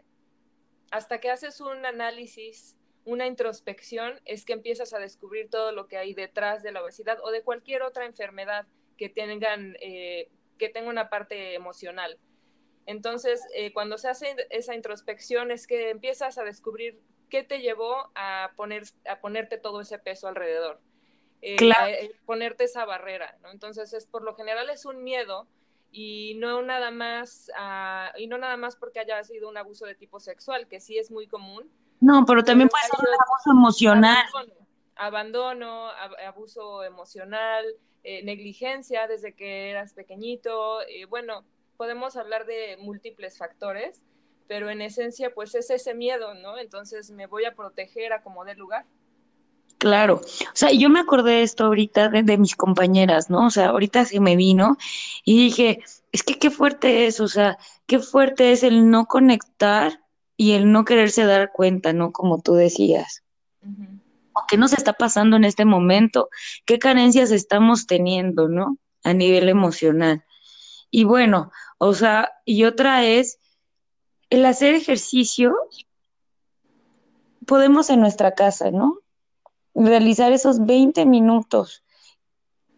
hasta 0.91 1.21
que 1.21 1.31
haces 1.31 1.61
un 1.61 1.85
análisis, 1.85 2.77
una 3.05 3.27
introspección, 3.27 4.21
es 4.25 4.45
que 4.45 4.53
empiezas 4.53 4.93
a 4.93 4.99
descubrir 4.99 5.51
todo 5.51 5.73
lo 5.73 5.89
que 5.89 5.97
hay 5.97 6.15
detrás 6.15 6.63
de 6.63 6.73
la 6.73 6.83
obesidad 6.83 7.19
o 7.23 7.31
de 7.31 7.43
cualquier 7.43 7.83
otra 7.83 8.07
enfermedad 8.07 8.67
que 8.97 9.09
tengan, 9.09 9.77
eh, 9.81 10.29
que 10.59 10.69
tenga 10.69 10.89
una 10.89 11.09
parte 11.11 11.55
emocional. 11.55 12.19
Entonces, 12.87 13.43
eh, 13.55 13.73
cuando 13.73 13.99
se 13.99 14.09
hace 14.09 14.37
esa 14.51 14.75
introspección 14.75 15.51
es 15.51 15.67
que 15.67 15.91
empiezas 15.91 16.39
a 16.39 16.45
descubrir 16.45 17.01
qué 17.29 17.43
te 17.43 17.61
llevó 17.61 18.11
a, 18.15 18.53
poner, 18.57 18.85
a 19.09 19.21
ponerte 19.21 19.59
todo 19.59 19.81
ese 19.81 19.99
peso 19.99 20.29
alrededor, 20.29 20.81
eh, 21.43 21.57
a, 21.77 21.89
ponerte 22.25 22.65
esa 22.65 22.85
barrera, 22.85 23.37
¿no? 23.43 23.51
Entonces, 23.51 23.93
es, 23.93 24.07
por 24.07 24.23
lo 24.23 24.37
general 24.37 24.71
es 24.71 24.85
un 24.85 25.03
miedo 25.03 25.49
y 25.99 26.35
no 26.35 26.61
nada 26.61 26.91
más 26.91 27.51
uh, 27.59 28.19
y 28.19 28.27
no 28.27 28.37
nada 28.37 28.59
más 28.59 28.77
porque 28.77 29.01
haya 29.01 29.25
sido 29.25 29.49
un 29.49 29.57
abuso 29.57 29.87
de 29.87 29.95
tipo 29.95 30.21
sexual 30.21 30.69
que 30.69 30.79
sí 30.79 30.99
es 30.99 31.11
muy 31.11 31.27
común. 31.27 31.71
No 32.01 32.27
pero 32.27 32.45
también 32.45 32.69
puede 32.69 32.85
ser 32.85 33.01
un 33.01 33.15
abuso 33.15 33.51
emocional. 33.51 34.27
abandono, 34.95 35.89
abuso 36.27 36.85
emocional 36.85 37.65
eh, 38.05 38.23
negligencia 38.25 39.07
desde 39.09 39.33
que 39.33 39.71
eras 39.71 39.95
pequeñito 39.95 40.83
eh, 40.83 41.07
bueno 41.07 41.45
podemos 41.79 42.17
hablar 42.17 42.45
de 42.45 42.77
múltiples 42.79 43.39
factores 43.39 44.03
pero 44.49 44.69
en 44.69 44.83
esencia 44.83 45.33
pues 45.35 45.55
es 45.55 45.71
ese 45.71 45.95
miedo 45.95 46.35
no 46.35 46.59
entonces 46.59 47.11
me 47.11 47.27
voy 47.27 47.47
a 47.47 47.55
proteger 47.55 48.13
a 48.13 48.23
como 48.23 48.45
dé 48.45 48.55
lugar 48.55 48.85
Claro, 49.79 50.23
o 50.23 50.51
sea, 50.55 50.71
yo 50.73 50.89
me 50.89 51.01
acordé 51.01 51.33
de 51.33 51.43
esto 51.43 51.65
ahorita 51.65 52.09
de, 52.09 52.23
de, 52.23 52.39
mis 52.39 52.57
compañeras, 52.57 53.29
¿no? 53.29 53.47
O 53.47 53.51
sea, 53.51 53.69
ahorita 53.69 54.07
se 54.07 54.21
me 54.21 54.35
vino 54.35 54.79
y 55.25 55.37
dije, 55.37 55.81
es 56.13 56.23
que 56.23 56.39
qué 56.39 56.51
fuerte 56.51 57.07
es, 57.07 57.21
o 57.21 57.29
sea, 57.29 57.59
qué 57.87 57.99
fuerte 57.99 58.53
es 58.53 58.63
el 58.63 58.91
no 58.91 59.07
conectar 59.07 60.01
y 60.37 60.53
el 60.53 60.73
no 60.73 60.85
quererse 60.85 61.25
dar 61.25 61.53
cuenta, 61.53 61.93
¿no? 61.93 62.13
Como 62.13 62.41
tú 62.41 62.55
decías. 62.55 63.23
Uh 63.63 63.69
-huh. 63.69 64.01
¿Qué 64.49 64.57
nos 64.57 64.73
está 64.73 64.93
pasando 64.93 65.37
en 65.37 65.45
este 65.45 65.65
momento? 65.65 66.29
¿Qué 66.65 66.79
carencias 66.79 67.31
estamos 67.31 67.87
teniendo, 67.87 68.49
¿no? 68.49 68.79
A 69.03 69.15
nivel 69.15 69.49
emocional. 69.49 70.25
Y 70.91 71.05
bueno, 71.05 71.51
o 71.79 71.95
sea, 71.95 72.33
y 72.45 72.65
otra 72.65 73.05
es 73.05 73.39
el 74.31 74.45
hacer 74.45 74.75
ejercicio, 74.75 75.55
podemos 77.47 77.91
en 77.91 78.01
nuestra 78.01 78.33
casa, 78.33 78.71
¿no? 78.71 78.99
Realizar 79.77 80.33
esos 80.33 80.65
20 80.65 81.07
minutos. 81.07 81.85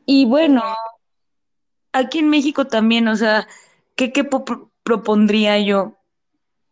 Y 0.05 0.27
bueno, 0.27 0.63
aquí 1.93 2.19
en 2.19 2.29
México 2.29 2.67
también, 2.67 3.09
o 3.09 3.17
sea, 3.17 3.47
¿qué, 3.95 4.13
qué 4.13 4.29
propondría 4.83 5.59
yo? 5.59 5.97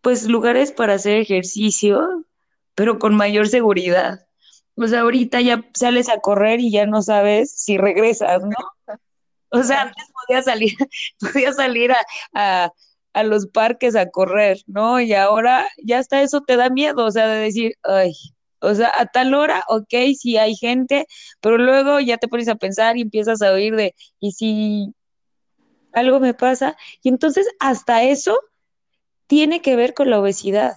Pues 0.01 0.27
lugares 0.27 0.73
para 0.73 0.95
hacer 0.95 1.19
ejercicio, 1.19 2.25
pero 2.75 2.99
con 2.99 3.15
mayor 3.15 3.49
seguridad. 3.49 4.27
O 4.77 4.87
sea, 4.87 5.01
ahorita 5.01 5.41
ya 5.41 5.65
sales 5.75 6.09
a 6.09 6.21
correr 6.21 6.61
y 6.61 6.71
ya 6.71 6.87
no 6.87 7.03
sabes 7.03 7.53
si 7.53 7.79
regresas, 7.79 8.43
¿no? 8.43 8.99
O 9.51 9.63
sea, 9.63 9.83
antes 9.83 10.05
podía 10.13 10.43
salir, 10.43 10.75
podía 11.21 11.53
salir 11.53 11.93
a, 11.93 11.99
a, 12.35 12.73
a, 13.15 13.23
los 13.23 13.47
parques 13.47 13.97
a 13.97 14.11
correr, 14.11 14.59
¿no? 14.67 15.01
Y 15.01 15.15
ahora 15.15 15.67
ya 15.83 15.99
hasta 15.99 16.21
eso 16.23 16.43
te 16.43 16.57
da 16.57 16.69
miedo, 16.69 17.05
o 17.05 17.11
sea, 17.11 17.27
de 17.27 17.41
decir, 17.41 17.75
ay, 17.85 18.13
o 18.61 18.75
sea, 18.75 18.93
a 18.95 19.07
tal 19.07 19.35
hora, 19.35 19.65
ok, 19.69 19.95
sí 20.19 20.37
hay 20.37 20.55
gente, 20.57 21.07
pero 21.41 21.59
luego 21.59 22.01
ya 22.01 22.19
te 22.19 22.29
pones 22.29 22.49
a 22.49 22.55
pensar 22.55 22.97
y 22.97 23.03
empiezas 23.03 23.43
a 23.43 23.53
oír 23.53 23.77
de, 23.77 23.95
¿y 24.21 24.33
si 24.33 24.95
algo 25.93 26.21
me 26.21 26.35
pasa? 26.35 26.77
Y 27.03 27.09
entonces 27.09 27.49
hasta 27.59 28.03
eso 28.03 28.39
tiene 29.27 29.63
que 29.63 29.77
ver 29.77 29.95
con 29.95 30.11
la 30.11 30.21
obesidad. 30.21 30.77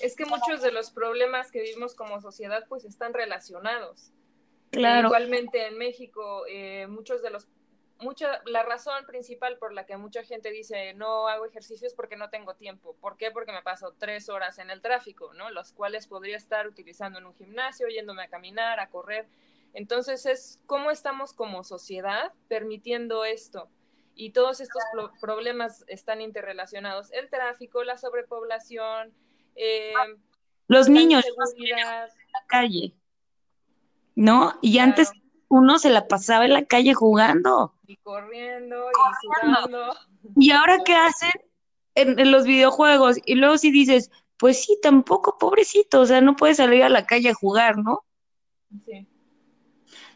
Es 0.00 0.14
que 0.14 0.26
muchos 0.26 0.62
de 0.62 0.70
los 0.70 0.90
problemas 0.90 1.50
que 1.50 1.60
vivimos 1.60 1.94
como 1.94 2.20
sociedad 2.20 2.64
pues 2.68 2.84
están 2.84 3.14
relacionados. 3.14 4.12
Claro. 4.70 5.08
Igualmente 5.08 5.66
en 5.66 5.78
México, 5.78 6.44
eh, 6.48 6.86
muchos 6.88 7.22
de 7.22 7.30
los 7.30 7.48
mucha, 8.00 8.42
la 8.46 8.62
razón 8.62 9.04
principal 9.06 9.58
por 9.58 9.72
la 9.72 9.84
que 9.86 9.96
mucha 9.96 10.22
gente 10.22 10.50
dice 10.50 10.94
no 10.94 11.28
hago 11.28 11.46
ejercicio 11.46 11.86
es 11.86 11.94
porque 11.94 12.16
no 12.16 12.30
tengo 12.30 12.54
tiempo. 12.54 12.96
¿Por 13.00 13.16
qué? 13.16 13.30
Porque 13.30 13.52
me 13.52 13.62
paso 13.62 13.94
tres 13.98 14.28
horas 14.28 14.58
en 14.58 14.70
el 14.70 14.80
tráfico, 14.80 15.34
¿no? 15.34 15.50
Los 15.50 15.72
cuales 15.72 16.06
podría 16.06 16.36
estar 16.36 16.66
utilizando 16.66 17.18
en 17.18 17.26
un 17.26 17.34
gimnasio, 17.34 17.88
yéndome 17.88 18.22
a 18.22 18.28
caminar, 18.28 18.80
a 18.80 18.88
correr. 18.88 19.26
Entonces 19.74 20.26
es 20.26 20.60
cómo 20.66 20.90
estamos 20.90 21.32
como 21.32 21.64
sociedad 21.64 22.32
permitiendo 22.48 23.24
esto. 23.24 23.68
Y 24.14 24.30
todos 24.30 24.60
estos 24.60 24.82
pro 24.92 25.12
problemas 25.20 25.84
están 25.86 26.20
interrelacionados. 26.20 27.12
El 27.12 27.30
tráfico, 27.30 27.84
la 27.84 27.96
sobrepoblación, 27.96 29.12
eh, 29.54 29.92
los 30.66 30.88
niños 30.88 31.24
en 31.24 31.78
la 31.78 32.46
calle, 32.48 32.94
¿no? 34.16 34.58
Y 34.60 34.74
claro. 34.74 34.90
antes 34.90 35.12
uno 35.48 35.78
se 35.78 35.90
la 35.90 36.08
pasaba 36.08 36.44
en 36.44 36.52
la 36.52 36.64
calle 36.64 36.94
jugando. 36.94 37.74
Y 37.86 37.96
corriendo 37.96 38.76
y 38.90 39.42
sudando. 39.42 39.94
¿Y 40.36 40.50
ahora 40.50 40.78
qué 40.84 40.94
hacen 40.94 41.32
en, 41.94 42.18
en, 42.18 42.32
los 42.32 42.44
videojuegos? 42.44 43.16
Y 43.24 43.34
luego 43.34 43.58
si 43.58 43.70
dices, 43.70 44.10
pues 44.38 44.62
sí, 44.62 44.78
tampoco, 44.82 45.38
pobrecito, 45.38 46.00
o 46.00 46.06
sea, 46.06 46.20
no 46.20 46.36
puede 46.36 46.54
salir 46.54 46.82
a 46.82 46.88
la 46.88 47.06
calle 47.06 47.30
a 47.30 47.34
jugar, 47.34 47.78
¿no? 47.78 48.04
Sí. 48.86 49.06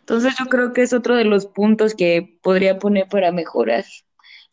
Entonces 0.00 0.34
yo 0.38 0.46
creo 0.46 0.72
que 0.72 0.82
es 0.82 0.92
otro 0.92 1.14
de 1.14 1.24
los 1.24 1.46
puntos 1.46 1.94
que 1.94 2.38
podría 2.42 2.78
poner 2.78 3.08
para 3.08 3.32
mejorar 3.32 3.84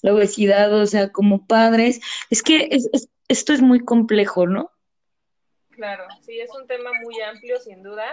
la 0.01 0.13
obesidad, 0.13 0.73
o 0.73 0.85
sea, 0.85 1.11
como 1.11 1.45
padres. 1.47 1.99
Es 2.29 2.43
que 2.43 2.69
es, 2.71 2.87
es, 2.93 3.09
esto 3.27 3.53
es 3.53 3.61
muy 3.61 3.79
complejo, 3.79 4.47
¿no? 4.47 4.71
Claro, 5.79 6.07
sí, 6.19 6.37
es 6.37 6.53
un 6.53 6.67
tema 6.67 6.89
muy 7.01 7.21
amplio, 7.21 7.57
sin 7.57 7.81
duda, 7.83 8.11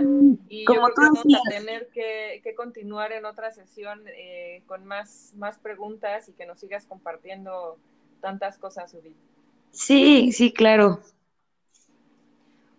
y 0.49 0.65
Como 0.67 0.89
yo 0.89 0.95
creo 0.95 1.11
que 1.15 1.19
vamos 1.19 1.35
a 1.35 1.51
tener 1.51 1.89
que, 1.89 2.41
que, 2.45 2.55
continuar 2.55 3.11
en 3.11 3.25
otra 3.25 3.51
sesión 3.51 4.05
eh, 4.07 4.63
con 4.67 4.85
más, 4.85 5.33
más 5.35 5.59
preguntas 5.59 6.29
y 6.29 6.33
que 6.35 6.47
nos 6.47 6.61
sigas 6.61 6.87
compartiendo 6.87 7.77
tantas 8.21 8.57
cosas, 8.57 8.95
Ubit. 8.95 9.17
Sí, 9.73 10.31
sí, 10.31 10.53
claro. 10.53 11.01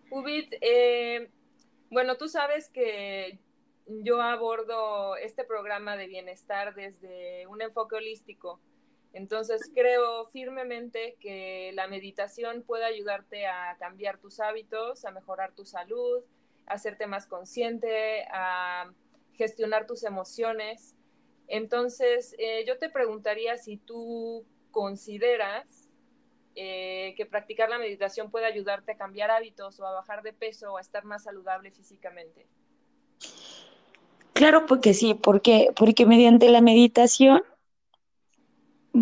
Ubit, 0.09 0.53
eh, 0.61 1.31
bueno, 1.89 2.15
tú 2.15 2.29
sabes 2.29 2.69
que 2.69 3.39
yo 3.87 4.21
abordo 4.21 5.17
este 5.17 5.43
programa 5.43 5.97
de 5.97 6.07
bienestar 6.07 6.75
desde 6.75 7.45
un 7.47 7.61
enfoque 7.61 7.97
holístico. 7.97 8.61
Entonces 9.13 9.71
creo 9.73 10.25
firmemente 10.27 11.17
que 11.19 11.71
la 11.73 11.87
meditación 11.87 12.63
puede 12.63 12.85
ayudarte 12.85 13.47
a 13.47 13.75
cambiar 13.79 14.19
tus 14.19 14.39
hábitos, 14.39 15.05
a 15.05 15.11
mejorar 15.11 15.53
tu 15.53 15.65
salud, 15.65 16.23
a 16.67 16.73
hacerte 16.73 17.07
más 17.07 17.25
consciente, 17.25 18.25
a 18.31 18.91
gestionar 19.33 19.87
tus 19.87 20.03
emociones. 20.03 20.95
Entonces 21.47 22.35
eh, 22.37 22.65
yo 22.67 22.77
te 22.77 22.89
preguntaría 22.89 23.57
si 23.57 23.77
tú 23.77 24.45
consideras 24.71 25.89
eh, 26.55 27.13
que 27.15 27.25
practicar 27.25 27.69
la 27.69 27.77
meditación 27.77 28.31
puede 28.31 28.45
ayudarte 28.45 28.91
a 28.91 28.97
cambiar 28.97 29.31
hábitos 29.31 29.79
o 29.79 29.85
a 29.85 29.91
bajar 29.91 30.23
de 30.23 30.33
peso 30.33 30.73
o 30.73 30.77
a 30.77 30.81
estar 30.81 31.05
más 31.05 31.23
saludable 31.23 31.71
físicamente. 31.71 32.47
Claro, 34.33 34.65
porque 34.67 34.93
sí, 34.93 35.13
porque, 35.13 35.69
porque 35.75 36.05
mediante 36.05 36.49
la 36.49 36.61
meditación 36.61 37.43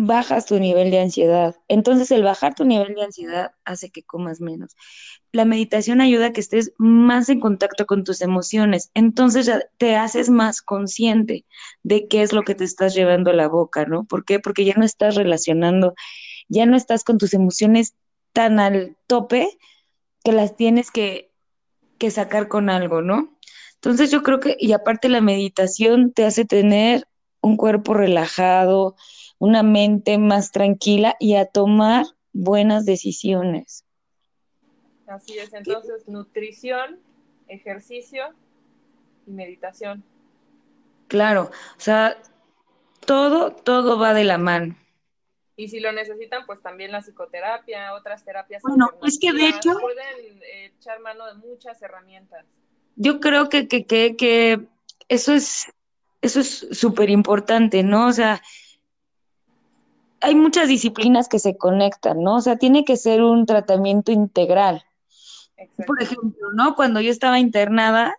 bajas 0.04 0.46
tu 0.46 0.58
nivel 0.58 0.90
de 0.90 1.00
ansiedad. 1.00 1.56
Entonces, 1.68 2.10
el 2.10 2.22
bajar 2.22 2.54
tu 2.54 2.64
nivel 2.64 2.94
de 2.94 3.04
ansiedad 3.04 3.52
hace 3.64 3.90
que 3.90 4.02
comas 4.02 4.40
menos. 4.40 4.76
La 5.32 5.44
meditación 5.44 6.00
ayuda 6.00 6.26
a 6.26 6.32
que 6.32 6.40
estés 6.40 6.72
más 6.78 7.28
en 7.28 7.40
contacto 7.40 7.86
con 7.86 8.04
tus 8.04 8.20
emociones. 8.20 8.90
Entonces, 8.94 9.46
ya 9.46 9.62
te 9.78 9.96
haces 9.96 10.28
más 10.28 10.60
consciente 10.62 11.44
de 11.82 12.06
qué 12.08 12.22
es 12.22 12.32
lo 12.32 12.42
que 12.42 12.54
te 12.54 12.64
estás 12.64 12.94
llevando 12.94 13.30
a 13.30 13.34
la 13.34 13.48
boca, 13.48 13.86
¿no? 13.86 14.04
¿Por 14.04 14.24
qué? 14.24 14.38
Porque 14.38 14.64
ya 14.64 14.74
no 14.76 14.84
estás 14.84 15.14
relacionando, 15.14 15.94
ya 16.48 16.66
no 16.66 16.76
estás 16.76 17.02
con 17.02 17.18
tus 17.18 17.32
emociones 17.34 17.94
tan 18.32 18.60
al 18.60 18.96
tope 19.06 19.48
que 20.22 20.32
las 20.32 20.56
tienes 20.56 20.90
que, 20.90 21.32
que 21.98 22.10
sacar 22.10 22.48
con 22.48 22.68
algo, 22.70 23.02
¿no? 23.02 23.38
Entonces, 23.76 24.10
yo 24.10 24.22
creo 24.22 24.40
que, 24.40 24.56
y 24.58 24.72
aparte 24.72 25.08
la 25.08 25.20
meditación 25.20 26.12
te 26.12 26.24
hace 26.24 26.44
tener 26.44 27.06
un 27.46 27.56
cuerpo 27.56 27.94
relajado, 27.94 28.96
una 29.38 29.62
mente 29.62 30.18
más 30.18 30.50
tranquila 30.50 31.16
y 31.20 31.36
a 31.36 31.46
tomar 31.46 32.04
buenas 32.32 32.84
decisiones. 32.84 33.84
Así 35.06 35.38
es, 35.38 35.54
entonces 35.54 36.08
nutrición, 36.08 36.98
ejercicio 37.46 38.24
y 39.26 39.30
meditación. 39.30 40.02
Claro, 41.06 41.50
o 41.76 41.80
sea, 41.80 42.20
todo, 43.04 43.52
todo 43.52 43.96
va 43.98 44.12
de 44.12 44.24
la 44.24 44.38
mano. 44.38 44.76
Y 45.54 45.68
si 45.68 45.78
lo 45.78 45.92
necesitan, 45.92 46.44
pues 46.44 46.60
también 46.60 46.90
la 46.90 47.00
psicoterapia, 47.00 47.94
otras 47.94 48.24
terapias. 48.24 48.62
Bueno, 48.62 48.90
es 49.04 49.18
que 49.18 49.32
de 49.32 49.48
hecho 49.48 49.70
pueden 49.80 50.42
eh, 50.42 50.72
echar 50.76 50.98
mano 51.00 51.26
de 51.26 51.34
muchas 51.34 51.80
herramientas. 51.80 52.44
Yo 52.96 53.20
creo 53.20 53.48
que, 53.48 53.68
que, 53.68 53.86
que, 53.86 54.16
que 54.16 54.66
eso 55.08 55.32
es 55.32 55.66
eso 56.26 56.40
es 56.40 56.66
súper 56.72 57.10
importante, 57.10 57.82
¿no? 57.82 58.06
O 58.06 58.12
sea, 58.12 58.42
hay 60.20 60.34
muchas 60.34 60.68
disciplinas 60.68 61.28
que 61.28 61.38
se 61.38 61.56
conectan, 61.56 62.22
¿no? 62.22 62.36
O 62.36 62.40
sea, 62.40 62.56
tiene 62.56 62.84
que 62.84 62.96
ser 62.96 63.22
un 63.22 63.46
tratamiento 63.46 64.12
integral. 64.12 64.84
Exacto. 65.56 65.84
Por 65.86 66.02
ejemplo, 66.02 66.52
¿no? 66.54 66.74
Cuando 66.74 67.00
yo 67.00 67.10
estaba 67.10 67.38
internada, 67.38 68.16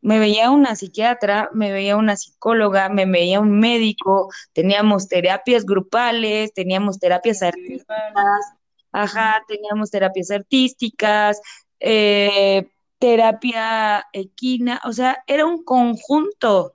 me 0.00 0.18
veía 0.18 0.50
una 0.50 0.76
psiquiatra, 0.76 1.50
me 1.52 1.72
veía 1.72 1.96
una 1.96 2.16
psicóloga, 2.16 2.88
me 2.88 3.04
veía 3.04 3.40
un 3.40 3.58
médico, 3.58 4.30
teníamos 4.52 5.08
terapias 5.08 5.64
grupales, 5.64 6.52
teníamos 6.54 6.98
terapias 6.98 7.42
artísticas, 7.42 8.54
ajá, 8.92 9.42
teníamos 9.48 9.90
terapias 9.90 10.30
artísticas, 10.30 11.40
eh, 11.80 12.68
terapia 12.98 14.06
equina, 14.12 14.80
o 14.84 14.92
sea, 14.92 15.22
era 15.26 15.46
un 15.46 15.64
conjunto. 15.64 16.74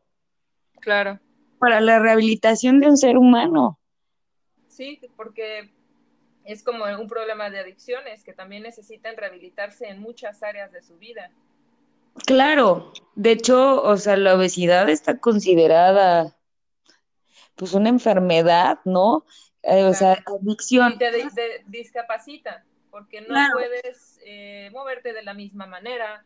Claro. 0.84 1.20
Para 1.60 1.80
la 1.80 2.00
rehabilitación 2.00 2.82
de 2.82 2.88
un 2.88 2.98
ser 2.98 3.18
humano. 3.18 3.80
Sí, 4.68 5.00
porque 5.16 5.72
es 6.44 6.62
como 6.62 6.84
un 6.84 7.08
problema 7.08 7.50
de 7.50 7.60
adicciones 7.60 8.24
que 8.24 8.34
también 8.34 8.64
necesitan 8.64 9.16
rehabilitarse 9.16 9.88
en 9.88 10.02
muchas 10.02 10.44
áreas 10.44 10.74
de 10.74 10.82
su 10.82 10.98
vida. 10.98 11.32
Claro, 12.26 12.92
de 13.16 13.32
hecho, 13.32 13.82
o 13.82 13.96
sea, 13.96 14.18
la 14.18 14.36
obesidad 14.36 14.90
está 14.90 15.18
considerada 15.20 16.36
pues 17.56 17.74
una 17.74 17.90
enfermedad, 17.90 18.80
¿no? 18.84 19.26
Eh, 19.62 19.78
claro. 19.78 19.90
O 19.90 19.94
sea, 19.94 20.24
adicción. 20.42 20.94
Y 20.94 20.98
te 20.98 21.12
de, 21.12 21.64
discapacita, 21.68 22.66
porque 22.92 23.22
no 23.22 23.28
claro. 23.28 23.54
puedes 23.54 24.20
eh, 24.26 24.70
moverte 24.74 25.14
de 25.14 25.24
la 25.24 25.34
misma 25.34 25.66
manera, 25.66 26.26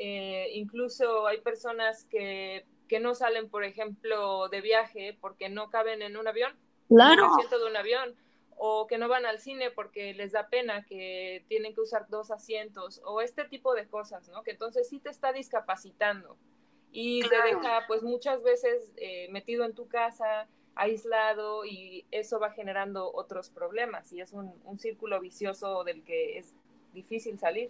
Eh, 0.00 0.52
incluso 0.54 1.26
hay 1.26 1.40
personas 1.40 2.04
que, 2.04 2.64
que, 2.88 3.00
no 3.00 3.14
salen, 3.14 3.48
por 3.48 3.64
ejemplo, 3.64 4.48
de 4.48 4.60
viaje 4.60 5.16
porque 5.20 5.48
no 5.48 5.70
caben 5.70 6.02
en 6.02 6.16
un 6.16 6.26
avión, 6.26 6.56
claro. 6.88 7.24
en 7.24 7.30
asiento 7.30 7.58
de 7.58 7.70
un 7.70 7.76
avión, 7.76 8.16
o 8.56 8.86
que 8.86 8.98
no 8.98 9.08
van 9.08 9.26
al 9.26 9.38
cine 9.38 9.70
porque 9.70 10.14
les 10.14 10.32
da 10.32 10.48
pena 10.48 10.84
que 10.84 11.44
tienen 11.48 11.74
que 11.74 11.80
usar 11.80 12.08
dos 12.08 12.30
asientos, 12.30 13.00
o 13.04 13.20
este 13.20 13.44
tipo 13.44 13.74
de 13.74 13.86
cosas, 13.86 14.28
¿no? 14.28 14.42
Que 14.42 14.52
entonces 14.52 14.88
sí 14.88 14.98
te 14.98 15.10
está 15.10 15.32
discapacitando 15.32 16.36
y 16.90 17.20
te 17.28 17.36
deja 17.42 17.84
pues 17.86 18.02
muchas 18.02 18.42
veces 18.42 18.92
eh, 18.96 19.28
metido 19.30 19.64
en 19.64 19.74
tu 19.74 19.88
casa, 19.88 20.48
aislado 20.74 21.64
y 21.64 22.06
eso 22.10 22.38
va 22.38 22.52
generando 22.52 23.12
otros 23.12 23.50
problemas 23.50 24.12
y 24.12 24.20
es 24.20 24.32
un, 24.32 24.52
un 24.64 24.78
círculo 24.78 25.20
vicioso 25.20 25.82
del 25.84 26.04
que 26.04 26.38
es 26.38 26.54
difícil 26.92 27.38
salir. 27.38 27.68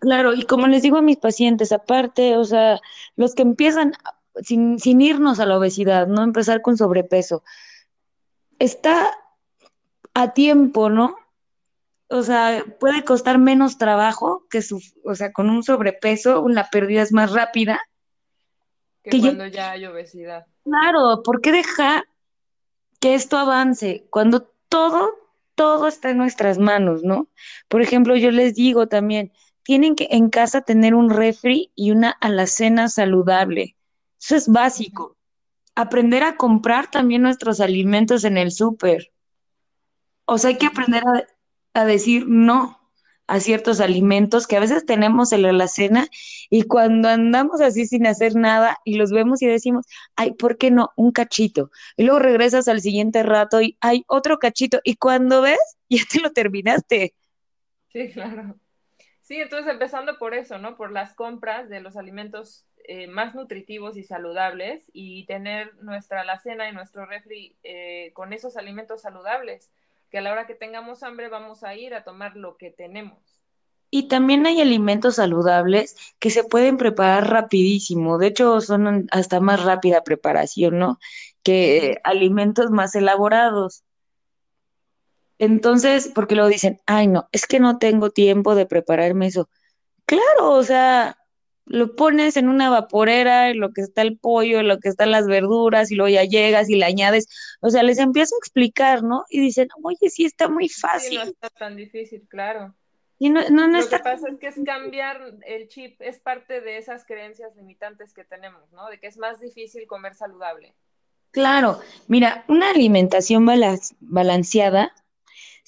Claro, 0.00 0.34
y 0.34 0.44
como 0.44 0.68
les 0.68 0.82
digo 0.82 0.98
a 0.98 1.02
mis 1.02 1.16
pacientes, 1.16 1.72
aparte, 1.72 2.36
o 2.36 2.44
sea, 2.44 2.80
los 3.16 3.34
que 3.34 3.42
empiezan 3.42 3.94
sin, 4.42 4.78
sin 4.78 5.00
irnos 5.00 5.40
a 5.40 5.46
la 5.46 5.58
obesidad, 5.58 6.06
no 6.06 6.22
empezar 6.22 6.62
con 6.62 6.76
sobrepeso, 6.76 7.42
está 8.58 9.16
a 10.14 10.32
tiempo, 10.34 10.90
¿no? 10.90 11.16
O 12.08 12.22
sea, 12.22 12.64
puede 12.80 13.04
costar 13.04 13.38
menos 13.38 13.76
trabajo 13.76 14.46
que 14.50 14.62
su, 14.62 14.80
o 15.04 15.14
sea, 15.14 15.32
con 15.32 15.50
un 15.50 15.62
sobrepeso, 15.62 16.48
la 16.48 16.70
pérdida 16.70 17.02
es 17.02 17.12
más 17.12 17.32
rápida. 17.32 17.80
Que, 19.02 19.20
cuando 19.20 19.46
ya 19.46 19.72
hay 19.72 19.84
obesidad. 19.84 20.46
Claro, 20.64 21.22
¿por 21.22 21.40
qué 21.40 21.52
dejar 21.52 22.04
que 23.00 23.14
esto 23.14 23.36
avance 23.36 24.06
cuando 24.10 24.42
todo, 24.68 25.14
todo 25.54 25.86
está 25.86 26.10
en 26.10 26.18
nuestras 26.18 26.58
manos, 26.58 27.02
¿no? 27.02 27.28
Por 27.68 27.82
ejemplo, 27.82 28.16
yo 28.16 28.30
les 28.30 28.54
digo 28.54 28.88
también, 28.88 29.32
tienen 29.68 29.96
que 29.96 30.08
en 30.12 30.30
casa 30.30 30.62
tener 30.62 30.94
un 30.94 31.10
refri 31.10 31.72
y 31.74 31.90
una 31.90 32.08
alacena 32.08 32.88
saludable. 32.88 33.76
Eso 34.18 34.34
es 34.34 34.48
básico. 34.48 35.18
Aprender 35.74 36.22
a 36.22 36.38
comprar 36.38 36.90
también 36.90 37.20
nuestros 37.20 37.60
alimentos 37.60 38.24
en 38.24 38.38
el 38.38 38.50
súper. 38.50 39.12
O 40.24 40.38
sea, 40.38 40.48
hay 40.48 40.56
que 40.56 40.64
aprender 40.64 41.02
a, 41.06 41.82
a 41.82 41.84
decir 41.84 42.24
no 42.26 42.80
a 43.26 43.40
ciertos 43.40 43.82
alimentos 43.82 44.46
que 44.46 44.56
a 44.56 44.60
veces 44.60 44.86
tenemos 44.86 45.32
en 45.32 45.42
la 45.42 45.50
alacena 45.50 46.06
y 46.48 46.62
cuando 46.62 47.10
andamos 47.10 47.60
así 47.60 47.84
sin 47.84 48.06
hacer 48.06 48.36
nada 48.36 48.78
y 48.86 48.94
los 48.94 49.12
vemos 49.12 49.42
y 49.42 49.48
decimos, 49.48 49.84
ay, 50.16 50.32
¿por 50.32 50.56
qué 50.56 50.70
no? 50.70 50.92
Un 50.96 51.12
cachito. 51.12 51.70
Y 51.98 52.04
luego 52.04 52.20
regresas 52.20 52.68
al 52.68 52.80
siguiente 52.80 53.22
rato 53.22 53.60
y 53.60 53.76
hay 53.82 54.02
otro 54.06 54.38
cachito 54.38 54.80
y 54.82 54.96
cuando 54.96 55.42
ves, 55.42 55.58
ya 55.90 56.04
te 56.10 56.20
lo 56.20 56.32
terminaste. 56.32 57.14
Sí, 57.92 58.10
claro. 58.12 58.58
Sí, 59.28 59.36
entonces 59.36 59.70
empezando 59.70 60.16
por 60.16 60.32
eso, 60.32 60.56
¿no? 60.56 60.78
Por 60.78 60.90
las 60.90 61.12
compras 61.12 61.68
de 61.68 61.80
los 61.80 61.98
alimentos 61.98 62.64
eh, 62.84 63.08
más 63.08 63.34
nutritivos 63.34 63.98
y 63.98 64.02
saludables 64.02 64.84
y 64.94 65.26
tener 65.26 65.74
nuestra 65.82 66.22
alacena 66.22 66.66
y 66.66 66.72
nuestro 66.72 67.04
refri 67.04 67.54
eh, 67.62 68.10
con 68.14 68.32
esos 68.32 68.56
alimentos 68.56 69.02
saludables 69.02 69.70
que 70.10 70.16
a 70.16 70.22
la 70.22 70.32
hora 70.32 70.46
que 70.46 70.54
tengamos 70.54 71.02
hambre 71.02 71.28
vamos 71.28 71.62
a 71.62 71.74
ir 71.74 71.92
a 71.92 72.04
tomar 72.04 72.38
lo 72.38 72.56
que 72.56 72.70
tenemos. 72.70 73.18
Y 73.90 74.08
también 74.08 74.46
hay 74.46 74.62
alimentos 74.62 75.16
saludables 75.16 75.94
que 76.18 76.30
se 76.30 76.44
pueden 76.44 76.78
preparar 76.78 77.28
rapidísimo. 77.28 78.16
De 78.16 78.28
hecho, 78.28 78.62
son 78.62 79.08
hasta 79.10 79.40
más 79.40 79.62
rápida 79.62 80.04
preparación, 80.04 80.78
¿no? 80.78 80.98
Que 81.42 82.00
alimentos 82.02 82.70
más 82.70 82.94
elaborados. 82.94 83.84
Entonces, 85.38 86.10
porque 86.14 86.34
lo 86.34 86.48
dicen, 86.48 86.80
ay, 86.86 87.06
no, 87.06 87.28
es 87.32 87.46
que 87.46 87.60
no 87.60 87.78
tengo 87.78 88.10
tiempo 88.10 88.54
de 88.54 88.66
prepararme 88.66 89.26
eso. 89.26 89.48
Claro, 90.04 90.52
o 90.52 90.62
sea, 90.64 91.16
lo 91.64 91.94
pones 91.94 92.36
en 92.36 92.48
una 92.48 92.70
vaporera, 92.70 93.50
en 93.50 93.60
lo 93.60 93.72
que 93.72 93.82
está 93.82 94.02
el 94.02 94.18
pollo, 94.18 94.60
en 94.60 94.68
lo 94.68 94.78
que 94.78 94.88
están 94.88 95.10
las 95.10 95.26
verduras, 95.26 95.90
y 95.90 95.94
luego 95.94 96.08
ya 96.08 96.24
llegas 96.24 96.68
y 96.70 96.76
le 96.76 96.86
añades, 96.86 97.28
o 97.60 97.70
sea, 97.70 97.82
les 97.82 97.98
empiezo 97.98 98.34
a 98.34 98.38
explicar, 98.38 99.02
¿no? 99.02 99.24
Y 99.28 99.40
dicen, 99.40 99.68
oye, 99.82 100.10
sí 100.10 100.24
está 100.24 100.48
muy 100.48 100.68
fácil. 100.68 101.10
Sí, 101.10 101.16
no 101.16 101.24
está 101.24 101.50
tan 101.50 101.76
difícil, 101.76 102.26
claro. 102.28 102.74
Y 103.20 103.30
no, 103.30 103.40
no, 103.50 103.66
no 103.66 103.80
lo 103.80 103.88
que 103.88 103.98
pasa 103.98 104.28
es 104.28 104.38
que 104.38 104.46
es 104.46 104.56
cambiar 104.64 105.20
el 105.44 105.68
chip, 105.68 106.00
es 106.00 106.20
parte 106.20 106.60
de 106.60 106.78
esas 106.78 107.04
creencias 107.04 107.54
limitantes 107.56 108.14
que 108.14 108.24
tenemos, 108.24 108.72
¿no? 108.72 108.88
De 108.88 108.98
que 108.98 109.08
es 109.08 109.18
más 109.18 109.40
difícil 109.40 109.86
comer 109.86 110.14
saludable. 110.14 110.74
Claro, 111.32 111.80
mira, 112.06 112.44
una 112.48 112.70
alimentación 112.70 113.44
balanceada 114.00 114.92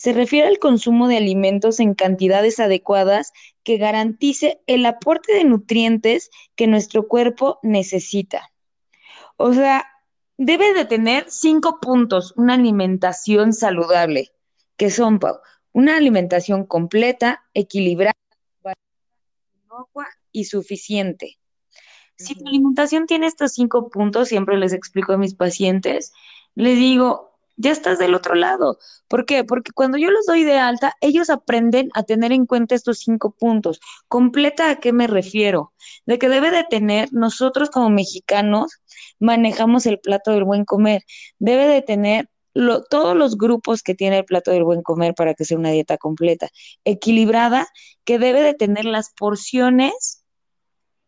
se 0.01 0.15
refiere 0.15 0.49
al 0.49 0.59
consumo 0.59 1.09
de 1.09 1.19
alimentos 1.19 1.79
en 1.79 1.93
cantidades 1.93 2.59
adecuadas 2.59 3.35
que 3.63 3.77
garantice 3.77 4.63
el 4.67 4.87
aporte 4.87 5.35
de 5.35 5.45
nutrientes 5.45 6.31
que 6.57 6.67
nuestro 6.67 7.07
cuerpo 7.07 7.59
necesita. 7.63 8.51
O 9.37 9.53
sea, 9.53 9.85
debe 10.39 10.73
de 10.73 10.87
tener 10.87 11.27
cinco 11.29 11.81
puntos 11.81 12.33
una 12.39 12.55
alimentación 12.55 13.53
saludable, 13.53 14.31
que 14.79 14.89
son, 14.89 15.19
Pau, 15.19 15.37
una 15.73 15.99
alimentación 15.99 16.65
completa, 16.65 17.43
equilibrada, 17.53 18.17
y 20.33 20.45
suficiente. 20.45 21.39
Si 22.17 22.37
tu 22.37 22.49
alimentación 22.49 23.05
tiene 23.05 23.27
estos 23.27 23.53
cinco 23.53 23.91
puntos, 23.91 24.29
siempre 24.29 24.57
les 24.57 24.73
explico 24.73 25.13
a 25.13 25.19
mis 25.19 25.35
pacientes, 25.35 26.15
les 26.55 26.79
digo, 26.79 27.30
ya 27.61 27.73
estás 27.73 27.99
del 27.99 28.15
otro 28.15 28.35
lado. 28.35 28.79
¿Por 29.07 29.27
qué? 29.27 29.45
Porque 29.45 29.73
cuando 29.73 29.99
yo 29.99 30.11
los 30.11 30.25
doy 30.25 30.45
de 30.45 30.59
alta, 30.59 30.95
ellos 31.03 31.29
aprenden 31.29 31.91
a 31.93 32.03
tener 32.05 32.33
en 32.33 32.47
cuenta 32.47 32.75
estos 32.75 33.01
cinco 33.01 33.33
puntos. 33.33 33.81
¿Completa 34.09 34.71
a 34.71 34.81
qué 34.81 34.95
me 34.95 35.07
refiero? 35.07 35.75
De 36.07 36.19
que 36.19 36.31
debe 36.31 36.51
de 36.51 36.65
tener, 36.65 37.13
nosotros 37.13 37.69
como 37.69 37.91
mexicanos 37.91 38.81
manejamos 39.19 39.85
el 39.85 40.01
plato 40.01 40.31
del 40.31 40.45
buen 40.45 40.65
comer. 40.65 41.03
Debe 41.39 41.67
de 41.67 41.83
tener 41.83 42.31
todos 42.89 43.15
los 43.15 43.37
grupos 43.37 43.83
que 43.83 43.95
tiene 43.95 44.19
el 44.19 44.25
plato 44.25 44.51
del 44.51 44.65
buen 44.65 44.83
comer 44.83 45.15
para 45.15 45.35
que 45.35 45.45
sea 45.45 45.59
una 45.59 45.71
dieta 45.71 45.99
completa. 45.99 46.49
Equilibrada, 46.85 47.69
que 48.05 48.19
debe 48.19 48.41
de 48.41 48.55
tener 48.55 48.87
las 48.87 49.13
porciones 49.13 50.25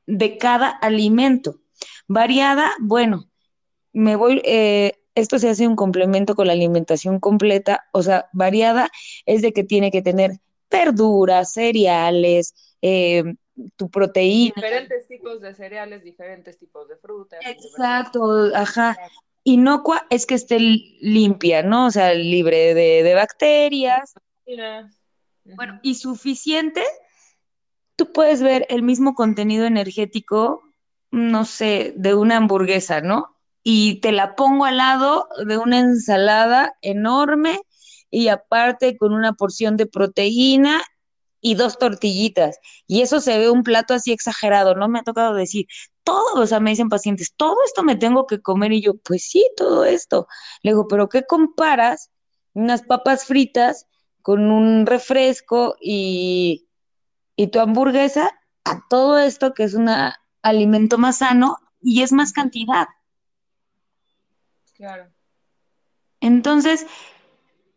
de 0.07 0.37
cada 0.37 0.69
alimento. 0.69 1.61
Variada, 2.09 2.73
bueno, 2.79 3.31
me 3.95 4.17
voy... 4.17 4.43
Eh, 4.45 4.99
esto 5.15 5.39
se 5.39 5.49
hace 5.49 5.67
un 5.67 5.77
complemento 5.77 6.35
con 6.35 6.47
la 6.47 6.53
alimentación 6.53 7.21
completa, 7.21 7.87
o 7.93 8.03
sea, 8.03 8.29
variada, 8.33 8.91
es 9.27 9.43
de 9.43 9.53
que 9.53 9.65
tiene 9.65 9.91
que 9.91 10.03
tener 10.03 10.33
verduras, 10.71 11.53
cereales, 11.53 12.55
eh, 12.81 13.25
tu 13.77 13.91
proteína. 13.91 14.55
Diferentes 14.57 15.07
tipos 15.07 15.41
de 15.41 15.55
cereales, 15.55 16.03
diferentes 16.03 16.59
tipos 16.59 16.89
de 16.89 16.97
frutas. 16.97 17.41
Exacto, 17.45 18.51
ajá. 18.55 18.97
Inocua 19.45 20.07
es 20.09 20.25
que 20.25 20.35
esté 20.35 20.59
limpia, 20.59 21.63
¿no? 21.63 21.87
O 21.87 21.91
sea, 21.91 22.15
libre 22.15 22.75
de, 22.75 23.15
bacterias. 23.15 24.15
Bueno, 25.45 25.81
y 25.83 25.97
suficiente, 25.97 26.83
tú 27.97 28.13
puedes 28.13 28.43
ver 28.43 28.67
el 28.71 28.83
mismo 28.83 29.15
contenido 29.15 29.67
energético, 29.67 30.63
no 31.11 31.45
sé, 31.45 31.93
de 31.97 32.15
una 32.15 32.37
hamburguesa, 32.37 33.01
¿no? 33.01 33.37
Y 33.63 34.01
te 34.01 34.13
la 34.13 34.35
pongo 34.35 34.65
al 34.65 34.79
lado 34.79 35.29
de 35.47 35.59
una 35.59 35.79
ensalada 35.79 36.75
enorme 36.83 37.61
y 38.11 38.29
aparte 38.29 38.97
con 38.97 39.13
una 39.13 39.35
porción 39.35 39.77
de 39.77 39.87
proteína 39.87 40.83
y 41.41 41.55
dos 41.55 41.79
tortillitas. 41.79 42.59
Y 42.87 43.03
eso 43.03 43.21
se 43.21 43.39
ve 43.39 43.51
un 43.51 43.63
plato 43.63 43.95
así 43.95 44.13
exagerado, 44.13 44.75
¿no? 44.75 44.89
Me 44.89 45.01
ha 45.01 45.03
tocado 45.03 45.35
decir, 45.35 45.67
todo, 46.05 46.43
o 46.43 46.47
sea, 46.47 46.61
me 46.61 46.71
dicen 46.71 46.89
pacientes, 46.89 47.35
todo 47.37 47.57
esto 47.67 47.83
me 47.83 47.97
tengo 47.97 48.27
que 48.27 48.41
comer 48.41 48.73
y 48.73 48.83
yo, 48.83 48.95
pues 48.99 49.29
sí, 49.29 49.45
todo 49.57 49.85
esto. 49.85 50.27
Le 50.63 50.73
digo, 50.73 50.87
pero 50.89 51.09
¿qué 51.09 51.25
comparas 51.25 52.11
unas 52.55 52.83
papas 52.83 53.25
fritas 53.27 53.87
con 54.23 54.51
un 54.51 54.87
refresco 54.87 55.77
y, 55.81 56.69
y 57.37 57.49
tu 57.49 57.61
hamburguesa 57.61 58.31
a 58.65 58.83
todo 58.89 59.19
esto 59.19 59.55
que 59.55 59.65
es 59.65 59.75
un 59.75 59.89
alimento 60.43 60.99
más 60.99 61.19
sano 61.19 61.57
y 61.81 62.03
es 62.03 62.13
más 62.13 62.33
cantidad? 62.33 62.87
Claro. 64.83 65.13
Entonces, 66.19 66.89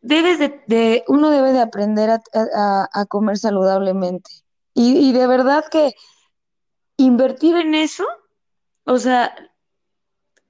debes 0.02 0.40
de, 0.40 1.04
uno 1.08 1.30
debe 1.30 1.52
de 1.52 1.60
aprender 1.60 2.10
a, 2.10 3.06
comer 3.08 3.38
saludablemente. 3.38 4.32
Y, 4.74 5.14
de 5.14 5.28
verdad 5.28 5.66
que 5.70 5.94
invertir 6.98 7.58
en 7.58 7.76
eso, 7.76 8.08
o 8.86 8.98
sea, 8.98 9.36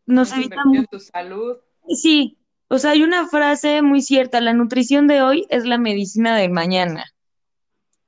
nos 0.05 0.31
evita 0.31 0.63
mucho. 0.63 0.87
tu 0.91 0.99
salud. 1.01 1.57
Sí, 1.89 2.37
o 2.69 2.77
sea, 2.77 2.91
hay 2.91 3.03
una 3.03 3.27
frase 3.27 3.81
muy 3.81 4.01
cierta, 4.01 4.39
la 4.39 4.53
nutrición 4.53 5.07
de 5.07 5.23
hoy 5.23 5.47
es 5.49 5.65
la 5.65 5.77
medicina 5.77 6.37
de 6.37 6.47
mañana. 6.47 7.03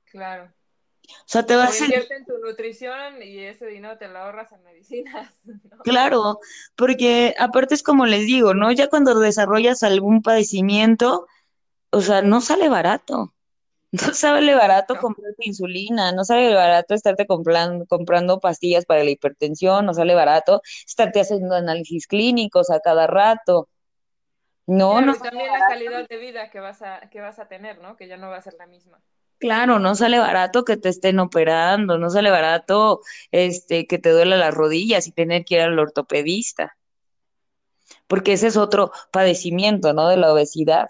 Claro. 0.06 0.50
O 1.08 1.24
sea, 1.26 1.44
te 1.44 1.56
vas 1.56 1.80
a... 1.80 1.84
Invierte 1.84 2.16
en 2.16 2.24
tu 2.24 2.38
nutrición 2.38 3.22
y 3.22 3.38
ese 3.40 3.66
dinero 3.66 3.96
te 3.98 4.08
lo 4.08 4.18
ahorras 4.18 4.52
en 4.52 4.62
medicinas. 4.62 5.32
Claro, 5.84 6.40
porque 6.76 7.34
aparte 7.38 7.74
es 7.74 7.82
como 7.82 8.04
les 8.04 8.26
digo, 8.26 8.52
¿no? 8.52 8.72
Ya 8.72 8.88
cuando 8.88 9.18
desarrollas 9.18 9.82
algún 9.82 10.22
padecimiento, 10.22 11.26
o 11.90 12.00
sea, 12.00 12.20
no 12.22 12.40
sale 12.40 12.68
barato. 12.68 13.32
No 13.90 14.12
sale 14.12 14.54
barato 14.54 14.98
comprar 14.98 15.32
insulina, 15.38 16.12
no 16.12 16.22
sale 16.22 16.52
barato 16.52 16.92
estarte 16.92 17.26
comprando, 17.26 17.86
comprando 17.86 18.38
pastillas 18.38 18.84
para 18.84 19.02
la 19.02 19.08
hipertensión, 19.08 19.86
no 19.86 19.94
sale 19.94 20.14
barato 20.14 20.60
estarte 20.86 21.20
haciendo 21.20 21.54
análisis 21.54 22.06
clínicos 22.06 22.68
a 22.70 22.80
cada 22.80 23.06
rato. 23.06 23.70
No, 24.66 25.00
no. 25.00 25.14
Y 25.14 25.18
también 25.18 25.50
la 25.50 25.66
calidad 25.66 26.06
de 26.06 26.16
vida 26.18 26.50
que 26.50 26.60
vas, 26.60 26.82
a, 26.82 27.08
que 27.08 27.22
vas 27.22 27.38
a 27.38 27.48
tener, 27.48 27.78
¿no? 27.78 27.96
Que 27.96 28.06
ya 28.08 28.18
no 28.18 28.28
va 28.28 28.36
a 28.36 28.42
ser 28.42 28.52
la 28.58 28.66
misma. 28.66 29.00
Claro, 29.38 29.78
no 29.78 29.94
sale 29.94 30.18
barato 30.18 30.64
que 30.64 30.76
te 30.76 30.88
estén 30.88 31.20
operando, 31.20 31.96
no 31.96 32.10
sale 32.10 32.30
barato 32.30 33.00
este 33.30 33.86
que 33.86 33.98
te 33.98 34.10
duela 34.10 34.36
las 34.36 34.52
rodillas 34.52 35.06
y 35.06 35.12
tener 35.12 35.44
que 35.44 35.54
ir 35.56 35.60
al 35.60 35.78
ortopedista. 35.78 36.76
Porque 38.08 38.32
ese 38.32 38.48
es 38.48 38.56
otro 38.56 38.90
padecimiento, 39.12 39.92
¿no? 39.92 40.08
De 40.08 40.16
la 40.16 40.32
obesidad. 40.32 40.88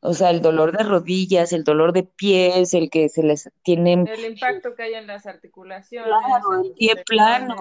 O 0.00 0.14
sea, 0.14 0.30
el 0.30 0.40
dolor 0.40 0.76
de 0.76 0.84
rodillas, 0.84 1.52
el 1.52 1.64
dolor 1.64 1.92
de 1.92 2.04
pies, 2.04 2.72
el 2.74 2.90
que 2.90 3.08
se 3.08 3.22
les 3.22 3.50
tiene... 3.62 4.04
El 4.08 4.24
impacto 4.24 4.74
que 4.74 4.84
hay 4.84 4.94
en 4.94 5.06
las 5.06 5.26
articulaciones. 5.26 6.08
Claro, 6.08 6.62
el 6.62 6.72
pie 6.72 7.02
plano. 7.04 7.56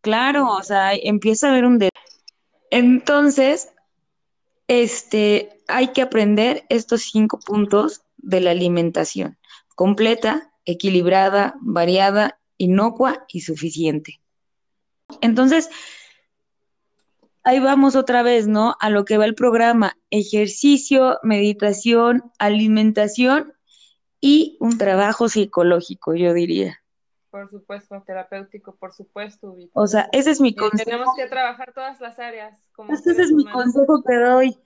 Claro, 0.00 0.50
o 0.52 0.62
sea, 0.62 0.94
empieza 0.94 1.48
a 1.48 1.50
haber 1.50 1.66
un... 1.66 1.88
Entonces, 2.70 3.72
este, 4.68 5.62
hay 5.68 5.88
que 5.88 6.02
aprender 6.02 6.64
estos 6.68 7.02
cinco 7.02 7.38
puntos 7.38 8.05
de 8.26 8.40
la 8.40 8.50
alimentación. 8.50 9.38
Completa, 9.76 10.52
equilibrada, 10.64 11.54
variada, 11.60 12.40
inocua 12.58 13.24
y 13.28 13.42
suficiente. 13.42 14.20
Entonces, 15.20 15.70
ahí 17.44 17.60
vamos 17.60 17.94
otra 17.94 18.22
vez, 18.22 18.48
¿no? 18.48 18.74
A 18.80 18.90
lo 18.90 19.04
que 19.04 19.16
va 19.16 19.24
el 19.26 19.36
programa, 19.36 19.96
ejercicio, 20.10 21.18
meditación, 21.22 22.32
alimentación 22.38 23.54
y 24.20 24.56
un 24.58 24.76
trabajo 24.76 25.28
psicológico, 25.28 26.14
yo 26.14 26.34
diría. 26.34 26.82
Por 27.30 27.48
supuesto, 27.48 28.02
terapéutico, 28.04 28.74
por 28.74 28.92
supuesto. 28.92 29.54
O 29.72 29.86
sea, 29.86 30.08
ese 30.10 30.32
es 30.32 30.40
mi 30.40 30.54
consejo. 30.54 30.90
Tenemos 30.90 31.14
que 31.16 31.26
trabajar 31.26 31.72
todas 31.72 32.00
las 32.00 32.18
áreas. 32.18 32.58
ese 32.88 33.22
es 33.22 33.30
mi 33.30 33.44
consejo 33.44 34.02
que 34.02 34.16
doy. 34.16 34.58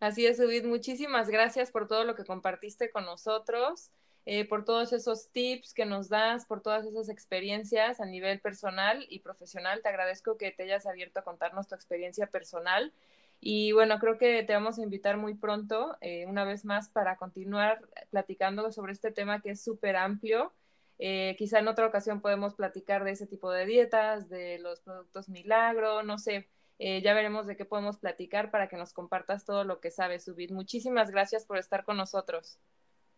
Así 0.00 0.26
es, 0.26 0.40
Ubit. 0.40 0.64
Muchísimas 0.64 1.28
gracias 1.28 1.70
por 1.70 1.86
todo 1.86 2.04
lo 2.04 2.14
que 2.14 2.24
compartiste 2.24 2.90
con 2.90 3.04
nosotros. 3.04 3.90
Eh, 4.26 4.46
por 4.46 4.64
todos 4.64 4.92
esos 4.92 5.30
tips 5.30 5.74
que 5.74 5.86
nos 5.86 6.08
das, 6.08 6.44
por 6.46 6.60
todas 6.62 6.86
esas 6.86 7.08
experiencias 7.08 8.00
a 8.00 8.06
nivel 8.06 8.40
personal 8.40 9.06
y 9.08 9.20
profesional. 9.20 9.82
Te 9.82 9.88
agradezco 9.88 10.36
que 10.36 10.52
te 10.52 10.64
hayas 10.64 10.86
abierto 10.86 11.20
a 11.20 11.24
contarnos 11.24 11.68
tu 11.68 11.74
experiencia 11.74 12.26
personal. 12.28 12.92
Y 13.40 13.72
bueno, 13.72 13.98
creo 13.98 14.18
que 14.18 14.42
te 14.44 14.52
vamos 14.52 14.78
a 14.78 14.82
invitar 14.82 15.16
muy 15.16 15.34
pronto, 15.34 15.96
eh, 16.02 16.26
una 16.26 16.44
vez 16.44 16.64
más, 16.64 16.90
para 16.90 17.16
continuar 17.16 17.80
platicando 18.10 18.70
sobre 18.72 18.92
este 18.92 19.10
tema 19.12 19.40
que 19.40 19.50
es 19.50 19.62
súper 19.64 19.96
amplio. 19.96 20.52
Eh, 20.98 21.34
quizá 21.38 21.58
en 21.58 21.68
otra 21.68 21.86
ocasión 21.86 22.20
podemos 22.20 22.54
platicar 22.54 23.04
de 23.04 23.12
ese 23.12 23.26
tipo 23.26 23.50
de 23.50 23.64
dietas, 23.66 24.28
de 24.28 24.58
los 24.58 24.80
productos 24.80 25.28
milagro, 25.30 26.02
no 26.02 26.18
sé. 26.18 26.48
Ya 26.80 27.12
veremos 27.12 27.46
de 27.46 27.56
qué 27.56 27.64
podemos 27.64 27.98
platicar 27.98 28.50
para 28.50 28.68
que 28.68 28.76
nos 28.76 28.92
compartas 28.92 29.44
todo 29.44 29.64
lo 29.64 29.80
que 29.80 29.90
sabes, 29.90 30.24
Subir. 30.24 30.52
Muchísimas 30.52 31.10
gracias 31.10 31.44
por 31.44 31.58
estar 31.58 31.84
con 31.84 31.96
nosotros. 31.96 32.58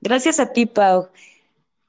Gracias 0.00 0.40
a 0.40 0.52
ti, 0.52 0.66
Pau. 0.66 1.10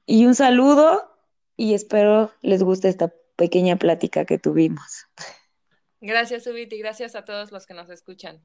Y 0.06 0.26
un 0.26 0.34
saludo 0.34 1.10
y 1.56 1.74
espero 1.74 2.30
les 2.42 2.62
guste 2.62 2.88
esta 2.88 3.12
pequeña 3.36 3.76
plática 3.76 4.24
que 4.24 4.38
tuvimos. 4.38 5.06
Gracias, 6.00 6.46
Ubit, 6.46 6.72
y 6.72 6.78
gracias 6.78 7.16
a 7.16 7.24
todos 7.24 7.50
los 7.50 7.66
que 7.66 7.74
nos 7.74 7.90
escuchan. 7.90 8.40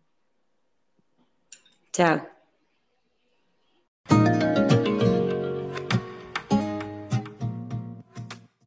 Chao. 1.92 2.39